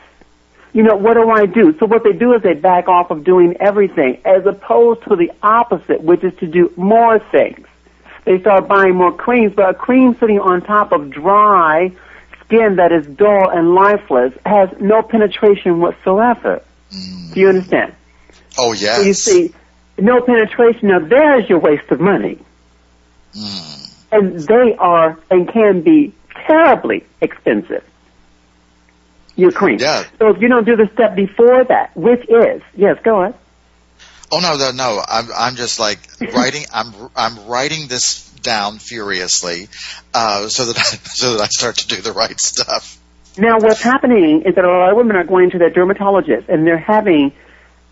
You 0.73 0.85
know, 0.85 0.97
what 0.97 1.15
do 1.15 1.29
I 1.31 1.47
do? 1.47 1.77
So 1.79 1.87
what 1.87 2.05
they 2.05 2.13
do 2.13 2.35
is 2.35 2.43
they 2.43 2.55
back 2.55 2.89
off 2.89 3.11
of 3.11 3.25
doing 3.25 3.57
everything 3.59 4.21
as 4.25 4.47
opposed 4.47 5.03
to 5.05 5.17
the 5.17 5.33
opposite, 5.43 6.01
which 6.03 6.23
is 6.23 6.33
to 6.39 6.47
do 6.47 6.73
more 6.77 7.19
things. 7.19 7.67
They 8.31 8.39
start 8.39 8.69
buying 8.69 8.95
more 8.95 9.13
creams, 9.13 9.55
but 9.57 9.71
a 9.71 9.75
cream 9.75 10.17
sitting 10.21 10.39
on 10.39 10.63
top 10.63 10.93
of 10.93 11.11
dry 11.11 11.91
skin 12.45 12.77
that 12.77 12.93
is 12.93 13.05
dull 13.05 13.51
and 13.51 13.75
lifeless 13.75 14.33
has 14.47 14.69
no 14.79 15.03
penetration 15.03 15.81
whatsoever. 15.81 16.63
Mm. 16.93 17.35
Do 17.35 17.41
you 17.41 17.49
understand? 17.49 17.93
Oh, 18.57 18.71
yes. 18.71 18.99
So 18.99 19.03
you 19.03 19.15
see, 19.15 19.55
no 19.99 20.21
penetration. 20.21 20.91
Now 20.91 21.01
there's 21.01 21.49
your 21.49 21.59
waste 21.59 21.91
of 21.91 21.99
money. 21.99 22.39
Mm. 23.35 23.95
And 24.13 24.39
they 24.39 24.77
are 24.79 25.19
and 25.29 25.49
can 25.49 25.81
be 25.81 26.15
terribly 26.47 27.05
expensive. 27.21 27.83
Your 29.35 29.51
cream. 29.51 29.81
Yeah. 29.81 30.05
So 30.21 30.29
if 30.29 30.41
you 30.41 30.47
don't 30.47 30.65
do 30.65 30.77
the 30.77 30.89
step 30.95 31.17
before 31.17 31.65
that, 31.65 31.97
which 31.97 32.25
is, 32.29 32.63
yes, 32.77 32.97
go 33.03 33.23
on. 33.23 33.35
Oh 34.33 34.39
no, 34.39 34.57
no, 34.57 34.71
no. 34.71 35.03
I'm 35.07 35.27
I'm 35.37 35.57
just 35.57 35.79
like 35.79 35.99
writing. 36.35 36.65
I'm 36.73 36.93
I'm 37.17 37.47
writing 37.47 37.89
this 37.89 38.29
down 38.43 38.79
furiously, 38.79 39.69
uh, 40.15 40.49
so 40.49 40.67
that 40.67 40.79
I, 40.79 40.83
so 40.83 41.33
that 41.33 41.43
I 41.43 41.47
start 41.47 41.77
to 41.79 41.89
do 41.89 42.01
the 42.01 42.13
right 42.13 42.39
stuff. 42.41 42.99
Now, 43.39 43.59
what's 43.59 43.83
happening 43.83 44.43
is 44.43 44.55
that 44.55 44.65
a 44.65 44.69
lot 44.69 44.91
of 44.91 44.97
women 44.97 45.17
are 45.17 45.25
going 45.25 45.51
to 45.51 45.59
their 45.59 45.71
dermatologist 45.71 46.49
and 46.49 46.67
they're 46.67 46.79
having 46.79 47.33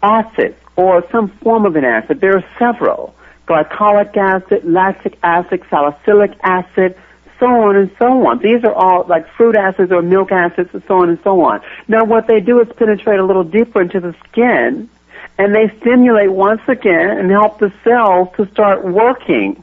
acid 0.02 0.56
or 0.76 1.04
some 1.10 1.28
form 1.28 1.64
of 1.64 1.76
an 1.76 1.84
acid. 1.84 2.20
There 2.20 2.36
are 2.36 2.44
several. 2.58 3.14
Glycolic 3.46 4.16
acid, 4.16 4.64
lactic 4.64 5.18
acid, 5.22 5.62
salicylic 5.70 6.32
acid, 6.42 6.96
so 7.40 7.46
on 7.46 7.76
and 7.76 7.90
so 7.98 8.26
on. 8.26 8.40
These 8.40 8.64
are 8.64 8.74
all 8.74 9.04
like 9.08 9.28
fruit 9.36 9.56
acids 9.56 9.90
or 9.90 10.02
milk 10.02 10.32
acids 10.32 10.70
and 10.72 10.82
so 10.86 11.02
on 11.02 11.08
and 11.08 11.18
so 11.22 11.40
on. 11.42 11.62
Now 11.86 12.04
what 12.04 12.26
they 12.26 12.40
do 12.40 12.60
is 12.60 12.68
penetrate 12.76 13.18
a 13.18 13.24
little 13.24 13.44
deeper 13.44 13.80
into 13.80 14.00
the 14.00 14.14
skin 14.28 14.90
and 15.38 15.54
they 15.54 15.68
stimulate 15.80 16.30
once 16.30 16.62
again 16.68 17.18
and 17.18 17.30
help 17.30 17.58
the 17.58 17.72
cells 17.84 18.28
to 18.36 18.46
start 18.50 18.84
working 18.84 19.62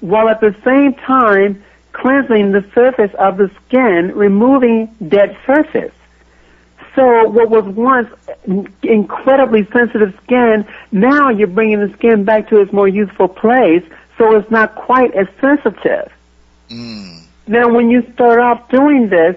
while 0.00 0.28
at 0.28 0.40
the 0.40 0.54
same 0.64 0.94
time 0.94 1.62
cleansing 1.92 2.52
the 2.52 2.64
surface 2.74 3.12
of 3.18 3.36
the 3.36 3.50
skin, 3.66 4.12
removing 4.14 4.86
dead 5.08 5.36
surface. 5.46 5.92
So 6.94 7.28
what 7.28 7.50
was 7.50 7.64
once 7.64 8.08
incredibly 8.82 9.64
sensitive 9.66 10.18
skin, 10.24 10.66
now 10.90 11.28
you're 11.28 11.46
bringing 11.46 11.80
the 11.80 11.92
skin 11.94 12.24
back 12.24 12.48
to 12.48 12.60
its 12.60 12.72
more 12.72 12.88
youthful 12.88 13.28
place, 13.28 13.84
so 14.18 14.34
it's 14.36 14.50
not 14.50 14.74
quite 14.74 15.14
as 15.14 15.28
sensitive. 15.40 16.12
Mm. 16.68 17.22
Now, 17.46 17.68
when 17.68 17.90
you 17.90 18.10
start 18.14 18.40
off 18.40 18.68
doing 18.70 19.08
this, 19.08 19.36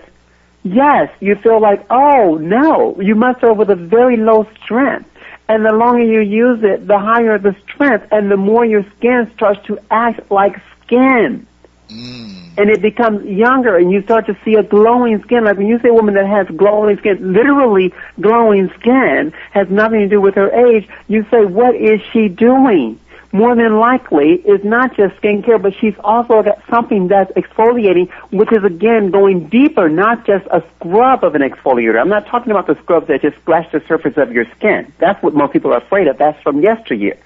yes, 0.63 1.11
you 1.19 1.35
feel 1.35 1.61
like, 1.61 1.85
oh 1.89 2.35
no, 2.35 2.99
you 2.99 3.15
must 3.15 3.39
start 3.39 3.57
with 3.57 3.69
a 3.69 3.75
very 3.75 4.17
low 4.17 4.47
strength. 4.63 5.09
And 5.49 5.65
the 5.65 5.73
longer 5.73 6.03
you 6.03 6.21
use 6.21 6.63
it, 6.63 6.87
the 6.87 6.97
higher 6.97 7.37
the 7.37 7.55
strength, 7.63 8.07
and 8.11 8.31
the 8.31 8.37
more 8.37 8.65
your 8.65 8.85
skin 8.97 9.29
starts 9.35 9.63
to 9.67 9.77
act 9.91 10.31
like 10.31 10.59
skin. 10.81 11.45
Mm. 11.89 12.57
And 12.57 12.69
it 12.69 12.81
becomes 12.81 13.25
younger 13.25 13.77
and 13.77 13.91
you 13.91 14.01
start 14.03 14.27
to 14.27 14.37
see 14.45 14.55
a 14.55 14.63
glowing 14.63 15.21
skin. 15.23 15.43
Like 15.43 15.57
when 15.57 15.67
you 15.67 15.79
say 15.79 15.89
a 15.89 15.93
woman 15.93 16.13
that 16.15 16.27
has 16.27 16.47
glowing 16.55 16.97
skin, 16.97 17.33
literally 17.33 17.93
glowing 18.21 18.69
skin 18.79 19.33
has 19.51 19.69
nothing 19.69 19.99
to 20.01 20.07
do 20.07 20.21
with 20.21 20.35
her 20.35 20.51
age, 20.51 20.87
you 21.07 21.25
say, 21.29 21.45
what 21.45 21.75
is 21.75 21.99
she 22.11 22.29
doing? 22.29 22.99
More 23.33 23.55
than 23.55 23.79
likely 23.79 24.33
is 24.33 24.63
not 24.63 24.95
just 24.95 25.15
skincare, 25.15 25.59
but 25.59 25.73
she's 25.81 25.95
also 26.03 26.43
got 26.43 26.61
something 26.69 27.07
that's 27.07 27.31
exfoliating, 27.31 28.11
which 28.31 28.51
is 28.51 28.63
again 28.63 29.09
going 29.09 29.49
deeper, 29.49 29.89
not 29.89 30.23
just 30.27 30.45
a 30.51 30.63
scrub 30.75 31.23
of 31.23 31.33
an 31.33 31.41
exfoliator. 31.41 31.99
I'm 31.99 32.09
not 32.09 32.27
talking 32.27 32.51
about 32.51 32.67
the 32.67 32.75
scrubs 32.75 33.07
that 33.07 33.23
just 33.23 33.37
splash 33.37 33.71
the 33.71 33.81
surface 33.87 34.17
of 34.17 34.31
your 34.31 34.45
skin. 34.55 34.93
That's 34.99 35.21
what 35.23 35.33
most 35.33 35.51
people 35.51 35.73
are 35.73 35.79
afraid 35.79 36.05
of. 36.05 36.19
That's 36.19 36.39
from 36.43 36.61
yesteryear. 36.61 37.17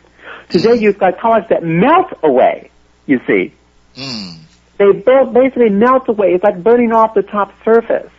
Today 0.47 0.75
you've 0.75 0.97
got 0.97 1.19
colors 1.19 1.43
that 1.49 1.65
melt 1.65 2.13
away, 2.23 2.71
you 3.05 3.19
see. 3.27 3.53
Mm. 3.97 4.37
They 4.77 4.91
basically 4.93 5.71
melt 5.71 6.07
away. 6.07 6.35
It's 6.35 6.43
like 6.43 6.63
burning 6.63 6.93
off 6.93 7.15
the 7.15 7.21
top 7.23 7.51
surface. 7.65 8.11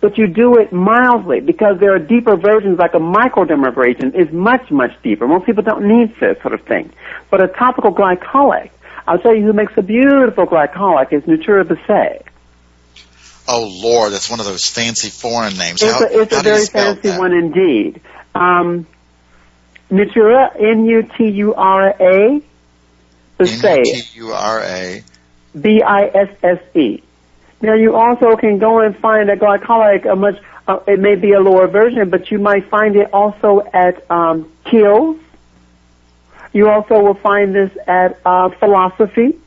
But 0.00 0.18
you 0.18 0.26
do 0.26 0.58
it 0.58 0.72
mildly 0.72 1.40
because 1.40 1.80
there 1.80 1.94
are 1.94 1.98
deeper 1.98 2.36
versions, 2.36 2.78
like 2.78 2.94
a 2.94 2.98
microdermabrasion 2.98 4.14
is 4.14 4.30
much, 4.32 4.70
much 4.70 4.92
deeper. 5.02 5.26
Most 5.26 5.46
people 5.46 5.62
don't 5.62 5.86
need 5.86 6.14
this 6.20 6.40
sort 6.42 6.52
of 6.52 6.62
thing. 6.62 6.92
But 7.30 7.42
a 7.42 7.48
topical 7.48 7.92
glycolic, 7.94 8.70
I'll 9.06 9.18
tell 9.18 9.34
you 9.34 9.42
who 9.44 9.52
makes 9.52 9.72
a 9.76 9.82
beautiful 9.82 10.46
glycolic 10.46 11.12
is 11.12 11.26
Natura 11.26 11.64
Bissé. 11.64 12.22
Oh 13.46 13.70
Lord, 13.82 14.12
that's 14.12 14.30
one 14.30 14.40
of 14.40 14.46
those 14.46 14.64
fancy 14.64 15.10
foreign 15.10 15.56
names. 15.56 15.82
It's 15.82 15.92
how, 15.92 16.04
a, 16.04 16.22
it's 16.22 16.36
a 16.36 16.42
very 16.42 16.66
fancy 16.66 17.08
that? 17.08 17.18
one 17.18 17.32
indeed. 17.32 18.00
Um, 18.34 18.86
Natura, 19.90 20.50
N-U-T-U-R-A, 20.58 22.42
Bissé. 23.38 23.78
N-U-T-U-R-A. 23.78 25.04
B-I-S-S-E. 25.60 27.02
Now 27.64 27.74
you 27.74 27.96
also 27.96 28.36
can 28.36 28.58
go 28.58 28.80
and 28.80 28.96
find 28.98 29.30
a 29.30 29.36
glycolic, 29.36 30.10
a 30.10 30.14
much, 30.14 30.38
uh, 30.68 30.80
it 30.86 31.00
may 31.00 31.14
be 31.14 31.32
a 31.32 31.40
lower 31.40 31.66
version, 31.66 32.10
but 32.10 32.30
you 32.30 32.38
might 32.38 32.68
find 32.68 32.94
it 32.94 33.12
also 33.12 33.62
at 33.72 34.08
um, 34.10 34.52
Kiehl's. 34.66 35.18
You 36.52 36.68
also 36.68 37.02
will 37.02 37.14
find 37.14 37.54
this 37.54 37.70
at 37.86 38.20
uh, 38.26 38.50
Philosophy. 38.50 39.38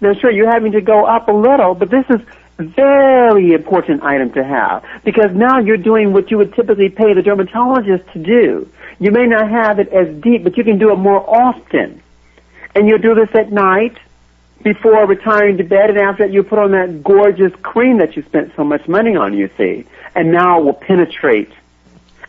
Now 0.00 0.14
sure, 0.14 0.32
you're 0.32 0.50
having 0.50 0.72
to 0.72 0.80
go 0.80 1.04
up 1.04 1.28
a 1.28 1.32
little, 1.32 1.74
but 1.74 1.90
this 1.90 2.04
is 2.10 2.20
very 2.58 3.52
important 3.52 4.02
item 4.02 4.32
to 4.32 4.42
have 4.42 4.84
because 5.04 5.32
now 5.32 5.58
you're 5.58 5.76
doing 5.76 6.12
what 6.12 6.30
you 6.30 6.38
would 6.38 6.54
typically 6.54 6.88
pay 6.88 7.14
the 7.14 7.22
dermatologist 7.22 8.04
to 8.12 8.18
do. 8.18 8.68
You 8.98 9.12
may 9.12 9.26
not 9.26 9.48
have 9.48 9.78
it 9.78 9.88
as 9.88 10.12
deep, 10.20 10.42
but 10.42 10.56
you 10.56 10.64
can 10.64 10.78
do 10.78 10.92
it 10.92 10.96
more 10.96 11.24
often. 11.28 12.02
And 12.74 12.88
you'll 12.88 12.98
do 12.98 13.14
this 13.14 13.30
at 13.34 13.52
night 13.52 13.96
before 14.62 15.06
retiring 15.06 15.56
to 15.58 15.64
bed, 15.64 15.90
and 15.90 15.98
after 15.98 16.26
that 16.26 16.32
you 16.32 16.42
put 16.42 16.58
on 16.58 16.72
that 16.72 17.02
gorgeous 17.02 17.52
cream 17.62 17.98
that 17.98 18.16
you 18.16 18.22
spent 18.22 18.52
so 18.56 18.64
much 18.64 18.86
money 18.88 19.16
on, 19.16 19.36
you 19.36 19.50
see, 19.56 19.86
and 20.14 20.32
now 20.32 20.60
it 20.60 20.64
will 20.64 20.72
penetrate, 20.72 21.50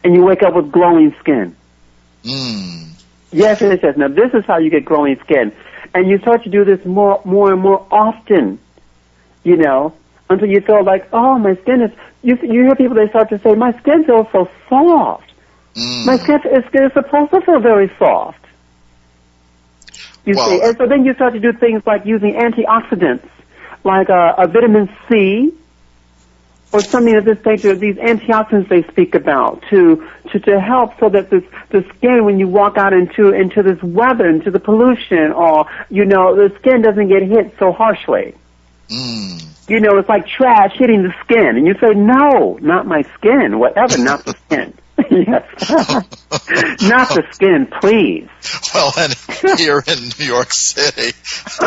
and 0.04 0.16
you 0.16 0.24
wake 0.24 0.44
up 0.44 0.54
with 0.56 0.72
glowing 0.72 1.16
skin. 1.20 1.56
Mm. 2.24 2.90
Yes, 3.32 3.62
it 3.62 3.82
says. 3.82 3.98
Now 3.98 4.08
this 4.08 4.34
is 4.34 4.46
how 4.46 4.58
you 4.58 4.70
get 4.70 4.86
glowing 4.86 5.20
skin, 5.20 5.52
and 5.94 6.10
you 6.10 6.18
start 6.20 6.44
to 6.44 6.50
do 6.50 6.64
this 6.64 6.84
more, 6.86 7.22
more 7.26 7.52
and 7.52 7.62
more 7.62 7.86
often. 7.92 8.60
You 9.44 9.58
know, 9.58 9.94
until 10.30 10.48
you 10.48 10.62
feel 10.62 10.84
like, 10.84 11.08
oh, 11.12 11.38
my 11.38 11.56
skin 11.56 11.82
is. 11.82 11.92
You 12.22 12.38
you 12.42 12.64
hear 12.64 12.76
people 12.76 12.96
they 12.96 13.10
start 13.10 13.30
to 13.30 13.40
say, 13.40 13.54
my 13.56 13.78
skin 13.80 14.06
feels 14.06 14.28
so 14.32 14.50
soft. 14.70 15.30
Mm. 15.76 16.06
My 16.06 16.18
skin 16.18 16.40
is, 16.52 16.64
is 16.74 16.94
supposed 16.94 17.32
to 17.32 17.42
feel 17.42 17.60
very 17.60 17.92
soft. 18.00 18.43
You 20.26 20.36
well, 20.36 20.50
see, 20.50 20.62
and 20.62 20.78
so 20.78 20.88
then 20.88 21.06
you 21.06 21.14
start 21.14 21.34
to 21.34 21.40
do 21.40 21.52
things 21.54 21.84
like 21.86 22.06
using 22.06 22.36
antioxidants, 22.36 23.28
like 23.84 24.10
a, 24.10 24.36
a 24.38 24.48
vitamin 24.48 24.90
C, 25.10 25.54
or 26.72 26.82
something 26.82 27.16
of 27.16 27.26
this 27.26 27.38
nature. 27.46 27.76
These 27.76 27.98
antioxidants 27.98 28.70
they 28.70 28.84
speak 28.84 29.16
about 29.16 29.64
to 29.70 30.10
to 30.32 30.40
to 30.40 30.60
help 30.60 30.98
so 31.00 31.10
that 31.10 31.30
this 31.30 31.44
the 31.70 31.86
skin, 31.98 32.24
when 32.24 32.40
you 32.40 32.48
walk 32.48 32.78
out 32.78 32.94
into 32.94 33.34
into 33.34 33.64
this 33.64 33.82
weather, 33.84 34.28
into 34.30 34.50
the 34.50 34.60
pollution, 34.60 35.34
or 35.34 35.66
you 35.90 36.06
know, 36.06 36.36
the 36.36 36.56
skin 36.60 36.82
doesn't 36.82 37.10
get 37.10 37.24
hit 37.24 37.56
so 37.60 37.72
harshly. 37.72 38.36
Mm. 38.90 39.70
You 39.70 39.80
know, 39.80 39.98
it's 39.98 40.10
like 40.10 40.28
trash 40.28 40.74
hitting 40.78 41.04
the 41.04 41.14
skin, 41.24 41.58
and 41.58 41.68
you 41.68 41.74
say, 41.76 41.94
"No, 41.94 42.58
not 42.62 42.88
my 42.88 43.04
skin. 43.18 43.60
Whatever, 43.60 43.98
not 43.98 44.26
the 44.26 44.36
skin." 44.46 44.74
Yes, 45.28 45.70
not 46.82 47.10
the 47.10 47.24
skin, 47.32 47.68
please. 47.80 48.28
Well, 48.74 48.94
and 48.98 49.14
here 49.60 49.84
in 49.86 50.12
New 50.20 50.26
York 50.26 50.52
City, 50.52 51.16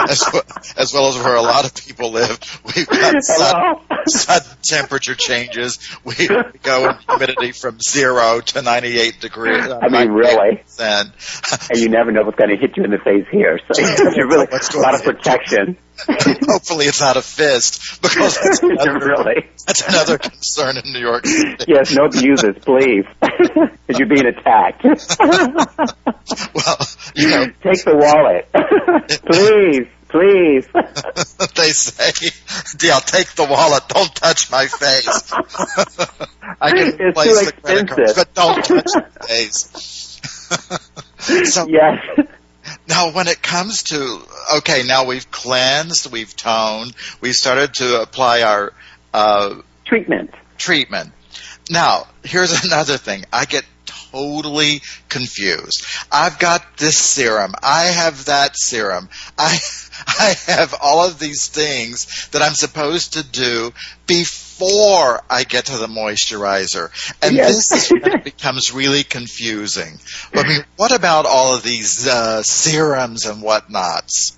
as 0.09 0.25
well, 0.33 0.43
as 0.77 0.93
well 0.93 1.09
as 1.09 1.17
where 1.17 1.37
a 1.37 1.43
lot 1.43 1.65
of 1.65 1.75
people 1.75 2.13
live, 2.13 2.39
we've 2.65 2.87
got 2.87 3.23
sudden, 3.23 3.77
sudden 4.09 4.57
temperature 4.63 5.15
changes. 5.15 5.79
We 6.05 6.29
go 6.63 6.91
in 6.91 6.97
humidity 7.09 7.53
from 7.53 7.79
zero 7.81 8.41
to 8.41 8.63
98 8.63 9.21
degrees. 9.21 9.65
I 9.67 9.89
mean, 9.89 10.11
really. 10.11 10.63
And, 10.79 11.13
and 11.71 11.79
you 11.79 11.89
never 11.89 12.13
know 12.13 12.23
what's 12.23 12.39
going 12.39 12.51
to 12.51 12.57
hit 12.57 12.77
you 12.77 12.85
in 12.85 12.91
the 12.91 12.99
face 12.99 13.27
here, 13.31 13.61
so 13.73 13.81
you 14.17 14.27
really 14.27 14.47
a 14.51 14.79
lot 14.79 14.95
of 14.95 15.03
protection. 15.03 15.77
Hopefully, 16.47 16.87
it's 16.87 17.01
not 17.01 17.17
a 17.17 17.23
fist 17.23 18.03
because 18.03 18.39
that's 18.39 18.63
another, 18.63 18.99
really 18.99 19.47
that's 19.67 19.87
another 19.89 20.19
concern 20.19 20.77
in 20.77 20.93
New 20.93 21.01
York 21.01 21.27
City. 21.27 21.65
Yes, 21.69 21.95
no 21.95 22.05
abuses, 22.05 22.57
please, 22.61 23.05
because 23.21 23.99
you're 23.99 24.09
being 24.09 24.27
attacked. 24.27 24.85
well, 24.85 24.99
you 27.15 27.31
know, 27.31 27.47
take 27.63 27.85
the 27.85 27.97
wallet, 27.97 28.49
please. 29.27 29.87
Please. 30.09 30.67
they 31.57 31.73
say, 31.73 32.13
yeah, 32.81 33.01
take 33.01 33.35
the 33.35 33.45
wallet. 33.45 33.83
Don't 33.89 34.15
touch 34.15 34.51
my 34.53 34.67
face. 34.67 35.33
I 36.61 36.71
can 36.71 36.89
it's 36.89 37.01
replace 37.01 37.47
the 37.47 37.53
credit 37.61 37.89
card, 37.89 38.11
but 38.15 38.35
don't 38.35 38.65
touch 38.65 38.87
my 38.95 39.27
face. 39.27 40.21
so, 41.53 41.67
yes. 41.69 41.99
Now, 42.89 43.11
when 43.11 43.27
it 43.29 43.43
comes 43.43 43.85
to 43.85 44.21
okay, 44.59 44.83
now 44.87 45.07
we've 45.07 45.31
cleansed, 45.31 46.11
we've 46.13 46.35
toned, 46.37 46.95
we've 47.21 47.35
started 47.35 47.75
to 47.75 48.01
apply 48.01 48.43
our 48.43 48.73
uh, 49.13 49.57
treatment. 49.85 50.31
Treatment. 50.57 51.13
Now, 51.69 52.07
here's 52.25 52.65
another 52.65 52.97
thing. 52.97 53.25
I 53.33 53.45
get 53.45 53.65
totally 53.87 54.83
confused. 55.09 55.85
I've 56.13 56.39
got 56.39 56.77
this 56.77 56.97
serum. 56.97 57.55
I 57.63 57.85
have 57.85 58.27
that 58.27 58.57
serum. 58.57 59.09
I 59.37 59.59
I 60.07 60.35
have 60.47 60.75
all 60.81 61.07
of 61.07 61.19
these 61.19 61.49
things 61.49 62.29
that 62.31 62.43
I'm 62.43 62.55
supposed 62.55 63.15
to 63.15 63.23
do 63.23 63.73
before 64.07 64.46
I 64.61 65.45
get 65.49 65.67
to 65.67 65.79
the 65.79 65.87
moisturizer. 65.87 66.91
And 67.23 67.35
yes. 67.35 67.71
this 67.71 67.91
is 67.91 67.91
when 67.91 68.13
it 68.13 68.25
becomes 68.25 68.73
really 68.73 69.05
confusing. 69.05 69.99
I 70.35 70.47
mean, 70.47 70.65
what 70.77 70.93
about 70.93 71.27
all 71.27 71.55
of 71.55 71.63
these 71.63 72.07
uh, 72.07 72.43
serums 72.43 73.27
and 73.27 73.43
whatnots? 73.43 74.37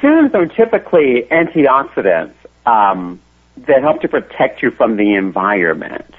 Serums 0.00 0.34
are 0.34 0.46
typically 0.46 1.26
antioxidants 1.30 2.34
um, 2.66 3.20
that 3.58 3.82
help 3.82 4.02
to 4.02 4.08
protect 4.08 4.62
you 4.62 4.70
from 4.70 4.96
the 4.96 5.14
environment. 5.14 6.14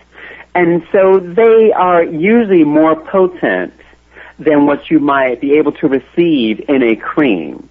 And 0.55 0.85
so 0.91 1.19
they 1.19 1.71
are 1.71 2.03
usually 2.03 2.63
more 2.63 2.95
potent 2.95 3.73
than 4.39 4.65
what 4.65 4.89
you 4.89 4.99
might 4.99 5.41
be 5.41 5.57
able 5.57 5.71
to 5.73 5.87
receive 5.87 6.69
in 6.69 6.83
a 6.83 6.95
cream. 6.95 7.69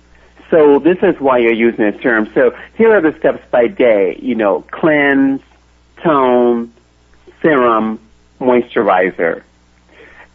So 0.53 0.79
this 0.79 0.99
is 1.03 1.19
why 1.19 1.39
you're 1.39 1.51
using 1.51 1.87
a 1.87 1.99
serum. 2.03 2.31
So 2.35 2.55
here 2.77 2.95
are 2.95 3.01
the 3.01 3.19
steps 3.19 3.43
by 3.51 3.69
day. 3.69 4.19
You 4.21 4.35
know, 4.35 4.61
cleanse, 4.71 5.41
tone, 6.03 6.75
serum, 7.41 7.99
moisturizer. 8.39 9.45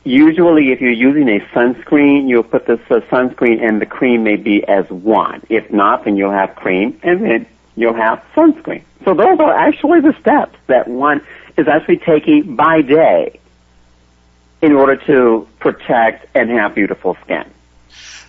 Usually, 0.04 0.72
if 0.72 0.82
you're 0.82 0.92
using 0.92 1.30
a 1.30 1.40
sunscreen, 1.54 2.28
you'll 2.28 2.42
put 2.42 2.66
the 2.66 2.78
sunscreen 2.88 3.62
and 3.62 3.80
the 3.80 3.86
cream 3.86 4.24
may 4.24 4.38
be 4.38 4.68
as 4.68 4.90
one. 4.90 5.44
If 5.50 5.72
not, 5.72 6.06
then 6.06 6.18
you'll 6.18 6.32
have 6.32 6.56
cream 6.56 7.00
and 7.04 7.24
then 7.24 7.46
you'll 7.76 7.94
have 7.94 8.24
sunscreen. 8.36 8.82
So 9.06 9.14
those 9.14 9.40
are 9.40 9.54
actually 9.54 10.02
the 10.02 10.16
steps 10.20 10.58
that 10.66 10.88
one 10.88 11.22
is 11.58 11.68
actually 11.68 11.98
taking 11.98 12.56
by 12.56 12.82
day 12.82 13.40
in 14.64 14.72
order 14.72 14.96
to 14.96 15.48
protect 15.60 16.26
and 16.36 16.50
have 16.50 16.74
beautiful 16.74 17.16
skin. 17.24 17.46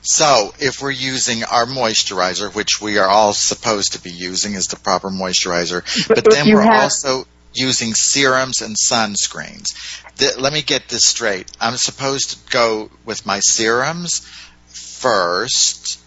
So, 0.02 0.54
if 0.58 0.80
we're 0.80 0.90
using 0.90 1.44
our 1.44 1.66
moisturizer, 1.66 2.54
which 2.54 2.80
we 2.80 2.98
are 2.98 3.08
all 3.08 3.32
supposed 3.32 3.92
to 3.92 4.02
be 4.02 4.10
using 4.10 4.54
as 4.54 4.68
the 4.68 4.76
proper 4.76 5.10
moisturizer, 5.10 5.82
but, 6.08 6.24
but 6.24 6.32
then 6.32 6.52
we're 6.52 6.62
have... 6.62 6.84
also 6.84 7.26
using 7.54 7.94
serums 7.94 8.62
and 8.62 8.76
sunscreens. 8.76 9.74
The, 10.16 10.40
let 10.40 10.52
me 10.52 10.62
get 10.62 10.88
this 10.88 11.04
straight. 11.04 11.50
I'm 11.60 11.76
supposed 11.76 12.30
to 12.30 12.50
go 12.50 12.90
with 13.04 13.26
my 13.26 13.40
serums 13.40 14.20
first. 14.66 16.00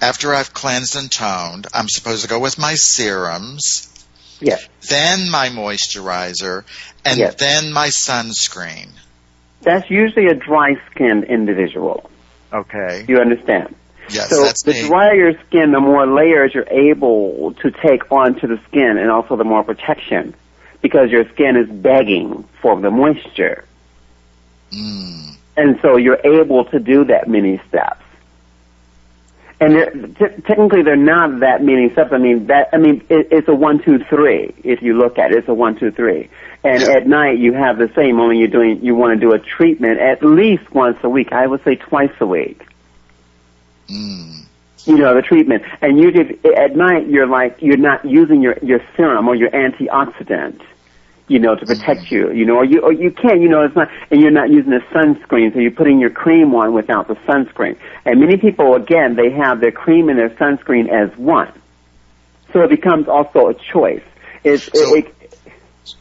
After 0.00 0.34
I've 0.34 0.52
cleansed 0.52 0.96
and 0.96 1.10
toned, 1.10 1.66
I'm 1.72 1.88
supposed 1.88 2.22
to 2.22 2.28
go 2.28 2.38
with 2.38 2.58
my 2.58 2.74
serums. 2.74 3.92
Yes. 4.40 4.68
Then 4.88 5.30
my 5.30 5.48
moisturizer, 5.48 6.64
and 7.04 7.18
yes. 7.18 7.34
then 7.36 7.72
my 7.72 7.88
sunscreen. 7.88 8.88
That's 9.62 9.90
usually 9.90 10.26
a 10.26 10.34
dry 10.34 10.76
skinned 10.90 11.24
individual. 11.24 12.10
Okay. 12.52 13.04
You 13.08 13.18
understand? 13.18 13.74
Yes, 14.08 14.30
so 14.30 14.70
the 14.70 14.72
me. 14.72 14.86
drier 14.86 15.14
your 15.14 15.32
skin, 15.46 15.72
the 15.72 15.80
more 15.80 16.06
layers 16.06 16.54
you're 16.54 16.68
able 16.68 17.54
to 17.54 17.70
take 17.70 18.10
onto 18.12 18.46
the 18.46 18.60
skin, 18.68 18.98
and 18.98 19.10
also 19.10 19.34
the 19.34 19.44
more 19.44 19.64
protection, 19.64 20.34
because 20.80 21.10
your 21.10 21.28
skin 21.30 21.56
is 21.56 21.68
begging 21.68 22.44
for 22.62 22.80
the 22.80 22.90
moisture. 22.90 23.64
Mm. 24.70 25.36
And 25.56 25.78
so 25.82 25.96
you're 25.96 26.20
able 26.24 26.66
to 26.66 26.78
do 26.78 27.04
that 27.06 27.28
many 27.28 27.60
steps. 27.68 28.05
And 29.58 29.74
they're, 29.74 29.90
t- 29.90 30.42
technically, 30.42 30.82
they're 30.82 30.96
not 30.96 31.40
that 31.40 31.62
many 31.62 31.90
steps. 31.90 32.12
I 32.12 32.18
mean, 32.18 32.46
that 32.48 32.68
I 32.72 32.76
mean, 32.76 33.04
it, 33.08 33.28
it's 33.30 33.48
a 33.48 33.54
one, 33.54 33.82
two, 33.82 33.98
three. 34.04 34.54
If 34.62 34.82
you 34.82 34.98
look 34.98 35.18
at 35.18 35.32
it, 35.32 35.38
it's 35.38 35.48
a 35.48 35.54
one, 35.54 35.78
two, 35.78 35.90
three. 35.90 36.28
And 36.62 36.82
at 36.82 37.06
night, 37.06 37.38
you 37.38 37.52
have 37.52 37.78
the 37.78 37.90
same. 37.94 38.20
Only 38.20 38.38
you're 38.38 38.48
doing, 38.48 38.84
you 38.84 38.94
want 38.94 39.18
to 39.18 39.20
do 39.20 39.32
a 39.32 39.38
treatment 39.38 40.00
at 40.00 40.22
least 40.22 40.70
once 40.74 40.98
a 41.02 41.08
week. 41.08 41.32
I 41.32 41.46
would 41.46 41.62
say 41.64 41.76
twice 41.76 42.12
a 42.20 42.26
week. 42.26 42.66
Mm. 43.88 44.44
You 44.84 44.96
know, 44.98 45.14
the 45.14 45.22
treatment. 45.22 45.64
And 45.80 45.98
you 45.98 46.10
did 46.10 46.44
at 46.44 46.76
night. 46.76 47.08
You're 47.08 47.26
like 47.26 47.62
you're 47.62 47.76
not 47.76 48.04
using 48.04 48.42
your 48.42 48.58
your 48.62 48.80
serum 48.96 49.26
or 49.28 49.34
your 49.34 49.50
antioxidant. 49.50 50.60
You 51.28 51.40
know, 51.40 51.56
to 51.56 51.64
mm-hmm. 51.64 51.80
protect 51.80 52.10
you. 52.10 52.32
You 52.32 52.44
know, 52.44 52.56
or 52.56 52.64
you 52.64 52.80
or 52.80 52.92
you 52.92 53.10
can. 53.10 53.42
You 53.42 53.48
know, 53.48 53.62
it's 53.62 53.74
not. 53.74 53.90
And 54.10 54.20
you're 54.20 54.30
not 54.30 54.50
using 54.50 54.72
a 54.72 54.80
sunscreen, 54.94 55.52
so 55.52 55.58
you're 55.58 55.70
putting 55.70 55.98
your 55.98 56.10
cream 56.10 56.54
on 56.54 56.72
without 56.72 57.08
the 57.08 57.14
sunscreen. 57.14 57.76
And 58.04 58.20
many 58.20 58.36
people, 58.36 58.74
again, 58.74 59.16
they 59.16 59.30
have 59.30 59.60
their 59.60 59.72
cream 59.72 60.08
and 60.08 60.18
their 60.18 60.30
sunscreen 60.30 60.88
as 60.88 61.16
one. 61.16 61.52
So 62.52 62.62
it 62.62 62.70
becomes 62.70 63.08
also 63.08 63.48
a 63.48 63.54
choice. 63.54 64.02
It's, 64.44 64.64
So- 64.64 64.96
it, 64.96 65.14
it, 65.20 65.38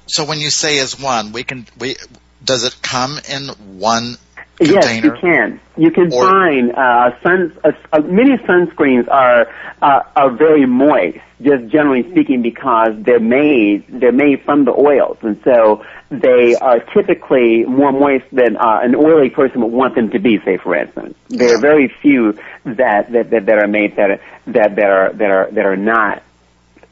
So 0.05 0.25
when 0.25 0.39
you 0.39 0.49
say 0.49 0.79
as 0.79 0.99
one, 0.99 1.31
we 1.31 1.43
can 1.43 1.65
we 1.79 1.95
does 2.43 2.63
it 2.63 2.77
come 2.81 3.19
in 3.29 3.47
one 3.79 4.17
Yes, 4.59 5.03
you 5.03 5.11
can. 5.11 5.59
You 5.75 5.91
can 5.91 6.13
Or- 6.13 6.25
find 6.27 6.71
uh, 6.71 7.11
sun. 7.21 7.51
Uh, 7.63 7.71
uh, 7.91 7.99
many 7.99 8.37
sunscreens 8.37 9.09
are 9.09 9.47
uh, 9.81 10.03
are 10.15 10.29
very 10.29 10.65
moist, 10.65 11.19
just 11.41 11.67
generally 11.67 12.09
speaking, 12.11 12.41
because 12.41 12.91
they're 12.99 13.19
made 13.19 13.83
they're 13.89 14.13
made 14.13 14.43
from 14.43 14.63
the 14.63 14.71
oils, 14.71 15.17
and 15.21 15.41
so 15.43 15.83
they 16.09 16.55
are 16.55 16.79
typically 16.79 17.65
more 17.65 17.91
moist 17.91 18.25
than 18.31 18.55
uh, 18.55 18.79
an 18.81 18.95
oily 18.95 19.29
person 19.29 19.59
would 19.61 19.73
want 19.73 19.95
them 19.95 20.09
to 20.11 20.19
be. 20.19 20.39
Say, 20.45 20.55
for 20.57 20.73
instance, 20.73 21.17
there 21.27 21.55
are 21.55 21.59
very 21.59 21.89
few 21.89 22.39
that 22.63 23.11
that, 23.11 23.29
that, 23.31 23.45
that 23.47 23.57
are 23.57 23.67
made 23.67 23.97
that 23.97 24.11
are, 24.11 24.19
that 24.47 24.75
that 24.77 24.89
are 24.89 25.11
that 25.13 25.31
are 25.31 25.51
that 25.51 25.65
are 25.65 25.77
not 25.77 26.23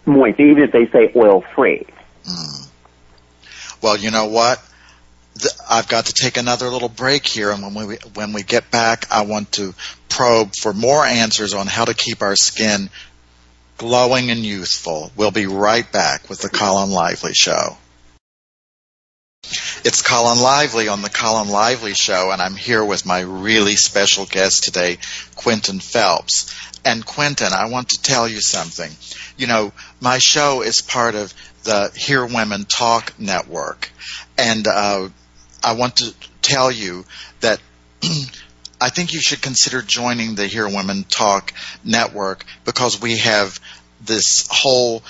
moist, 0.06 0.38
even 0.42 0.64
if 0.64 0.74
they 0.74 0.88
say 0.88 1.14
oil 1.16 1.46
free. 1.56 1.86
Mm. 2.26 2.68
Well, 3.82 3.96
you 3.98 4.12
know 4.12 4.26
what? 4.26 4.62
I've 5.70 5.88
got 5.88 6.08
to 6.08 6.14
take 6.14 6.38
another 6.38 6.70
little 6.70 6.90
break 6.90 7.26
here, 7.26 7.52
and 7.52 7.64
when 7.64 7.88
we 7.88 7.96
when 8.14 8.34
we 8.34 8.44
get 8.44 8.72
back, 8.72 9.06
I 9.12 9.24
want 9.24 9.52
to 9.54 9.74
probe 10.10 10.56
for 10.56 10.74
more 10.74 11.04
answers 11.04 11.54
on 11.54 11.68
how 11.68 11.86
to 11.86 11.94
keep 11.94 12.22
our 12.22 12.36
skin 12.36 12.90
glowing 13.78 14.32
and 14.32 14.40
youthful. 14.40 15.12
We'll 15.16 15.32
be 15.32 15.48
right 15.48 15.90
back 15.92 16.30
with 16.30 16.42
the 16.42 16.50
Colin 16.50 16.92
Lively 16.92 17.34
Show. 17.34 17.78
It's 19.84 20.02
Colin 20.02 20.40
Lively 20.40 20.88
on 20.88 21.02
the 21.02 21.10
Colin 21.10 21.50
Lively 21.50 21.94
Show, 21.94 22.32
and 22.32 22.42
I'm 22.42 22.56
here 22.56 22.84
with 22.84 23.06
my 23.06 23.20
really 23.20 23.76
special 23.76 24.26
guest 24.26 24.64
today, 24.64 24.98
Quentin 25.36 25.80
Phelps. 25.80 26.54
And 26.86 27.06
Quentin, 27.06 27.52
I 27.54 27.70
want 27.70 27.90
to 27.90 28.02
tell 28.02 28.28
you 28.28 28.42
something. 28.42 28.92
You 29.38 29.48
know, 29.48 29.74
my 30.00 30.18
show 30.18 30.62
is 30.62 30.82
part 30.82 31.16
of 31.16 31.34
the 31.64 31.92
Hear 31.96 32.26
Women 32.26 32.66
Talk 32.66 33.14
network, 33.20 33.90
and 34.38 34.68
uh, 34.68 35.10
I 35.64 35.74
want 35.74 35.98
to 35.98 36.14
tell 36.42 36.72
you 36.72 37.06
that 37.40 37.60
I 38.82 38.90
think 38.90 39.14
you 39.14 39.22
should 39.22 39.42
consider 39.42 39.82
joining 39.82 40.36
the 40.36 40.48
Hear 40.48 40.68
Women 40.68 41.06
Talk 41.06 41.54
network 41.84 42.46
because 42.66 43.02
we 43.02 43.18
have 43.18 43.60
this 44.02 44.48
whole 44.52 45.04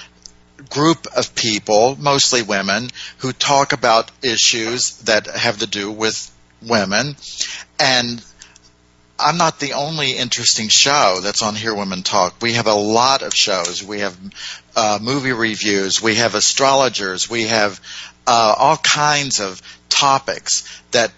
group 0.69 1.07
of 1.15 1.33
people, 1.35 1.95
mostly 1.99 2.41
women, 2.43 2.89
who 3.17 3.33
talk 3.33 3.73
about 3.73 4.11
issues 4.21 4.97
that 5.03 5.27
have 5.27 5.59
to 5.59 5.67
do 5.67 5.91
with 5.91 6.31
women. 6.61 7.15
And 7.79 8.23
I'm 9.19 9.37
not 9.37 9.59
the 9.59 9.73
only 9.73 10.11
interesting 10.11 10.67
show 10.69 11.19
that's 11.21 11.41
on 11.41 11.55
Hear 11.55 11.73
Women 11.73 12.03
Talk. 12.03 12.35
We 12.41 12.53
have 12.53 12.67
a 12.67 12.73
lot 12.73 13.21
of 13.21 13.33
shows. 13.33 13.83
We 13.83 13.99
have 13.99 14.17
uh, 14.75 14.99
movie 15.01 15.33
reviews. 15.33 16.01
We 16.01 16.15
have 16.15 16.35
astrologers. 16.35 17.29
We 17.29 17.43
have 17.43 17.79
uh, 18.25 18.55
all 18.57 18.77
kinds 18.77 19.39
of 19.39 19.61
topics 19.93 20.81
that 20.91 21.11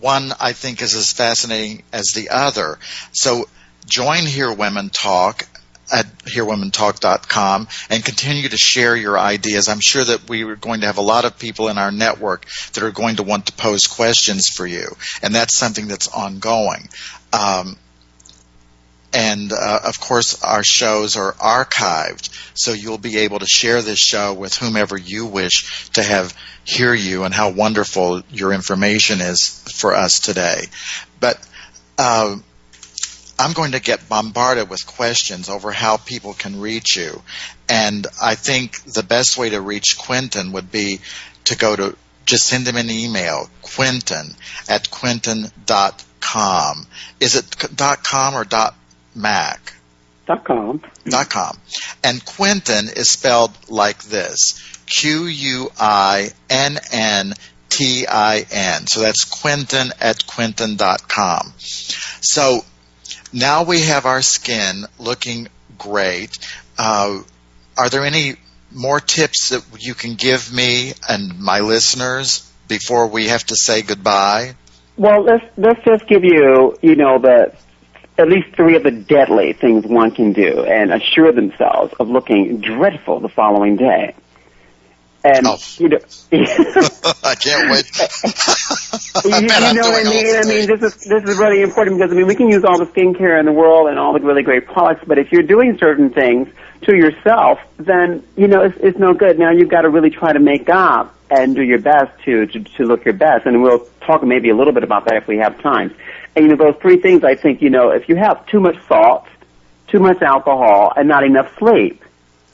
one 0.00 0.32
I 0.40 0.52
think 0.52 0.80
is 0.82 0.94
as 0.94 1.12
fascinating 1.12 1.82
as 1.92 2.12
the 2.14 2.30
other. 2.30 2.78
So 3.12 3.48
join 3.86 4.24
Hear 4.26 4.52
Women 4.52 4.90
Talk 4.90 5.46
at 5.92 6.06
hearwomentalk.com 6.24 7.68
and 7.90 8.04
continue 8.04 8.48
to 8.48 8.56
share 8.56 8.96
your 8.96 9.18
ideas. 9.18 9.68
I'm 9.68 9.80
sure 9.80 10.02
that 10.02 10.28
we 10.28 10.44
are 10.44 10.56
going 10.56 10.80
to 10.80 10.86
have 10.86 10.96
a 10.96 11.02
lot 11.02 11.24
of 11.24 11.38
people 11.38 11.68
in 11.68 11.76
our 11.76 11.92
network 11.92 12.46
that 12.72 12.82
are 12.82 12.90
going 12.90 13.16
to 13.16 13.22
want 13.22 13.46
to 13.46 13.52
pose 13.52 13.86
questions 13.86 14.48
for 14.48 14.66
you, 14.66 14.96
and 15.22 15.34
that's 15.34 15.58
something 15.58 15.88
that's 15.88 16.08
ongoing. 16.08 16.88
Um, 17.32 17.76
and 19.12 19.52
uh, 19.52 19.80
of 19.84 20.00
course, 20.00 20.42
our 20.42 20.64
shows 20.64 21.16
are 21.16 21.32
archived, 21.34 22.30
so 22.54 22.72
you'll 22.72 22.98
be 22.98 23.18
able 23.18 23.38
to 23.38 23.46
share 23.46 23.82
this 23.82 23.98
show 23.98 24.32
with 24.32 24.54
whomever 24.54 24.96
you 24.96 25.26
wish 25.26 25.90
to 25.90 26.02
have 26.02 26.34
hear 26.64 26.94
you 26.94 27.24
and 27.24 27.34
how 27.34 27.50
wonderful 27.50 28.22
your 28.30 28.52
information 28.52 29.20
is 29.20 29.64
for 29.74 29.94
us 29.94 30.20
today. 30.20 30.66
But 31.20 31.44
uh, 31.98 32.36
I'm 33.38 33.52
going 33.52 33.72
to 33.72 33.80
get 33.80 34.08
bombarded 34.08 34.70
with 34.70 34.86
questions 34.86 35.48
over 35.48 35.72
how 35.72 35.96
people 35.96 36.32
can 36.34 36.60
reach 36.60 36.96
you. 36.96 37.20
And 37.68 38.06
I 38.22 38.34
think 38.36 38.82
the 38.84 39.02
best 39.02 39.36
way 39.36 39.50
to 39.50 39.60
reach 39.60 39.98
Quentin 39.98 40.52
would 40.52 40.70
be 40.70 41.00
to 41.44 41.56
go 41.56 41.74
to 41.74 41.96
just 42.24 42.46
send 42.46 42.68
him 42.68 42.76
an 42.76 42.88
email, 42.90 43.50
Quentin 43.62 44.36
at 44.68 44.90
Quentin.com. 44.90 46.86
Is 47.18 47.34
it 47.34 47.56
dot 47.74 48.04
.com 48.04 48.34
or 48.34 48.44
dot 48.44 48.76
.mac? 49.14 49.74
Dot 50.26 50.44
.com. 50.44 50.82
Dot 51.04 51.28
.com. 51.30 51.58
And 52.04 52.24
Quentin 52.24 52.88
is 52.88 53.10
spelled 53.10 53.52
like 53.68 54.02
this. 54.04 54.60
Q-U-I-N-N-T-I-N. 54.86 55.76
So 58.86 59.00
that's 59.00 59.24
Quentin 59.24 59.92
at 60.00 60.26
Quentin.com. 60.26 61.52
So 61.58 62.64
now 63.32 63.64
we 63.64 63.80
have 63.82 64.06
our 64.06 64.22
skin 64.22 64.84
looking 64.98 65.48
great. 65.78 66.38
Uh, 66.78 67.22
are 67.76 67.88
there 67.88 68.04
any 68.04 68.36
more 68.70 69.00
tips 69.00 69.50
that 69.50 69.64
you 69.78 69.94
can 69.94 70.14
give 70.14 70.52
me 70.52 70.92
and 71.08 71.38
my 71.38 71.60
listeners 71.60 72.48
before 72.68 73.06
we 73.08 73.28
have 73.28 73.44
to 73.44 73.56
say 73.56 73.82
goodbye? 73.82 74.54
Well, 74.96 75.22
let's 75.22 75.44
let's 75.56 75.82
just 75.84 76.06
give 76.06 76.24
you, 76.24 76.78
you 76.82 76.96
know, 76.96 77.18
the 77.18 77.54
at 78.18 78.28
least 78.28 78.54
three 78.54 78.76
of 78.76 78.82
the 78.82 78.90
deadly 78.90 79.52
things 79.52 79.86
one 79.86 80.10
can 80.10 80.32
do 80.32 80.64
and 80.64 80.92
assure 80.92 81.32
themselves 81.32 81.92
of 81.98 82.08
looking 82.08 82.60
dreadful 82.60 83.20
the 83.20 83.28
following 83.28 83.76
day. 83.76 84.14
And 85.24 85.46
oh. 85.46 85.56
you 85.78 85.88
know, 85.88 85.98
I 87.22 87.34
can't 87.36 87.70
wait. 87.70 87.86
you, 89.24 89.30
you 89.36 89.74
know 89.74 89.88
what 89.88 90.06
I 90.06 90.10
mean? 90.10 90.36
I 90.36 90.42
mean, 90.44 90.66
this 90.66 90.82
is 90.82 91.04
this 91.04 91.22
is 91.24 91.38
really 91.38 91.62
important 91.62 91.98
because 91.98 92.10
I 92.10 92.16
mean, 92.16 92.26
we 92.26 92.34
can 92.34 92.48
use 92.48 92.64
all 92.64 92.78
the 92.78 92.86
skincare 92.86 93.38
in 93.38 93.46
the 93.46 93.52
world 93.52 93.88
and 93.88 93.98
all 93.98 94.12
the 94.12 94.20
really 94.20 94.42
great 94.42 94.66
products, 94.66 95.04
but 95.06 95.18
if 95.18 95.30
you're 95.30 95.44
doing 95.44 95.78
certain 95.78 96.10
things 96.10 96.48
to 96.82 96.96
yourself, 96.96 97.60
then 97.76 98.24
you 98.36 98.48
know 98.48 98.62
it's, 98.62 98.76
it's 98.78 98.98
no 98.98 99.14
good. 99.14 99.38
Now 99.38 99.52
you've 99.52 99.68
got 99.68 99.82
to 99.82 99.90
really 99.90 100.10
try 100.10 100.32
to 100.32 100.40
make 100.40 100.68
up 100.68 101.14
and 101.30 101.54
do 101.54 101.62
your 101.62 101.78
best 101.78 102.10
to, 102.24 102.46
to 102.46 102.58
to 102.60 102.84
look 102.84 103.04
your 103.04 103.14
best, 103.14 103.46
and 103.46 103.62
we'll 103.62 103.86
talk 104.00 104.24
maybe 104.24 104.50
a 104.50 104.56
little 104.56 104.72
bit 104.72 104.82
about 104.82 105.04
that 105.04 105.14
if 105.14 105.28
we 105.28 105.38
have 105.38 105.60
time. 105.62 105.94
And 106.34 106.44
you 106.44 106.50
know, 106.50 106.56
those 106.56 106.80
three 106.80 106.98
things 106.98 107.24
I 107.24 107.34
think 107.34 107.62
you 107.62 107.70
know, 107.70 107.90
if 107.90 108.08
you 108.08 108.16
have 108.16 108.46
too 108.46 108.60
much 108.60 108.76
salt, 108.86 109.26
too 109.88 110.00
much 110.00 110.22
alcohol, 110.22 110.92
and 110.96 111.08
not 111.08 111.24
enough 111.24 111.56
sleep, 111.58 112.02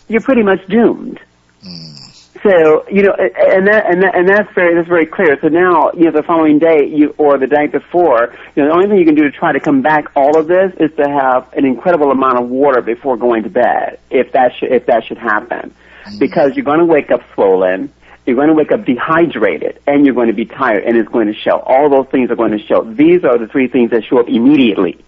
you're 0.09 0.21
pretty 0.21 0.43
much 0.43 0.67
doomed. 0.67 1.21
Mm. 1.63 1.99
So 2.43 2.89
you 2.89 3.03
know, 3.03 3.13
and 3.13 3.67
that 3.67 3.87
and 3.87 4.03
that, 4.03 4.15
and 4.15 4.29
that's 4.29 4.53
very 4.55 4.75
that's 4.75 4.89
very 4.89 5.07
clear. 5.07 5.39
So 5.41 5.49
now 5.49 5.91
you 5.93 6.05
know 6.05 6.13
the 6.13 6.23
following 6.23 6.59
day 6.59 6.87
you 6.87 7.15
or 7.19 7.37
the 7.39 7.47
day 7.47 7.67
before, 7.67 8.35
you 8.55 8.63
know, 8.63 8.69
the 8.69 8.75
only 8.75 8.87
thing 8.89 8.99
you 8.99 9.05
can 9.05 9.15
do 9.15 9.25
to 9.25 9.31
try 9.31 9.53
to 9.53 9.61
come 9.61 9.83
back 9.83 10.07
all 10.15 10.39
of 10.39 10.47
this 10.47 10.73
is 10.79 10.95
to 10.97 11.09
have 11.09 11.53
an 11.55 11.65
incredible 11.65 12.11
amount 12.11 12.39
of 12.39 12.49
water 12.49 12.81
before 12.81 13.17
going 13.17 13.43
to 13.43 13.51
bed, 13.51 13.99
if 14.11 14.33
that 14.33 14.55
should 14.57 14.71
if 14.71 14.87
that 14.87 15.05
should 15.05 15.19
happen, 15.19 15.75
mm-hmm. 16.05 16.19
because 16.19 16.55
you're 16.55 16.65
going 16.65 16.79
to 16.79 16.85
wake 16.85 17.11
up 17.11 17.23
swollen. 17.35 17.93
You're 18.29 18.37
going 18.37 18.49
to 18.49 18.55
wake 18.55 18.73
up 18.73 18.85
dehydrated 18.85 19.81
and 19.87 20.05
you're 20.05 20.15
going 20.15 20.27
to 20.27 20.35
be 20.35 20.45
tired 20.45 20.85
and 20.85 20.99
it's 20.99 21.09
going 21.09 21.29
to 21.29 21.35
show. 21.35 21.61
All 21.61 21.89
those 21.89 22.09
things 22.09 22.31
are 22.31 22.37
going 22.37 22.53
to 22.53 22.59
show. 22.59 22.85
These 22.85 23.25
are 23.25 23.39
the 23.39 23.49
three 23.49 23.69
things 23.69 23.91
that 23.91 24.05
show 24.05 24.21
up 24.21 24.29
immediately. 24.29 25.03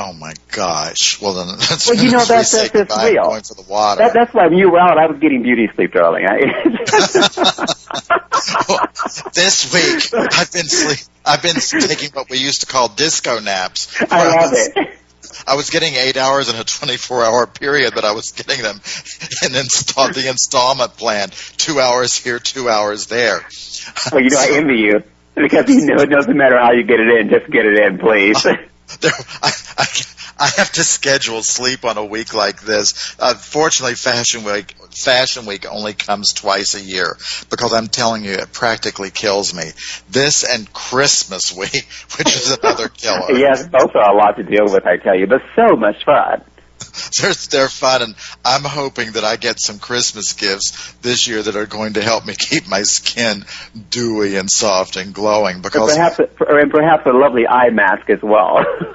Oh 0.00 0.12
my 0.14 0.32
gosh! 0.52 1.20
Well 1.20 1.34
then, 1.34 1.48
that's 1.58 1.88
well, 1.88 1.96
you 1.96 2.10
know 2.10 2.24
that's 2.24 2.52
that's, 2.52 2.70
that's 2.70 3.04
real. 3.04 3.24
Going 3.24 3.42
for 3.42 3.54
the 3.54 3.64
water. 3.68 4.02
That, 4.02 4.14
that's 4.14 4.32
why 4.32 4.46
when 4.46 4.56
you 4.56 4.70
were 4.70 4.78
out, 4.78 4.96
I 4.96 5.08
was 5.08 5.18
getting 5.18 5.42
beauty 5.42 5.68
sleep, 5.74 5.92
darling. 5.92 6.24
I, 6.26 6.38
well, 8.68 8.86
this 9.34 9.74
week 9.74 10.08
I've 10.38 10.52
been 10.52 10.68
sleep. 10.68 11.00
I've 11.22 11.42
been 11.42 11.56
taking 11.56 12.12
what 12.12 12.30
we 12.30 12.38
used 12.38 12.62
to 12.62 12.66
call 12.66 12.88
disco 12.88 13.40
naps. 13.40 13.94
I 14.10 14.28
love 14.28 14.52
it. 14.54 14.97
I 15.48 15.54
was 15.54 15.70
getting 15.70 15.94
eight 15.94 16.16
hours 16.16 16.48
in 16.48 16.56
a 16.56 16.64
24-hour 16.64 17.46
period, 17.46 17.94
but 17.94 18.04
I 18.04 18.12
was 18.12 18.32
getting 18.32 18.62
them 18.62 18.76
in 19.44 19.56
install 19.56 20.12
the 20.12 20.28
installment 20.28 20.96
plan: 20.96 21.30
two 21.56 21.80
hours 21.80 22.14
here, 22.16 22.38
two 22.38 22.68
hours 22.68 23.06
there. 23.06 23.40
Well, 24.12 24.22
you 24.22 24.30
know, 24.30 24.36
so, 24.36 24.54
I 24.54 24.56
envy 24.56 24.78
you 24.78 25.02
because 25.34 25.68
you 25.68 25.86
know 25.86 26.02
it 26.02 26.10
doesn't 26.10 26.36
matter 26.36 26.58
how 26.58 26.72
you 26.72 26.82
get 26.82 27.00
it 27.00 27.08
in, 27.08 27.30
just 27.30 27.50
get 27.50 27.64
it 27.64 27.80
in, 27.80 27.98
please. 27.98 28.42
there, 29.00 29.12
I, 29.42 29.52
I, 29.78 29.86
I 30.40 30.48
have 30.56 30.70
to 30.72 30.84
schedule 30.84 31.42
sleep 31.42 31.84
on 31.84 31.98
a 31.98 32.04
week 32.04 32.32
like 32.32 32.62
this. 32.62 33.16
Uh, 33.18 33.34
fortunately, 33.34 33.94
Fashion 33.94 34.44
Week 34.44 34.74
Fashion 34.94 35.46
Week 35.46 35.66
only 35.70 35.94
comes 35.94 36.32
twice 36.32 36.74
a 36.74 36.80
year 36.80 37.16
because 37.50 37.72
I'm 37.72 37.88
telling 37.88 38.24
you, 38.24 38.32
it 38.32 38.52
practically 38.52 39.10
kills 39.10 39.54
me. 39.54 39.70
This 40.10 40.44
and 40.44 40.72
Christmas 40.72 41.54
Week, 41.54 41.88
which 42.18 42.34
is 42.34 42.56
another 42.56 42.88
killer. 42.88 43.32
yes, 43.32 43.66
both 43.68 43.94
are 43.94 44.12
a 44.12 44.16
lot 44.16 44.36
to 44.36 44.42
deal 44.42 44.64
with, 44.64 44.86
I 44.86 44.96
tell 44.96 45.16
you, 45.16 45.26
but 45.26 45.42
so 45.54 45.76
much 45.76 46.04
fun. 46.04 46.42
they're, 47.20 47.32
they're 47.50 47.68
fun, 47.68 48.02
and 48.02 48.14
I'm 48.44 48.64
hoping 48.64 49.12
that 49.12 49.24
I 49.24 49.36
get 49.36 49.60
some 49.60 49.78
Christmas 49.78 50.32
gifts 50.32 50.92
this 51.02 51.26
year 51.26 51.42
that 51.42 51.56
are 51.56 51.66
going 51.66 51.94
to 51.94 52.02
help 52.02 52.26
me 52.26 52.34
keep 52.38 52.68
my 52.68 52.82
skin 52.82 53.44
dewy 53.90 54.36
and 54.36 54.50
soft 54.50 54.96
and 54.96 55.14
glowing. 55.14 55.62
Because 55.62 55.94
perhaps, 55.94 56.18
and 56.18 56.70
perhaps 56.70 57.06
a 57.06 57.12
lovely 57.12 57.46
eye 57.46 57.70
mask 57.70 58.10
as 58.10 58.22
well. 58.22 58.64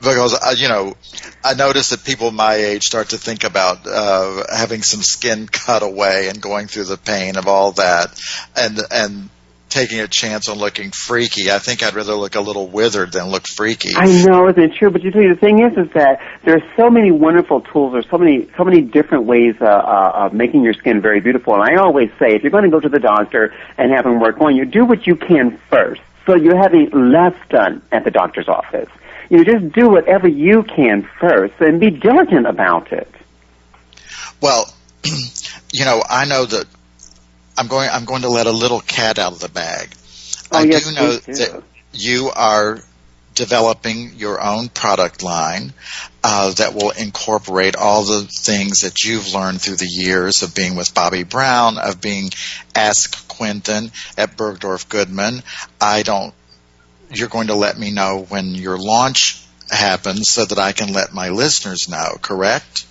because 0.00 0.34
uh, 0.34 0.54
you 0.56 0.68
know, 0.68 0.96
I 1.44 1.54
notice 1.54 1.90
that 1.90 2.04
people 2.04 2.30
my 2.30 2.54
age 2.54 2.84
start 2.84 3.10
to 3.10 3.18
think 3.18 3.44
about 3.44 3.86
uh, 3.86 4.44
having 4.54 4.82
some 4.82 5.02
skin 5.02 5.46
cut 5.46 5.82
away 5.82 6.28
and 6.28 6.40
going 6.40 6.66
through 6.66 6.84
the 6.84 6.96
pain 6.96 7.36
of 7.36 7.46
all 7.46 7.72
that, 7.72 8.20
and 8.56 8.78
and 8.90 9.30
taking 9.70 10.00
a 10.00 10.08
chance 10.08 10.48
on 10.48 10.58
looking 10.58 10.90
freaky. 10.90 11.50
I 11.50 11.58
think 11.58 11.82
I'd 11.82 11.94
rather 11.94 12.14
look 12.14 12.34
a 12.34 12.40
little 12.40 12.66
withered 12.66 13.12
than 13.12 13.28
look 13.28 13.46
freaky. 13.46 13.94
I 13.96 14.06
know, 14.24 14.48
isn't 14.48 14.62
it 14.62 14.74
true? 14.74 14.90
But 14.90 15.02
you 15.02 15.12
see, 15.12 15.28
the 15.28 15.36
thing 15.36 15.62
is, 15.62 15.78
is 15.78 15.92
that 15.94 16.20
there 16.44 16.56
are 16.56 16.74
so 16.76 16.90
many 16.90 17.10
wonderful 17.10 17.60
tools. 17.62 17.92
There's 17.92 18.08
so 18.10 18.18
many, 18.18 18.50
so 18.56 18.64
many 18.64 18.82
different 18.82 19.24
ways 19.24 19.54
uh, 19.60 19.64
uh, 19.64 20.12
of 20.26 20.34
making 20.34 20.62
your 20.62 20.74
skin 20.74 21.00
very 21.00 21.20
beautiful. 21.20 21.54
And 21.54 21.62
I 21.62 21.80
always 21.80 22.10
say, 22.18 22.34
if 22.34 22.42
you're 22.42 22.50
going 22.50 22.64
to 22.64 22.70
go 22.70 22.80
to 22.80 22.88
the 22.88 22.98
doctor 22.98 23.54
and 23.78 23.92
have 23.92 24.04
him 24.04 24.20
work 24.20 24.40
on 24.40 24.56
you, 24.56 24.64
do 24.64 24.84
what 24.84 25.06
you 25.06 25.16
can 25.16 25.58
first. 25.70 26.02
So 26.26 26.34
you're 26.34 26.60
having 26.60 26.90
less 26.90 27.34
done 27.48 27.82
at 27.90 28.04
the 28.04 28.10
doctor's 28.10 28.48
office. 28.48 28.88
You 29.30 29.38
know, 29.38 29.44
just 29.44 29.72
do 29.72 29.88
whatever 29.88 30.28
you 30.28 30.64
can 30.64 31.08
first 31.20 31.54
and 31.60 31.80
be 31.80 31.90
diligent 31.90 32.46
about 32.46 32.92
it. 32.92 33.08
Well, 34.40 34.72
you 35.72 35.84
know, 35.84 36.02
I 36.08 36.24
know 36.24 36.44
that 36.46 36.66
I'm 37.60 37.66
going. 37.66 37.90
I'm 37.90 38.06
going 38.06 38.22
to 38.22 38.30
let 38.30 38.46
a 38.46 38.52
little 38.52 38.80
cat 38.80 39.18
out 39.18 39.32
of 39.32 39.40
the 39.40 39.50
bag. 39.50 39.90
Oh, 40.50 40.58
I 40.60 40.62
yes, 40.62 40.88
do 40.88 40.94
know 40.94 41.12
that 41.12 41.62
you 41.92 42.30
are 42.34 42.78
developing 43.34 44.14
your 44.16 44.42
own 44.42 44.70
product 44.70 45.22
line 45.22 45.74
uh, 46.24 46.52
that 46.52 46.74
will 46.74 46.90
incorporate 46.90 47.76
all 47.76 48.04
the 48.04 48.22
things 48.22 48.80
that 48.80 49.02
you've 49.04 49.34
learned 49.34 49.60
through 49.60 49.76
the 49.76 49.86
years 49.86 50.42
of 50.42 50.54
being 50.54 50.74
with 50.74 50.94
Bobbi 50.94 51.28
Brown, 51.28 51.76
of 51.76 52.00
being 52.00 52.30
Ask 52.74 53.28
Quentin 53.28 53.92
at 54.16 54.38
Bergdorf 54.38 54.88
Goodman. 54.88 55.42
I 55.78 56.02
don't. 56.02 56.32
You're 57.12 57.28
going 57.28 57.48
to 57.48 57.56
let 57.56 57.78
me 57.78 57.90
know 57.90 58.24
when 58.30 58.54
your 58.54 58.78
launch 58.78 59.44
happens 59.70 60.30
so 60.30 60.46
that 60.46 60.58
I 60.58 60.72
can 60.72 60.94
let 60.94 61.12
my 61.12 61.28
listeners 61.28 61.90
know. 61.90 62.16
Correct? 62.22 62.86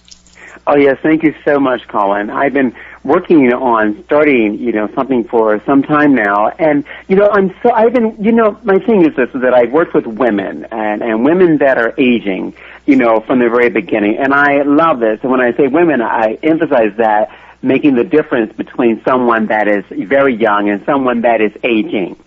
Oh 0.68 0.76
yes, 0.76 1.00
thank 1.02 1.24
you 1.24 1.34
so 1.44 1.60
much, 1.60 1.88
Colin. 1.88 2.30
I've 2.30 2.54
been 2.54 2.76
working 3.04 3.52
on 3.54 4.04
starting, 4.06 4.60
you 4.60 4.72
know, 4.72 4.88
something 4.94 5.24
for 5.24 5.62
some 5.66 5.84
time 5.84 6.16
now. 6.16 6.50
And, 6.50 6.84
you 7.08 7.16
know, 7.16 7.30
I'm 7.30 7.56
so, 7.64 7.72
I've 7.72 7.94
been, 7.94 8.24
you 8.24 8.32
know, 8.32 8.60
my 8.64 8.80
thing 8.80 9.06
is 9.06 9.16
this, 9.16 9.30
is 9.34 9.42
that 9.42 9.54
I've 9.54 9.72
worked 9.72 9.94
with 9.94 10.06
women 10.06 10.66
and, 10.66 11.02
and 11.02 11.24
women 11.24 11.58
that 11.60 11.78
are 11.78 11.94
aging, 11.98 12.56
you 12.86 12.96
know, 12.96 13.22
from 13.22 13.40
the 13.40 13.50
very 13.50 13.70
beginning. 13.70 14.18
And 14.18 14.34
I 14.34 14.64
love 14.64 15.00
this. 15.00 15.20
And 15.22 15.32
when 15.32 15.42
I 15.42 15.54
say 15.54 15.68
women, 15.68 16.02
I 16.02 16.38
emphasize 16.44 16.96
that 16.98 17.32
making 17.62 17.96
the 17.96 18.04
difference 18.04 18.54
between 18.54 19.04
someone 19.04 19.48
that 19.48 19.68
is 19.68 19.86
very 19.90 20.36
young 20.36 20.70
and 20.70 20.84
someone 20.86 21.22
that 21.22 21.42
is 21.42 21.52
aging. 21.64 22.18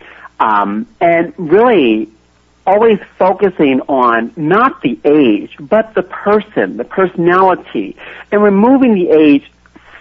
Um, 0.40 0.86
and 1.00 1.32
really, 1.38 2.10
always 2.66 2.98
focusing 3.18 3.80
on 3.82 4.32
not 4.36 4.82
the 4.82 4.98
age, 5.04 5.56
but 5.58 5.94
the 5.94 6.02
person, 6.02 6.76
the 6.76 6.84
personality, 6.84 7.96
and 8.30 8.42
removing 8.42 8.94
the 8.94 9.10
age 9.10 9.50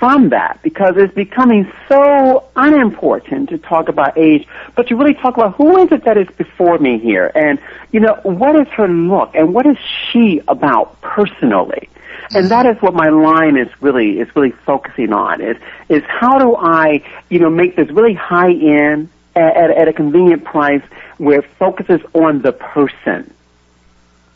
from 0.01 0.29
that 0.29 0.59
because 0.63 0.97
it's 0.97 1.13
becoming 1.13 1.71
so 1.87 2.43
unimportant 2.55 3.49
to 3.49 3.59
talk 3.59 3.87
about 3.87 4.17
age, 4.17 4.47
but 4.75 4.87
to 4.87 4.95
really 4.95 5.13
talk 5.13 5.37
about 5.37 5.53
who 5.53 5.77
is 5.77 5.91
it 5.91 6.05
that 6.05 6.17
is 6.17 6.27
before 6.37 6.79
me 6.79 6.97
here 6.97 7.31
and, 7.35 7.59
you 7.91 7.99
know, 7.99 8.19
what 8.23 8.55
is 8.59 8.67
her 8.69 8.87
look 8.87 9.35
and 9.35 9.53
what 9.53 9.67
is 9.67 9.77
she 9.77 10.41
about 10.47 10.99
personally? 11.01 11.87
And 12.33 12.49
that 12.49 12.65
is 12.65 12.81
what 12.81 12.95
my 12.95 13.09
line 13.09 13.57
is 13.57 13.67
really, 13.79 14.19
is 14.19 14.35
really 14.35 14.49
focusing 14.65 15.13
on 15.13 15.39
is, 15.39 15.57
is 15.87 16.01
how 16.07 16.39
do 16.39 16.55
I, 16.55 17.03
you 17.29 17.37
know, 17.37 17.51
make 17.51 17.75
this 17.75 17.91
really 17.91 18.15
high 18.15 18.53
end 18.53 19.09
at, 19.35 19.55
at, 19.55 19.69
at 19.69 19.87
a 19.87 19.93
convenient 19.93 20.43
price 20.43 20.83
where 21.19 21.41
it 21.41 21.45
focuses 21.59 22.01
on 22.13 22.41
the 22.41 22.53
person. 22.53 23.31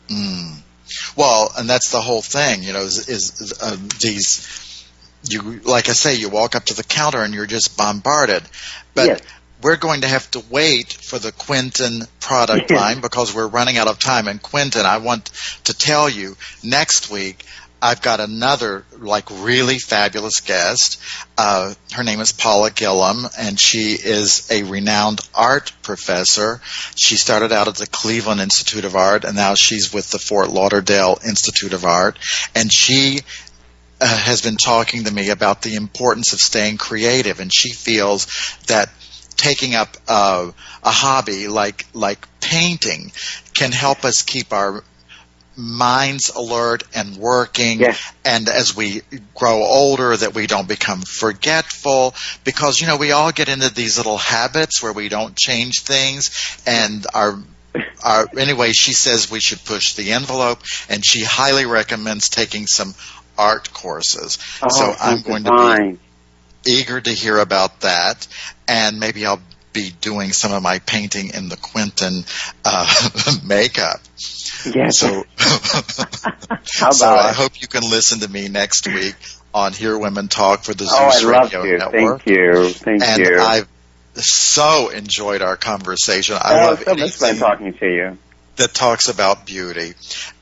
Mm. 0.06 0.60
Well, 1.16 1.50
and 1.58 1.68
that's 1.68 1.90
the 1.90 2.00
whole 2.00 2.22
thing, 2.22 2.62
you 2.62 2.72
know, 2.72 2.82
is, 2.82 3.08
is 3.08 3.52
uh, 3.60 3.76
these 3.98 4.65
you 5.32 5.60
like 5.64 5.88
I 5.88 5.92
say, 5.92 6.14
you 6.16 6.28
walk 6.28 6.54
up 6.54 6.64
to 6.66 6.74
the 6.74 6.84
counter 6.84 7.22
and 7.22 7.34
you're 7.34 7.46
just 7.46 7.76
bombarded. 7.76 8.42
But 8.94 9.06
Yes. 9.06 9.20
we're 9.62 9.76
going 9.76 10.02
to 10.02 10.08
have 10.08 10.30
to 10.32 10.42
wait 10.50 10.92
for 10.92 11.18
the 11.18 11.32
Quentin 11.32 12.02
product 12.20 12.70
line 12.82 13.00
because 13.00 13.34
we're 13.34 13.46
running 13.48 13.76
out 13.78 13.88
of 13.88 13.98
time. 13.98 14.28
And 14.28 14.40
Quentin, 14.40 14.84
I 14.86 14.98
want 14.98 15.30
to 15.64 15.74
tell 15.74 16.08
you 16.08 16.36
next 16.62 17.10
week. 17.10 17.44
I've 17.82 18.00
got 18.00 18.20
another 18.20 18.86
like 18.98 19.26
really 19.30 19.78
fabulous 19.78 20.40
guest. 20.40 20.98
Uh, 21.36 21.74
her 21.92 22.02
name 22.02 22.20
is 22.20 22.32
Paula 22.32 22.70
Gillum, 22.70 23.26
and 23.38 23.60
she 23.60 23.92
is 23.92 24.50
a 24.50 24.62
renowned 24.62 25.20
art 25.34 25.72
professor. 25.82 26.62
She 26.94 27.16
started 27.16 27.52
out 27.52 27.68
at 27.68 27.74
the 27.74 27.86
Cleveland 27.86 28.40
Institute 28.40 28.86
of 28.86 28.96
Art, 28.96 29.24
and 29.24 29.36
now 29.36 29.54
she's 29.54 29.92
with 29.92 30.10
the 30.10 30.18
Fort 30.18 30.48
Lauderdale 30.48 31.18
Institute 31.24 31.74
of 31.74 31.84
Art. 31.84 32.18
And 32.54 32.72
she 32.72 33.20
uh, 34.00 34.06
has 34.06 34.42
been 34.42 34.56
talking 34.56 35.04
to 35.04 35.12
me 35.12 35.30
about 35.30 35.62
the 35.62 35.74
importance 35.74 36.32
of 36.32 36.38
staying 36.40 36.76
creative, 36.78 37.40
and 37.40 37.52
she 37.52 37.72
feels 37.72 38.26
that 38.66 38.90
taking 39.36 39.74
up 39.74 39.96
uh, 40.08 40.50
a 40.82 40.90
hobby 40.90 41.48
like 41.48 41.86
like 41.92 42.26
painting 42.40 43.12
can 43.54 43.72
help 43.72 44.04
us 44.04 44.22
keep 44.22 44.52
our 44.52 44.82
minds 45.58 46.30
alert 46.30 46.82
and 46.94 47.16
working 47.16 47.80
Yes. 47.80 48.12
and 48.24 48.48
as 48.48 48.76
we 48.76 49.00
grow 49.34 49.62
older 49.62 50.14
that 50.14 50.34
we 50.34 50.46
don't 50.46 50.68
become 50.68 51.00
forgetful 51.02 52.14
because 52.44 52.78
you 52.80 52.86
know 52.86 52.96
we 52.98 53.12
all 53.12 53.32
get 53.32 53.48
into 53.48 53.72
these 53.72 53.96
little 53.96 54.18
habits 54.18 54.82
where 54.82 54.92
we 54.92 55.08
don't 55.08 55.34
change 55.34 55.80
things 55.80 56.60
and 56.66 57.06
our 57.14 57.38
our 58.04 58.26
anyway 58.38 58.72
she 58.72 58.92
says 58.92 59.30
we 59.30 59.40
should 59.40 59.64
push 59.64 59.94
the 59.94 60.12
envelope 60.12 60.60
and 60.90 61.04
she 61.04 61.24
highly 61.24 61.64
recommends 61.64 62.28
taking 62.28 62.66
some 62.66 62.94
art 63.38 63.72
courses 63.72 64.38
Oh, 64.62 64.68
so 64.68 64.94
i'm 65.00 65.22
going 65.22 65.44
to 65.44 65.50
be 65.92 65.98
eager 66.66 67.00
to 67.00 67.10
hear 67.10 67.38
about 67.38 67.80
that, 67.80 68.26
and 68.68 68.98
maybe 68.98 69.24
I'll 69.24 69.40
be 69.72 69.90
doing 70.00 70.32
some 70.32 70.52
of 70.52 70.62
my 70.62 70.78
painting 70.80 71.30
in 71.34 71.48
the 71.48 71.56
Quentin 71.56 72.24
uh, 72.64 73.10
makeup. 73.44 74.00
Yes. 74.74 74.98
So, 74.98 75.24
How 75.38 76.90
so 76.90 77.06
I 77.06 77.30
it? 77.30 77.36
hope 77.36 77.60
you 77.60 77.68
can 77.68 77.82
listen 77.82 78.20
to 78.20 78.28
me 78.28 78.48
next 78.48 78.86
week 78.86 79.14
on 79.54 79.72
Hear 79.72 79.96
Women 79.98 80.28
Talk 80.28 80.64
for 80.64 80.74
the 80.74 80.84
Oh, 80.90 81.10
Zeus 81.10 81.24
love 81.24 81.52
Radio 81.52 81.62
to. 81.62 81.78
Network. 81.78 82.22
Thank 82.22 82.36
you. 82.38 82.68
Thank 82.70 83.02
and 83.02 83.18
you. 83.20 83.38
I've 83.38 83.68
so 84.14 84.88
enjoyed 84.88 85.42
our 85.42 85.56
conversation. 85.56 86.36
I 86.40 86.62
oh, 86.62 86.66
love 86.70 86.82
so 86.82 86.94
much 86.94 87.12
fun 87.12 87.36
talking 87.36 87.74
to 87.74 87.86
you. 87.86 88.18
That 88.56 88.74
talks 88.74 89.08
about 89.08 89.46
beauty. 89.46 89.94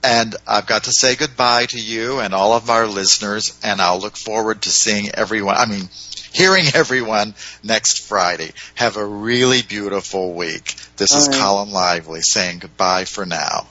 And 0.03 0.35
I've 0.47 0.67
got 0.67 0.85
to 0.85 0.93
say 0.93 1.17
goodbye 1.17 1.67
to 1.67 1.81
you 1.81 2.21
and 2.21 2.35
all 2.35 2.53
of 2.53 2.71
our 2.71 2.87
listeners, 2.87 3.59
and 3.63 3.81
I'll 3.81 4.01
look 4.01 4.17
forward 4.17 4.63
to 4.63 4.71
seeing 4.71 5.11
everyone, 5.15 5.57
I 5.57 5.67
mean, 5.67 5.89
hearing 6.33 6.65
everyone 6.75 7.35
next 7.63 8.07
Friday. 8.07 8.53
Have 8.75 8.97
a 8.97 9.05
really 9.05 9.63
beautiful 9.63 10.35
week. 10.35 10.75
This 10.97 11.13
is 11.13 11.27
All 11.27 11.33
right. 11.33 11.41
Colin 11.41 11.71
Lively 11.71 12.21
saying 12.23 12.61
goodbye 12.61 13.05
for 13.05 13.27
now. 13.27 13.67